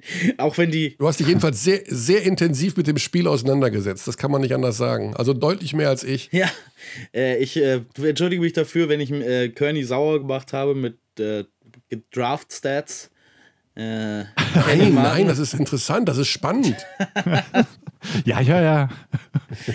[0.38, 4.06] Auch wenn die, Du hast dich jedenfalls sehr, sehr intensiv mit dem Spiel auseinandergesetzt.
[4.06, 5.14] Das kann man nicht anders sagen.
[5.16, 6.28] Also deutlich mehr als ich.
[6.32, 6.48] ja,
[7.14, 11.44] äh, ich äh, entschuldige mich dafür, wenn ich äh, Kearney sauer gemacht habe mit äh,
[12.12, 13.10] Draft-Stats.
[13.74, 16.76] Äh, Nein, nein, das ist interessant, das ist spannend.
[18.24, 18.88] Ja, ja, ja.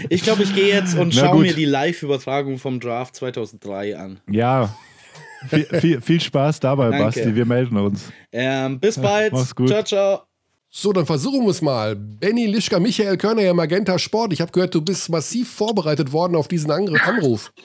[0.10, 4.20] Ich glaube, ich gehe jetzt und schaue mir die Live-Übertragung vom Draft 2003 an.
[4.30, 4.74] Ja.
[5.48, 7.06] Viel, viel, viel Spaß dabei, Danke.
[7.06, 7.36] Basti.
[7.36, 8.12] Wir melden uns.
[8.32, 9.34] Ähm, bis bald.
[9.34, 9.70] mach's gut.
[9.70, 10.22] Ciao, ciao.
[10.70, 11.96] So, dann versuchen wir es mal.
[11.96, 14.32] Benny Lischka, Michael Körner, ja, Magenta Sport.
[14.32, 17.52] Ich habe gehört, du bist massiv vorbereitet worden auf diesen Angr Anruf.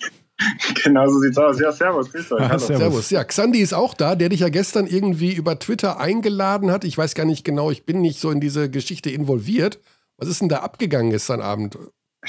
[0.85, 1.59] Genau so sieht's aus.
[1.59, 2.43] Ja, servus, grüß euch.
[2.43, 2.79] Ah, servus.
[2.79, 3.11] Servus.
[3.11, 6.85] Ja, Xandi ist auch da, der dich ja gestern irgendwie über Twitter eingeladen hat.
[6.85, 9.81] Ich weiß gar nicht genau, ich bin nicht so in diese Geschichte involviert.
[10.19, 11.79] Was ist denn da abgegangen gestern Abend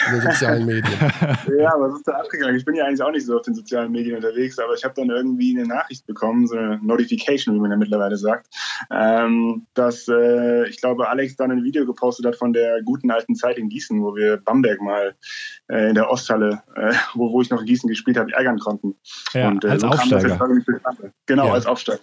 [0.05, 0.83] in den sozialen Medien?
[1.59, 2.55] Ja, was ist da abgegangen?
[2.55, 4.93] Ich bin ja eigentlich auch nicht so auf den sozialen Medien unterwegs, aber ich habe
[4.95, 8.47] dann irgendwie eine Nachricht bekommen, so eine Notification, wie man ja mittlerweile sagt,
[8.91, 13.35] ähm, dass äh, ich glaube, Alex dann ein Video gepostet hat von der guten alten
[13.35, 15.15] Zeit in Gießen, wo wir Bamberg mal
[15.69, 18.95] äh, in der Osthalle, äh, wo, wo ich noch in Gießen gespielt habe, ärgern konnten.
[19.33, 21.11] Ja, Und, äh, als so kam das Aufsteiger.
[21.25, 21.53] Genau, Ja.
[21.53, 21.99] als Aufsteiger.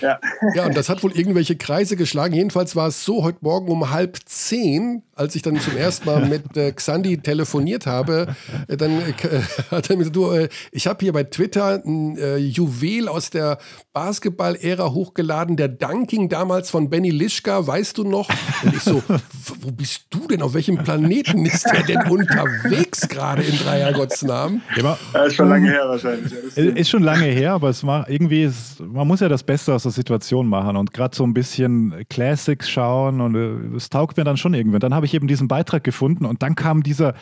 [0.00, 0.18] Ja.
[0.54, 2.34] Ja, und das hat wohl irgendwelche Kreise geschlagen.
[2.34, 6.26] Jedenfalls war es so, heute Morgen um halb zehn, als ich dann zum ersten Mal
[6.26, 8.34] mit äh, Xandi telefoniert habe,
[8.68, 9.12] äh, dann äh,
[9.70, 13.30] hat er mir gesagt, du, äh, ich habe hier bei Twitter ein äh, Juwel aus
[13.30, 13.58] der
[13.92, 18.28] Basketball-Ära hochgeladen, der Dunking damals von Benny Lischka, weißt du noch?
[18.62, 19.18] Und ich so, "W-
[19.62, 20.42] wo bist du denn?
[20.42, 24.62] Auf welchem Planeten ist der denn unterwegs gerade in Dreiergotts Namen?
[24.76, 26.32] Ja, ist schon lange her wahrscheinlich.
[26.56, 29.84] Ist schon lange her, aber es macht irgendwie, ist, man muss ja das Beste aus
[29.84, 34.24] der Situation machen und gerade so ein bisschen Classics schauen und äh, es taugt mir
[34.24, 34.80] dann schon irgendwann.
[34.80, 37.14] Dann habe ich eben diesen Beitrag gefunden und dann kam dieser,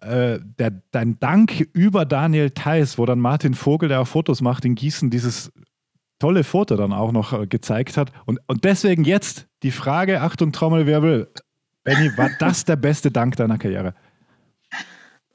[0.00, 4.64] äh, der, dein Dank über Daniel Theiss, wo dann Martin Vogel, der auch Fotos macht
[4.64, 5.52] in Gießen, dieses
[6.18, 8.12] tolle Foto dann auch noch äh, gezeigt hat.
[8.26, 11.28] Und, und deswegen jetzt die Frage, Achtung Trommelwirbel,
[11.84, 13.94] Benny, war das der beste Dank deiner Karriere?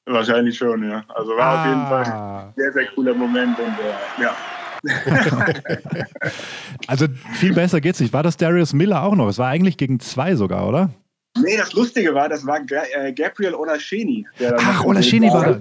[0.05, 1.03] Wahrscheinlich schon, ja.
[1.09, 2.39] Also war auf jeden Fall Ah.
[2.47, 4.31] ein sehr, sehr cooler Moment und äh, ja.
[6.87, 8.13] Also viel besser geht's nicht.
[8.13, 9.27] War das Darius Miller auch noch?
[9.27, 10.89] Es war eigentlich gegen zwei sogar, oder?
[11.41, 14.25] Nee, das Lustige war, das war äh, Gabriel Olascheni.
[14.57, 15.59] Ach, Olascheni war da.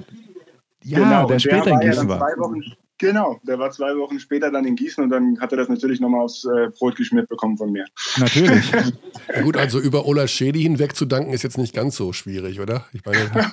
[0.84, 2.28] Ja, Genau, der später der in war ja Gießen dann war.
[2.28, 2.62] Zwei Wochen,
[2.98, 6.00] Genau, der war zwei Wochen später dann in Gießen und dann hat er das natürlich
[6.00, 7.84] nochmal aufs äh, Brot geschmiert bekommen von mir.
[8.16, 8.70] Natürlich.
[8.70, 12.58] Ja, gut, also über Ola Schedi hinweg zu danken ist jetzt nicht ganz so schwierig,
[12.58, 12.86] oder?
[12.94, 13.18] Ich meine,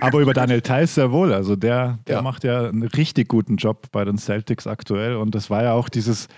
[0.00, 1.32] Aber über Daniel Theiss sehr wohl.
[1.32, 2.22] Also der, der Ja.
[2.22, 5.16] macht ja einen richtig guten Job bei den Celtics aktuell.
[5.16, 6.28] Und das war ja auch dieses,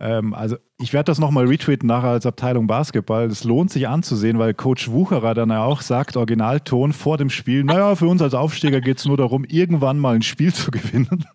[0.00, 3.24] ähm, also ich werde das nochmal retweeten nachher als Abteilung Basketball.
[3.26, 7.64] Es lohnt sich anzusehen, weil Coach Wucherer dann ja auch sagt, Originalton vor dem Spiel,
[7.64, 11.24] naja, für uns als Aufsteiger geht es nur darum, irgendwann mal ein Spiel zu gewinnen.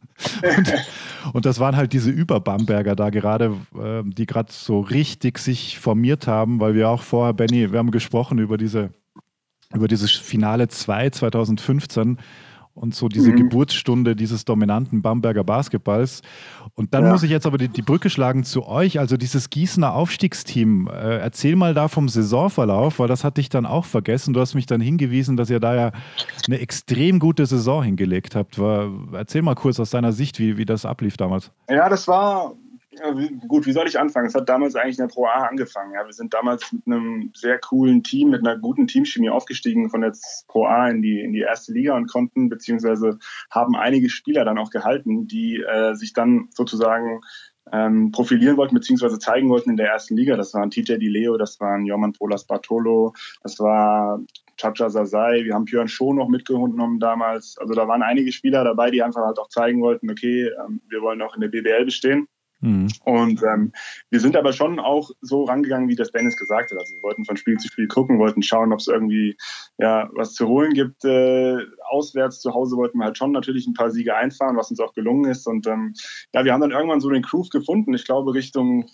[0.56, 0.74] Und,
[1.34, 6.28] und das waren halt diese Über-Bamberger da gerade, äh, die gerade so richtig sich formiert
[6.28, 8.92] haben, weil wir auch vorher, Benny, wir haben gesprochen über diese
[9.74, 12.18] über dieses Finale 2 2015
[12.74, 13.36] und so diese Mhm.
[13.36, 16.22] Geburtsstunde dieses dominanten Bamberger Basketballs.
[16.74, 17.12] Und dann Ja.
[17.12, 20.88] muss ich jetzt aber die, die Brücke schlagen zu euch, also dieses Gießener Aufstiegsteam.
[20.88, 24.34] Äh, erzähl mal da vom Saisonverlauf, weil das hatte ich dann auch vergessen.
[24.34, 25.92] Du hast mich dann hingewiesen, dass ihr da ja
[26.48, 28.58] eine extrem gute Saison hingelegt habt.
[28.58, 31.52] War, erzähl mal kurz aus deiner Sicht, wie, wie das ablief damals.
[31.70, 32.54] Ja, das war
[32.92, 33.14] ja,
[33.48, 33.66] gut.
[33.66, 34.28] Wie soll ich anfangen?
[34.28, 35.94] Es hat damals eigentlich in der Pro A angefangen.
[35.94, 40.02] Ja, wir sind damals mit einem sehr coolen Team, mit einer guten Teamchemie aufgestiegen von
[40.02, 40.14] der
[40.48, 43.18] Pro A in die in die erste Liga und konnten beziehungsweise
[43.50, 47.22] haben einige Spieler dann auch gehalten, die äh, sich dann sozusagen
[47.72, 50.36] ähm, profilieren wollten beziehungsweise zeigen wollten in der ersten Liga.
[50.36, 54.20] Das waren TJ Di Leo, das waren Joman Polas Bartolo, das war
[54.58, 57.58] Chacha Sasai, wir haben Björn Schoh noch mitgenommen damals.
[57.58, 61.02] Also da waren einige Spieler dabei, die einfach halt auch zeigen wollten, okay, ähm, wir
[61.02, 62.28] wollen auch in der BBL bestehen.
[62.62, 62.88] Mhm.
[63.04, 63.74] Und ähm,
[64.10, 66.78] wir sind aber schon auch so rangegangen, wie das Dennis gesagt hat.
[66.78, 69.36] Also wir wollten von Spiel zu Spiel gucken, wollten schauen, ob es irgendwie
[69.78, 71.04] ja, was zu holen gibt.
[71.04, 71.58] Äh,
[71.90, 74.94] auswärts zu Hause wollten wir halt schon natürlich ein paar Siege einfahren, was uns auch
[74.94, 75.48] gelungen ist.
[75.48, 75.94] Und ähm,
[76.34, 77.94] ja, wir haben dann irgendwann so den Groove gefunden.
[77.94, 78.86] Ich glaube, Richtung,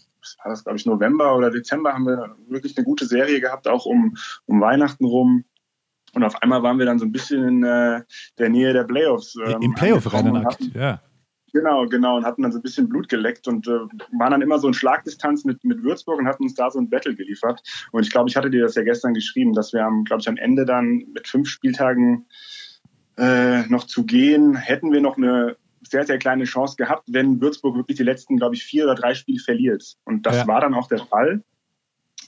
[0.43, 3.85] war das, glaube ich, November oder Dezember haben wir wirklich eine gute Serie gehabt, auch
[3.85, 4.15] um,
[4.45, 5.43] um Weihnachten rum.
[6.13, 8.01] Und auf einmal waren wir dann so ein bisschen in äh,
[8.39, 9.35] der Nähe der Playoffs.
[9.45, 11.01] ähm, Im Playoff-Rennen ja.
[11.53, 12.17] Genau, genau.
[12.17, 13.71] Und hatten dann so ein bisschen Blut geleckt und äh,
[14.17, 16.89] waren dann immer so in Schlagdistanz mit, mit Würzburg und hatten uns da so ein
[16.89, 17.61] Battle geliefert.
[17.91, 20.27] Und ich glaube, ich hatte dir das ja gestern geschrieben, dass wir am, glaube ich,
[20.27, 22.25] am Ende dann mit fünf Spieltagen
[23.17, 27.75] äh, noch zu gehen, hätten wir noch eine sehr, sehr kleine Chance gehabt, wenn Würzburg
[27.75, 29.95] wirklich die letzten, glaube ich, vier oder drei Spiele verliert.
[30.05, 30.47] Und das Ja.
[30.47, 31.43] war dann auch der Fall.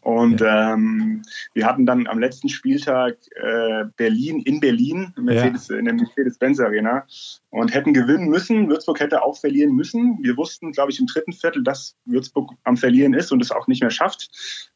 [0.02, 1.24] Und ähm,
[1.54, 7.06] wir hatten dann am letzten Spieltag äh, Berlin in Berlin, Mercedes, in der Mercedes-Benz Arena
[7.50, 8.70] und hätten gewinnen müssen.
[8.70, 10.20] Würzburg hätte auch verlieren müssen.
[10.22, 13.68] Wir wussten, glaube ich, im dritten Viertel, dass Würzburg am Verlieren ist und es auch
[13.68, 14.30] nicht mehr schafft,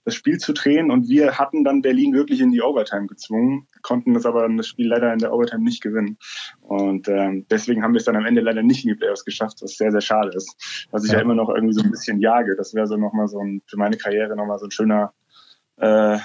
[0.04, 0.92] das Spiel zu drehen.
[0.92, 4.88] Und wir hatten dann Berlin wirklich in die Overtime gezwungen, konnten das aber das Spiel
[4.88, 6.18] leider in der Overtime nicht gewinnen.
[6.62, 9.58] Und ähm, deswegen haben wir es dann am Ende leider nicht in die Playoffs geschafft,
[9.62, 10.88] was sehr, sehr schade ist.
[10.92, 11.24] Was ich ja, Ja.
[11.24, 12.56] immer noch irgendwie so ein bisschen jage.
[12.56, 15.14] Das wäre so nochmal so ein, für meine Karriere nochmal so ein schöner,
[15.78, 16.18] äh,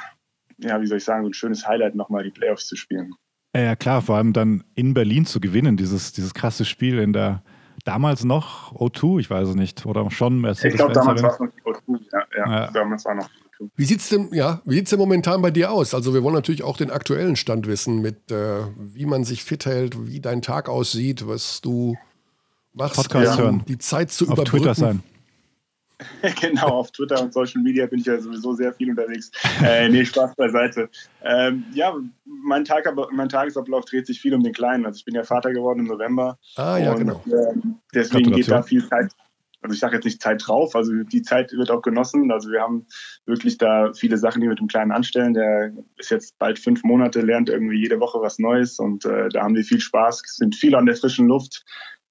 [0.61, 3.12] ja, wie soll ich sagen, so ein schönes Highlight, nochmal die Playoffs zu spielen.
[3.54, 7.42] Ja, klar, vor allem dann in Berlin zu gewinnen, dieses, dieses krasse Spiel in der
[7.84, 11.48] damals noch O2, ich weiß es nicht, oder schon Ich glaube, damals war es noch
[11.48, 12.00] die O2.
[12.12, 12.70] Ja, ja, Ja.
[12.72, 13.28] damals war noch
[13.61, 13.70] O2.
[13.76, 15.94] Wie sieht's denn, ja, wie sieht's denn momentan bei dir aus?
[15.94, 19.66] Also wir wollen natürlich auch den aktuellen Stand wissen, mit äh, wie man sich fit
[19.66, 21.96] hält, wie dein Tag aussieht, was du
[22.72, 23.64] machst, Podcast um hören.
[23.68, 24.64] die Zeit zu auf überbrücken.
[24.64, 25.02] Twitter sein.
[26.40, 29.32] genau, auf Twitter und Social Media bin ich ja sowieso sehr viel unterwegs.
[29.64, 30.88] Äh, nee, Spaß beiseite.
[31.24, 31.92] Ähm, ja,
[32.24, 34.86] mein, Tag, aber- mein Tagesablauf dreht sich viel um den Kleinen.
[34.86, 36.38] Also ich bin ja Vater geworden im November.
[36.54, 37.24] Ah ja, und, genau.
[37.26, 39.11] ähm, deswegen geht da viel Zeit.
[39.61, 42.30] Also ich sage jetzt nicht Zeit drauf, also die Zeit wird auch genossen.
[42.30, 42.86] Also wir haben
[43.26, 45.34] wirklich da viele Sachen, die wir mit dem Kleinen anstellen.
[45.34, 49.42] Der ist jetzt bald fünf Monate, lernt irgendwie jede Woche was Neues und äh, da
[49.42, 51.64] haben wir viel Spaß, sind viel an der frischen Luft.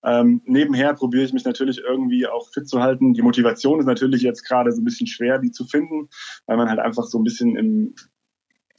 [0.03, 3.13] Ähm, nebenher probiere ich mich natürlich irgendwie auch fit zu halten.
[3.13, 6.09] Die Motivation ist natürlich jetzt gerade so ein bisschen schwer, die zu finden,
[6.45, 7.95] weil man halt einfach so ein bisschen im,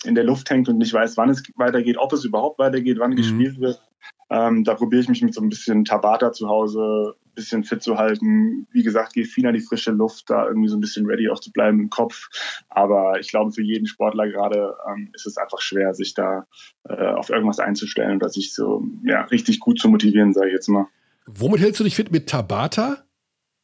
[0.05, 3.11] in der Luft hängt und nicht weiß, wann es weitergeht, ob es überhaupt weitergeht, wann
[3.11, 3.17] Mhm.
[3.17, 3.83] gespielt wird.
[4.31, 7.97] Ähm, da probiere ich mich mit so ein bisschen Tabata zu Hause bisschen fit zu
[7.97, 8.67] halten.
[8.73, 11.41] Wie gesagt, gehe viel an die frische Luft, da irgendwie so ein bisschen ready auch
[11.41, 12.29] zu bleiben im Kopf.
[12.69, 16.47] Aber ich glaube, für jeden Sportler gerade ähm, ist es einfach schwer, sich da
[16.89, 20.69] äh, auf irgendwas einzustellen oder sich so ja, richtig gut zu motivieren, sage ich jetzt
[20.69, 20.87] mal.
[21.27, 22.11] Womit hältst du dich fit?
[22.11, 23.05] Mit Tabata?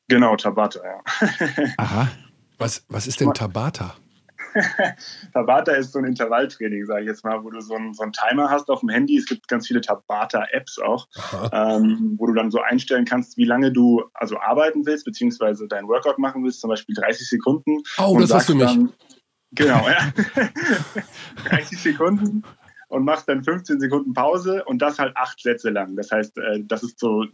[0.09, 1.69] Genau, Tabata, ja.
[1.79, 2.11] Aha.
[2.59, 3.97] Was, was ist denn Tabata?
[5.33, 8.13] Tabata ist so ein Intervalltraining, sage ich jetzt mal, wo du so einen, so einen
[8.13, 9.17] Timer hast auf dem Handy.
[9.17, 11.09] Es gibt ganz viele Tabata-Apps auch,
[11.53, 15.89] ähm, wo du dann so einstellen kannst, wie lange du also arbeiten willst, beziehungsweise dein
[15.89, 17.83] Workout machen willst, zum Beispiel 30 Sekunden.
[17.99, 18.67] Oh, das sagst für mich.
[18.67, 18.93] Dann,
[19.53, 20.13] genau, ja.
[21.49, 22.45] 30 Sekunden
[22.89, 25.97] und machst dann 15 Sekunden Pause und das halt acht Sätze lang.
[25.97, 27.25] Das heißt, äh, das ist so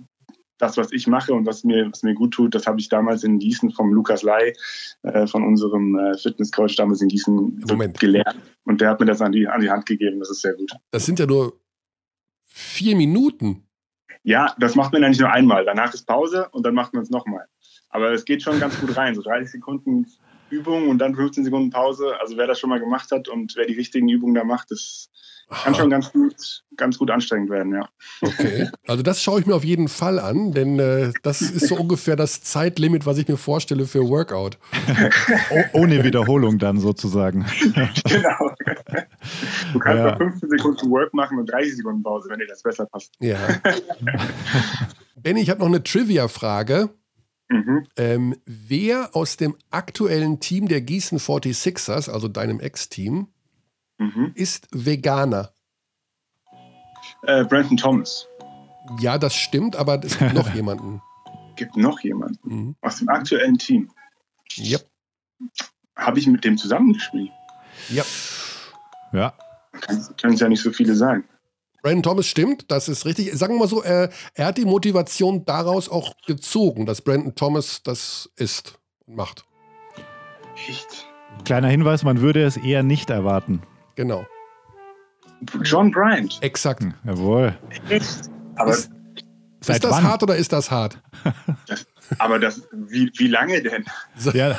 [0.61, 3.25] das, was ich mache und was mir, was mir gut tut, das habe ich damals
[3.25, 4.53] in Gießen vom Lukas Lai,
[5.03, 7.99] äh, von unserem äh, Fitnesscoach damals in Gießen Moment.
[7.99, 8.37] gelernt.
[8.65, 10.21] Und der hat mir das an die, an die Hand gegeben.
[10.21, 10.71] Das ist sehr gut.
[10.91, 11.59] Das sind ja nur
[12.45, 13.67] vier Minuten.
[14.23, 15.65] Ja, das macht man ja nicht nur einmal.
[15.65, 17.47] Danach ist Pause und dann macht man es nochmal.
[17.89, 19.15] Aber es geht schon ganz gut rein.
[19.15, 20.07] So 30 Sekunden
[20.51, 22.15] Übung und dann 15 Sekunden Pause.
[22.21, 25.11] Also wer das schon mal gemacht hat und wer die richtigen Übungen da macht, das
[25.51, 27.89] kann schon ganz gut, ganz gut anstrengend werden, ja.
[28.23, 28.69] Okay.
[28.87, 32.15] Also das schaue ich mir auf jeden Fall an, denn äh, das ist so ungefähr
[32.15, 34.59] das Zeitlimit, was ich mir vorstelle für Workout.
[35.51, 37.45] oh, ohne Wiederholung dann sozusagen.
[38.05, 38.55] genau.
[39.73, 40.17] Du kannst ja.
[40.17, 43.13] 15 Sekunden Work machen und 30 Sekunden Pause, wenn dir das besser passt.
[43.19, 43.39] Ja.
[45.17, 46.91] Benny, ich habe noch eine Trivia-Frage.
[47.51, 47.87] Mhm.
[47.97, 53.27] Ähm, wer aus dem aktuellen Team der Gießen 46ers, also deinem Ex-Team,
[53.99, 54.33] mhm.
[54.37, 55.53] ist Veganer?
[57.23, 58.29] Äh, Brandon Thomas.
[59.01, 61.03] Ja, das stimmt, aber es gibt noch jemanden.
[61.57, 62.77] Gibt noch jemanden mhm.
[62.81, 63.91] aus dem aktuellen Team.
[64.57, 64.89] Yep.
[65.97, 67.33] Habe ich mit dem zusammengespielt?
[67.89, 68.05] Ja.
[69.13, 69.35] Ja.
[69.73, 71.25] Können es ja nicht so viele sein.
[71.83, 73.33] Brandon Thomas stimmt, das ist richtig.
[73.33, 77.83] Sagen wir mal so, er, er hat die Motivation daraus auch gezogen, dass Brandon Thomas
[77.83, 79.45] das ist und macht.
[80.69, 81.07] Echt?
[81.45, 83.63] Kleiner Hinweis, man würde es eher nicht erwarten.
[83.97, 84.27] Genau.
[85.63, 86.39] John Bryant.
[86.43, 86.83] Exakt.
[86.83, 87.57] Hm, jawohl.
[87.89, 88.31] Echt?
[88.57, 88.91] Aber ist,
[89.61, 90.05] ist das wann?
[90.05, 91.01] hart oder ist das hart?
[91.67, 91.87] Das,
[92.19, 93.85] aber das, wie, wie lange denn?
[94.35, 94.57] Ja,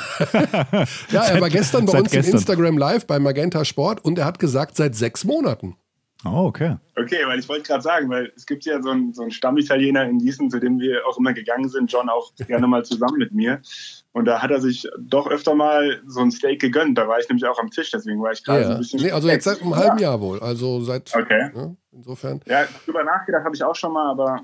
[1.10, 2.32] ja er war gestern bei uns gestern.
[2.32, 5.76] in Instagram Live bei Magenta Sport und er hat gesagt, seit sechs Monaten.
[6.24, 6.76] Oh, okay.
[6.96, 10.04] Okay, weil ich wollte gerade sagen, weil es gibt ja so einen, so einen Stammitaliener
[10.04, 13.32] in Gießen, zu dem wir auch immer gegangen sind, John auch gerne mal zusammen mit
[13.32, 13.60] mir.
[14.12, 16.98] Und da hat er sich doch öfter mal so ein Steak gegönnt.
[16.98, 18.66] Da war ich nämlich auch am Tisch, deswegen war ich gerade ja.
[18.66, 19.00] so ein bisschen.
[19.00, 20.38] Nee, also jetzt seit einem halben Jahr wohl.
[20.40, 21.14] Also seit.
[21.14, 21.50] Okay.
[21.54, 22.40] Ja, insofern.
[22.46, 24.40] Ja, drüber nachgedacht habe ich auch schon mal, aber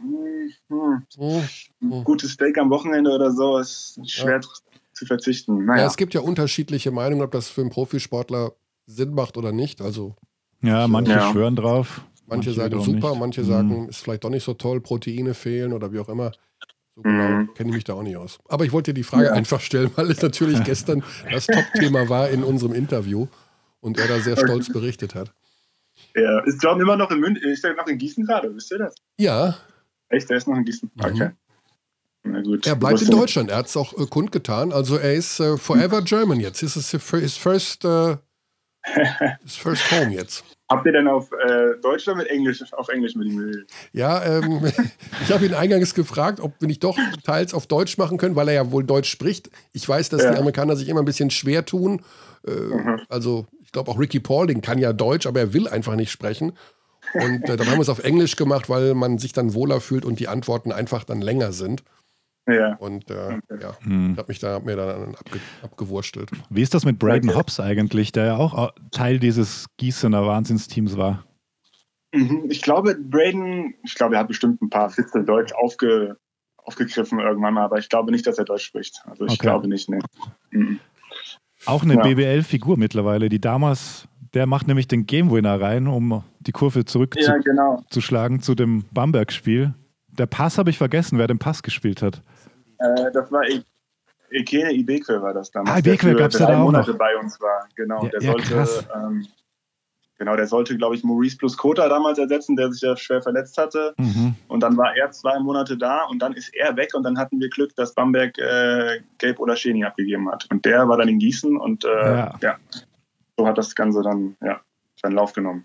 [0.68, 1.42] mh, mh,
[1.80, 2.02] mh.
[2.02, 4.48] gutes Steak am Wochenende oder so ist schwer ja.
[4.94, 5.66] zu verzichten.
[5.66, 5.82] Naja.
[5.82, 8.52] Ja, es gibt ja unterschiedliche Meinungen, ob das für einen Profisportler
[8.86, 9.82] Sinn macht oder nicht.
[9.82, 10.16] Also
[10.62, 11.30] ja, manche ja.
[11.30, 12.02] schwören drauf.
[12.26, 13.20] Manche, manche sagen super, nicht.
[13.20, 13.88] manche sagen, mhm.
[13.88, 16.32] ist vielleicht doch nicht so toll, Proteine fehlen oder wie auch immer.
[16.94, 17.54] So genau mhm.
[17.54, 18.38] kenne ich mich da auch nicht aus.
[18.48, 19.32] Aber ich wollte dir die Frage ja.
[19.32, 23.28] einfach stellen, weil es natürlich gestern das Top-Thema war in unserem Interview
[23.80, 25.32] und er da sehr stolz berichtet hat.
[26.14, 27.50] Ja, ist John immer noch in München?
[27.50, 28.54] Ist er noch in Gießen gerade?
[28.54, 28.94] Wisst ihr das?
[29.16, 29.56] Ja.
[30.08, 30.90] Echt, er ist noch in Gießen?
[30.94, 31.04] Mhm.
[31.04, 31.24] Okay.
[31.24, 32.32] Mhm.
[32.32, 32.66] Na gut.
[32.66, 33.50] Er bleibt in Deutschland.
[33.50, 34.72] Er hat es auch äh, kundgetan.
[34.72, 36.60] Also er ist äh, forever German jetzt.
[36.60, 38.16] This is his first, uh,
[39.42, 40.44] his first home jetzt.
[40.70, 43.70] Habt ihr denn auf äh, Deutsch oder mit Englisch, auf Englisch mit ihm geredet?
[43.92, 44.70] Ja, ähm,
[45.22, 48.48] ich habe ihn eingangs gefragt, ob wir nicht doch teils auf Deutsch machen können, weil
[48.48, 49.50] er ja wohl Deutsch spricht.
[49.72, 50.32] Ich weiß, dass ja.
[50.32, 52.02] die Amerikaner sich immer ein bisschen schwer tun.
[52.46, 53.00] Äh, mhm.
[53.08, 56.52] Also, ich glaube auch Ricky Paulding kann ja Deutsch, aber er will einfach nicht sprechen.
[57.14, 60.04] Und äh, dann haben wir es auf Englisch gemacht, weil man sich dann wohler fühlt
[60.04, 61.82] und die Antworten einfach dann länger sind.
[62.48, 62.76] Ja.
[62.76, 63.60] Und äh, okay.
[63.60, 64.12] ja, hm.
[64.12, 66.30] ich habe mich da hab mir dann abge, abgewurstelt.
[66.48, 71.24] Wie ist das mit Braden Hobbs eigentlich, der ja auch Teil dieses Gießener Wahnsinnsteams war?
[72.12, 72.46] Mhm.
[72.48, 76.16] Ich glaube, Braden, ich glaube, er hat bestimmt ein paar Witze Deutsch aufge,
[76.56, 79.02] aufgegriffen irgendwann mal, aber ich glaube nicht, dass er Deutsch spricht.
[79.04, 79.42] Also ich okay.
[79.42, 79.98] glaube nicht, ne.
[80.50, 80.80] Mhm.
[81.66, 82.02] Auch eine ja.
[82.02, 87.42] BBL-Figur mittlerweile, die damals, der macht nämlich den Game Winner rein, um die Kurve zurückzuschlagen
[87.44, 88.38] ja, genau.
[88.38, 89.74] zu dem Bamberg-Spiel.
[90.18, 92.22] Der Pass habe ich vergessen, wer den Pass gespielt hat.
[92.78, 93.62] Äh, das war e
[94.30, 95.74] Ekene Ibekwe war das damals.
[95.74, 96.98] Ah, Ibekwe gab es ja da auch Monate noch.
[96.98, 97.66] bei uns war.
[97.76, 99.26] Genau, ja, der ja, sollte, ähm,
[100.18, 103.56] genau, der sollte, glaube ich, Maurice plus Kota damals ersetzen, der sich ja schwer verletzt
[103.56, 103.94] hatte.
[103.96, 104.34] Mhm.
[104.48, 107.40] Und dann war er zwei Monate da und dann ist er weg und dann hatten
[107.40, 110.46] wir Glück, dass Bamberg äh, Gabe Olascheni abgegeben hat.
[110.50, 112.34] Und der war dann in Gießen und äh, ja.
[112.42, 112.56] ja.
[113.36, 114.60] so hat das Ganze dann, ja,
[115.00, 115.64] seinen Lauf genommen.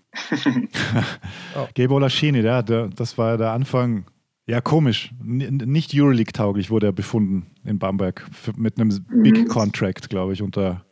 [1.54, 1.66] oh.
[1.74, 4.06] Gabe Olascheni, der, der, das war der Anfang
[4.46, 5.10] ja, komisch.
[5.22, 8.26] nicht Euroleague-tauglich wurde er befunden in Bamberg.
[8.56, 9.48] Mit einem Big mhm.
[9.48, 10.84] Contract, glaube ich, unter.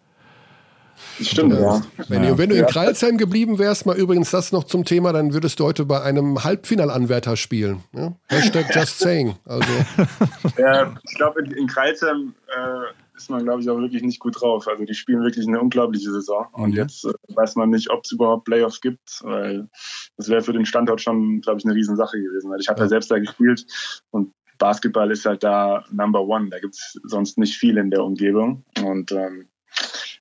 [1.20, 1.83] Stimmt, ja.
[2.09, 2.39] Wenn, ja.
[2.39, 5.65] wenn du in Kreilsheim geblieben wärst, mal übrigens das noch zum Thema, dann würdest du
[5.65, 7.83] heute bei einem Halbfinalanwärter spielen.
[7.93, 8.15] Ja?
[8.29, 9.35] Hashtag just saying.
[9.45, 9.69] Also.
[10.59, 14.40] Ja, ich glaube, in, in Kreilsheim äh, ist man, glaube ich, auch wirklich nicht gut
[14.40, 14.66] drauf.
[14.68, 16.47] Also die spielen wirklich eine unglaubliche Saison.
[16.52, 16.76] Und mhm.
[16.76, 19.68] jetzt äh, weiß man nicht, ob es überhaupt Playoffs gibt, weil
[20.16, 22.51] das wäre für den Standort schon, glaube ich, eine Riesensache gewesen.
[22.51, 22.84] Weil ich habe ja.
[22.84, 23.66] ja selbst da gespielt
[24.10, 26.48] und Basketball ist halt da Number One.
[26.51, 28.64] Da gibt es sonst nicht viel in der Umgebung.
[28.84, 29.48] Und ähm,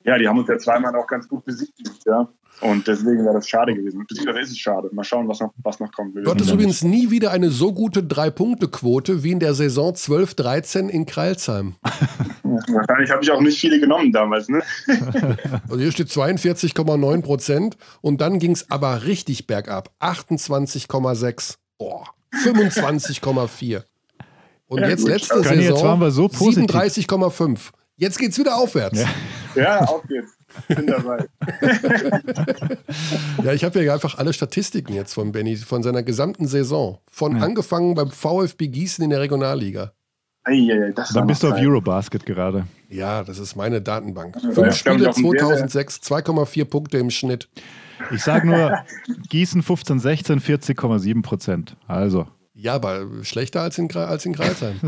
[0.04, 1.88] ja, die haben uns ja zweimal auch ganz gut besiegt.
[2.06, 2.28] Ja.
[2.62, 4.06] Und deswegen wäre das schade gewesen.
[4.08, 4.90] Beziehungsweise ist es schade.
[4.92, 6.16] Mal schauen, was noch, was noch kommt.
[6.16, 11.06] Du hattest übrigens nie wieder eine so gute Drei-Punkte-Quote wie in der Saison 12-13 in
[11.06, 11.76] Kreilsheim.
[12.44, 14.50] Wahrscheinlich habe ich auch nicht viele genommen damals.
[14.50, 14.62] Ne?
[15.68, 19.90] Also hier steht 42,9 Prozent und dann ging es aber richtig bergab.
[20.02, 21.56] 28,6.
[21.78, 22.06] Boah,
[22.44, 23.84] 25,4.
[24.68, 25.10] Und ja, jetzt gut.
[25.10, 27.60] letzte Saison jetzt waren wir so 37,5.
[27.96, 29.00] Jetzt geht's wieder aufwärts.
[29.00, 30.38] Ja, ja auf geht's.
[30.68, 31.28] Bin dabei.
[33.44, 37.00] ja, ich habe ja einfach alle Statistiken jetzt von Benny, von seiner gesamten Saison.
[37.10, 37.44] Von Ja.
[37.44, 39.92] angefangen beim VfB Gießen in der Regionalliga.
[40.44, 41.68] Eieiei, Dann bist du auf geil.
[41.68, 42.66] Eurobasket gerade.
[42.90, 44.36] Ja, das ist meine Datenbank.
[44.42, 47.48] Ja, Fünf ich, Spiele auf dem sehr, sehr- 2006, 2,4 Punkte im Schnitt.
[48.10, 48.80] Ich sage nur,
[49.30, 51.76] Gießen 15, 16, 40,7 Prozent.
[51.88, 52.26] Also,
[52.62, 54.80] Ja, aber schlechter als in, als in Kreisheim.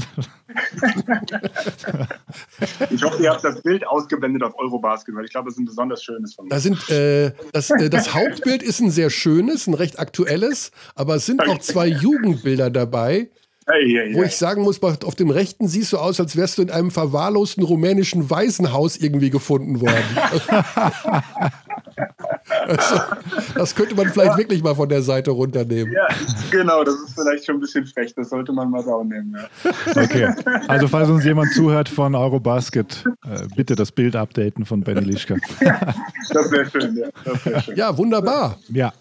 [2.92, 5.66] Ich hoffe, ihr habt das Bild ausgeblendet auf Eurobasket, weil ich glaube, es ist ein
[5.66, 6.50] besonders schönes von mir.
[6.50, 11.16] Da sind, äh, das, äh, das Hauptbild ist ein sehr schönes, ein recht aktuelles, aber
[11.16, 13.32] es sind auch zwei Jugendbilder dabei,
[13.66, 14.14] Eieiei.
[14.14, 16.92] wo ich sagen muss, auf dem rechten siehst du aus, als wärst du in einem
[16.92, 20.04] verwahrlosten rumänischen Waisenhaus irgendwie gefunden worden.
[22.50, 23.02] also,
[23.56, 25.94] das könnte man vielleicht wirklich mal von der Seite runternehmen.
[25.94, 26.08] Ja,
[26.52, 28.14] genau, das ist vielleicht schon ein bisschen frech.
[28.16, 29.38] Das sollte man mal downnehmen.
[29.38, 29.72] Ja.
[30.04, 30.34] okay.
[30.68, 35.36] Also, falls uns jemand zuhört von Eurobasket, äh, bitte das Bild updaten von Benny Lischka.
[36.30, 37.08] Das wäre schön, ja.
[37.44, 37.76] Wär schön.
[37.76, 38.58] Ja, wunderbar.
[38.70, 38.94] Ja,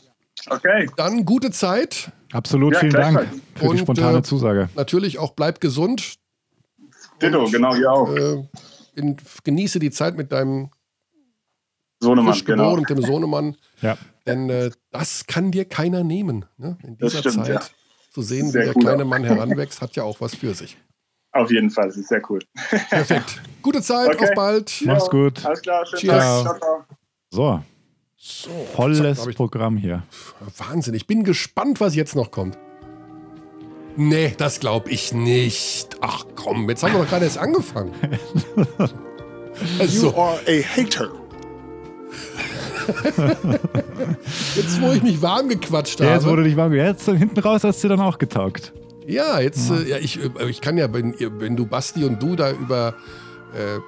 [0.48, 0.89] Okay.
[0.97, 2.10] Dann gute Zeit.
[2.32, 2.74] absolut.
[2.74, 3.20] Ja, Vielen Dank
[3.55, 4.69] für die Und, spontane äh, Zusage.
[4.74, 6.14] Natürlich auch bleib gesund.
[7.20, 8.14] Ditto, genau, ihr auch.
[8.14, 8.43] Äh,
[8.94, 10.70] in, genieße die Zeit mit deinem
[12.02, 12.64] Sohnemann, frisch genau.
[12.74, 13.56] geborenen Tim Sohnemann.
[13.80, 13.96] Ja.
[14.26, 16.44] Denn äh, das kann dir keiner nehmen.
[16.58, 16.76] Ne?
[16.82, 17.60] In dieser stimmt, Zeit ja.
[18.12, 19.08] zu sehen, Sehr wie der cool kleine auch.
[19.08, 20.76] Mann heranwächst, hat ja auch was für sich.
[21.32, 22.40] Auf jeden Fall, das ist sehr cool.
[22.90, 23.40] Perfekt.
[23.62, 24.24] Gute Zeit, Okay.
[24.24, 24.82] auf bald.
[24.84, 25.44] Mach's gut.
[25.44, 26.44] Alles klar, schönen Cheers.
[26.44, 26.58] Tag.
[26.58, 26.84] Ciao, ciao.
[27.30, 27.60] So,
[28.16, 30.02] So, volles ich- Programm hier.
[30.58, 30.92] Wahnsinn.
[30.94, 32.58] Ich bin gespannt, was jetzt noch kommt.
[33.96, 35.96] Nee, das glaube ich nicht.
[36.00, 37.92] Ach komm, jetzt haben wir doch gerade erst angefangen.
[39.78, 41.10] Also, are a hater.
[44.56, 46.32] jetzt, wo ich mich warm gequatscht Ja, jetzt habe.
[46.32, 46.72] wurde dich warm.
[46.72, 48.72] Jetzt hinten raus hast du dann auch getaugt.
[49.06, 52.36] Ja, jetzt, äh, ja, ich, äh, ich kann ja, wenn, wenn du Basti und du
[52.36, 52.94] da über
[53.52, 53.80] äh,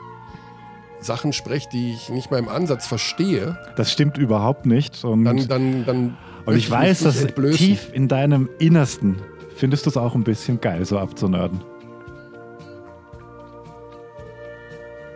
[1.01, 5.05] Sachen sprecht, die ich nicht mal im Ansatz verstehe, Das stimmt überhaupt nicht.
[5.05, 7.27] Und, dann, dann, dann und ich weiß, dass
[7.57, 9.17] tief in deinem Innersten
[9.57, 11.61] findest du es auch ein bisschen geil, so abzunörden.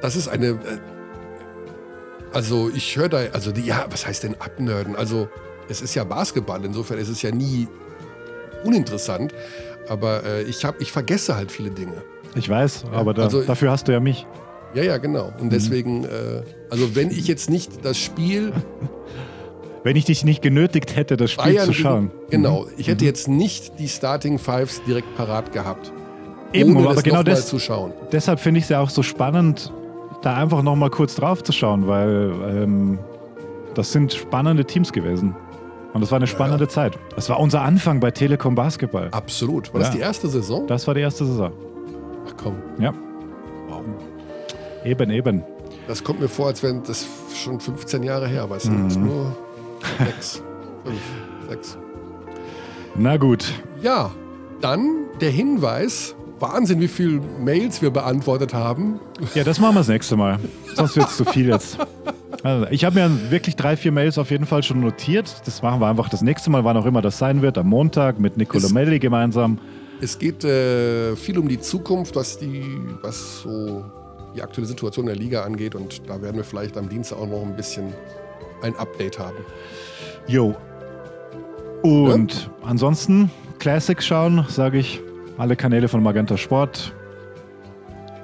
[0.01, 0.49] Das ist eine.
[0.49, 0.57] Äh,
[2.33, 4.97] also ich höre da, also ja, was heißt denn abnörden?
[4.97, 5.29] Also
[5.69, 7.69] es ist ja Basketball, insofern ist es ja nie
[8.65, 9.33] uninteressant.
[9.89, 12.03] Aber äh, ich, hab, ich vergesse halt viele Dinge.
[12.35, 14.27] Ich weiß, aber da, also- dafür hast du ja mich.
[14.75, 15.33] Ja, ja, genau.
[15.41, 18.53] Und deswegen, äh, also wenn ich jetzt nicht das Spiel
[19.85, 22.11] Wenn ich dich nicht genötigt hätte, das Spiel Bayern zu schauen.
[22.31, 25.93] genau, ich hätte jetzt nicht die Starting Fives direkt parat gehabt.
[26.53, 27.93] Eben, aber das genau das- zu schauen.
[28.13, 29.73] Deshalb finde ich es ja auch so spannend,
[30.23, 32.99] da einfach noch mal kurz drauf zu schauen, weil ähm,
[33.75, 35.35] das sind spannende Teams gewesen.
[35.95, 36.99] Und das war eine spannende Zeit.
[37.17, 39.09] Das war unser Anfang bei Telekom Basketball.
[39.11, 39.73] Absolut.
[39.73, 39.95] War das Ja.
[39.95, 40.67] die erste Saison?
[40.67, 41.53] Das war die erste Saison.
[42.29, 42.93] Ach komm, Ja,
[43.69, 43.83] wow.
[44.85, 45.43] eben, eben.
[45.87, 49.07] Das kommt mir vor, als wären das schon 15 Jahre her, aber es sind Mhm.
[49.07, 49.37] nur
[50.05, 50.43] sechs,
[50.85, 51.01] fünf,
[51.49, 51.79] sechs.
[52.95, 53.51] Na gut.
[53.81, 54.11] Ja,
[54.61, 56.15] dann der Hinweis.
[56.41, 59.01] Wahnsinn, wie viele Mails wir beantwortet haben.
[59.35, 60.39] Ja, das machen wir das nächste Mal.
[60.75, 61.79] Sonst wird es zu viel jetzt.
[62.43, 65.43] Also, ich habe mir wirklich drei, vier Mails auf jeden Fall schon notiert.
[65.45, 68.21] Das machen wir einfach das nächste Mal, wann auch immer das sein wird, am Montag
[68.21, 69.59] mit Nicolo Melli gemeinsam.
[70.01, 72.63] Es geht äh, viel um die Zukunft, was, die,
[73.03, 73.85] was so
[74.37, 75.75] die aktuelle Situation der Liga angeht.
[75.75, 77.93] Und da werden wir vielleicht am Dienstag auch noch ein bisschen
[78.63, 79.39] ein Update haben.
[80.29, 80.55] Jo.
[81.83, 85.01] Und ansonsten Classics schauen, sage ich.
[85.39, 86.93] Alle Kanäle von Magenta Sport.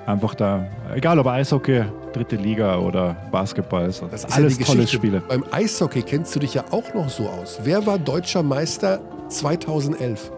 [0.07, 4.86] Einfach da, egal ob Eishockey, dritte Liga oder Basketball, ist Das ist alles tolle.
[4.86, 5.23] Spiele.
[5.27, 7.61] Beim Eishockey kennst du dich ja auch noch so aus.
[7.62, 10.31] Wer war deutscher Meister 2011?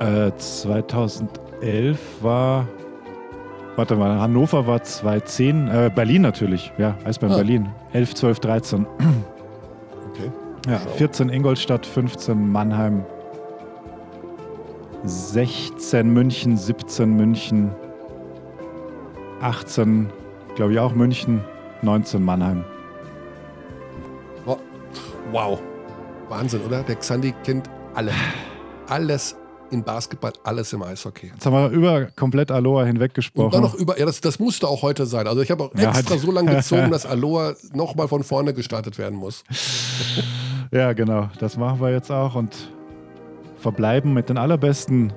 [0.00, 2.66] Äh, 2011 war.
[3.76, 5.68] Warte mal, Hannover war 2010.
[5.68, 7.36] Äh, Berlin natürlich, ja, Eisbären Ah.
[7.38, 7.68] Berlin.
[7.92, 8.86] 11, 12, 13.
[10.10, 10.32] Okay.
[10.68, 13.04] Ja, 14 Ingolstadt, 15 Mannheim,
[15.04, 17.70] 16 München, 17 München,
[19.40, 20.10] 18,
[20.54, 21.42] glaube ich auch München,
[21.82, 22.64] 19 Mannheim.
[24.46, 24.56] Oh,
[25.32, 25.60] Wow.
[26.28, 26.82] Wahnsinn, oder?
[26.82, 28.12] Der Xandi kennt alle.
[28.88, 29.36] Alles
[29.70, 31.28] in Basketball, alles im Eishockey.
[31.28, 34.68] Jetzt haben wir über komplett Aloha hinweg Und dann noch über, ja, das, das musste
[34.68, 35.26] auch heute sein.
[35.26, 38.98] Also ich habe auch Ja, extra so lange gezogen, dass Aloha nochmal von vorne gestartet
[38.98, 39.44] werden muss.
[40.72, 41.28] Ja, genau.
[41.40, 42.70] Das machen wir jetzt auch und
[43.60, 45.12] verbleiben mit den allerbesten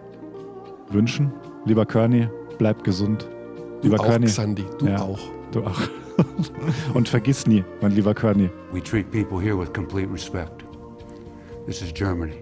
[0.90, 1.32] Wünschen.
[1.66, 3.28] Lieber Körny, bleib gesund.
[3.82, 4.28] Du Lieber auch, Körny.
[4.28, 5.02] Xandi, du Ja.
[5.02, 5.20] auch.
[5.52, 5.80] Du auch.
[6.94, 8.50] und vergiss nie, mein lieber Körny.
[8.72, 10.64] We treat people here with complete respect.
[11.66, 12.34] This is Germany.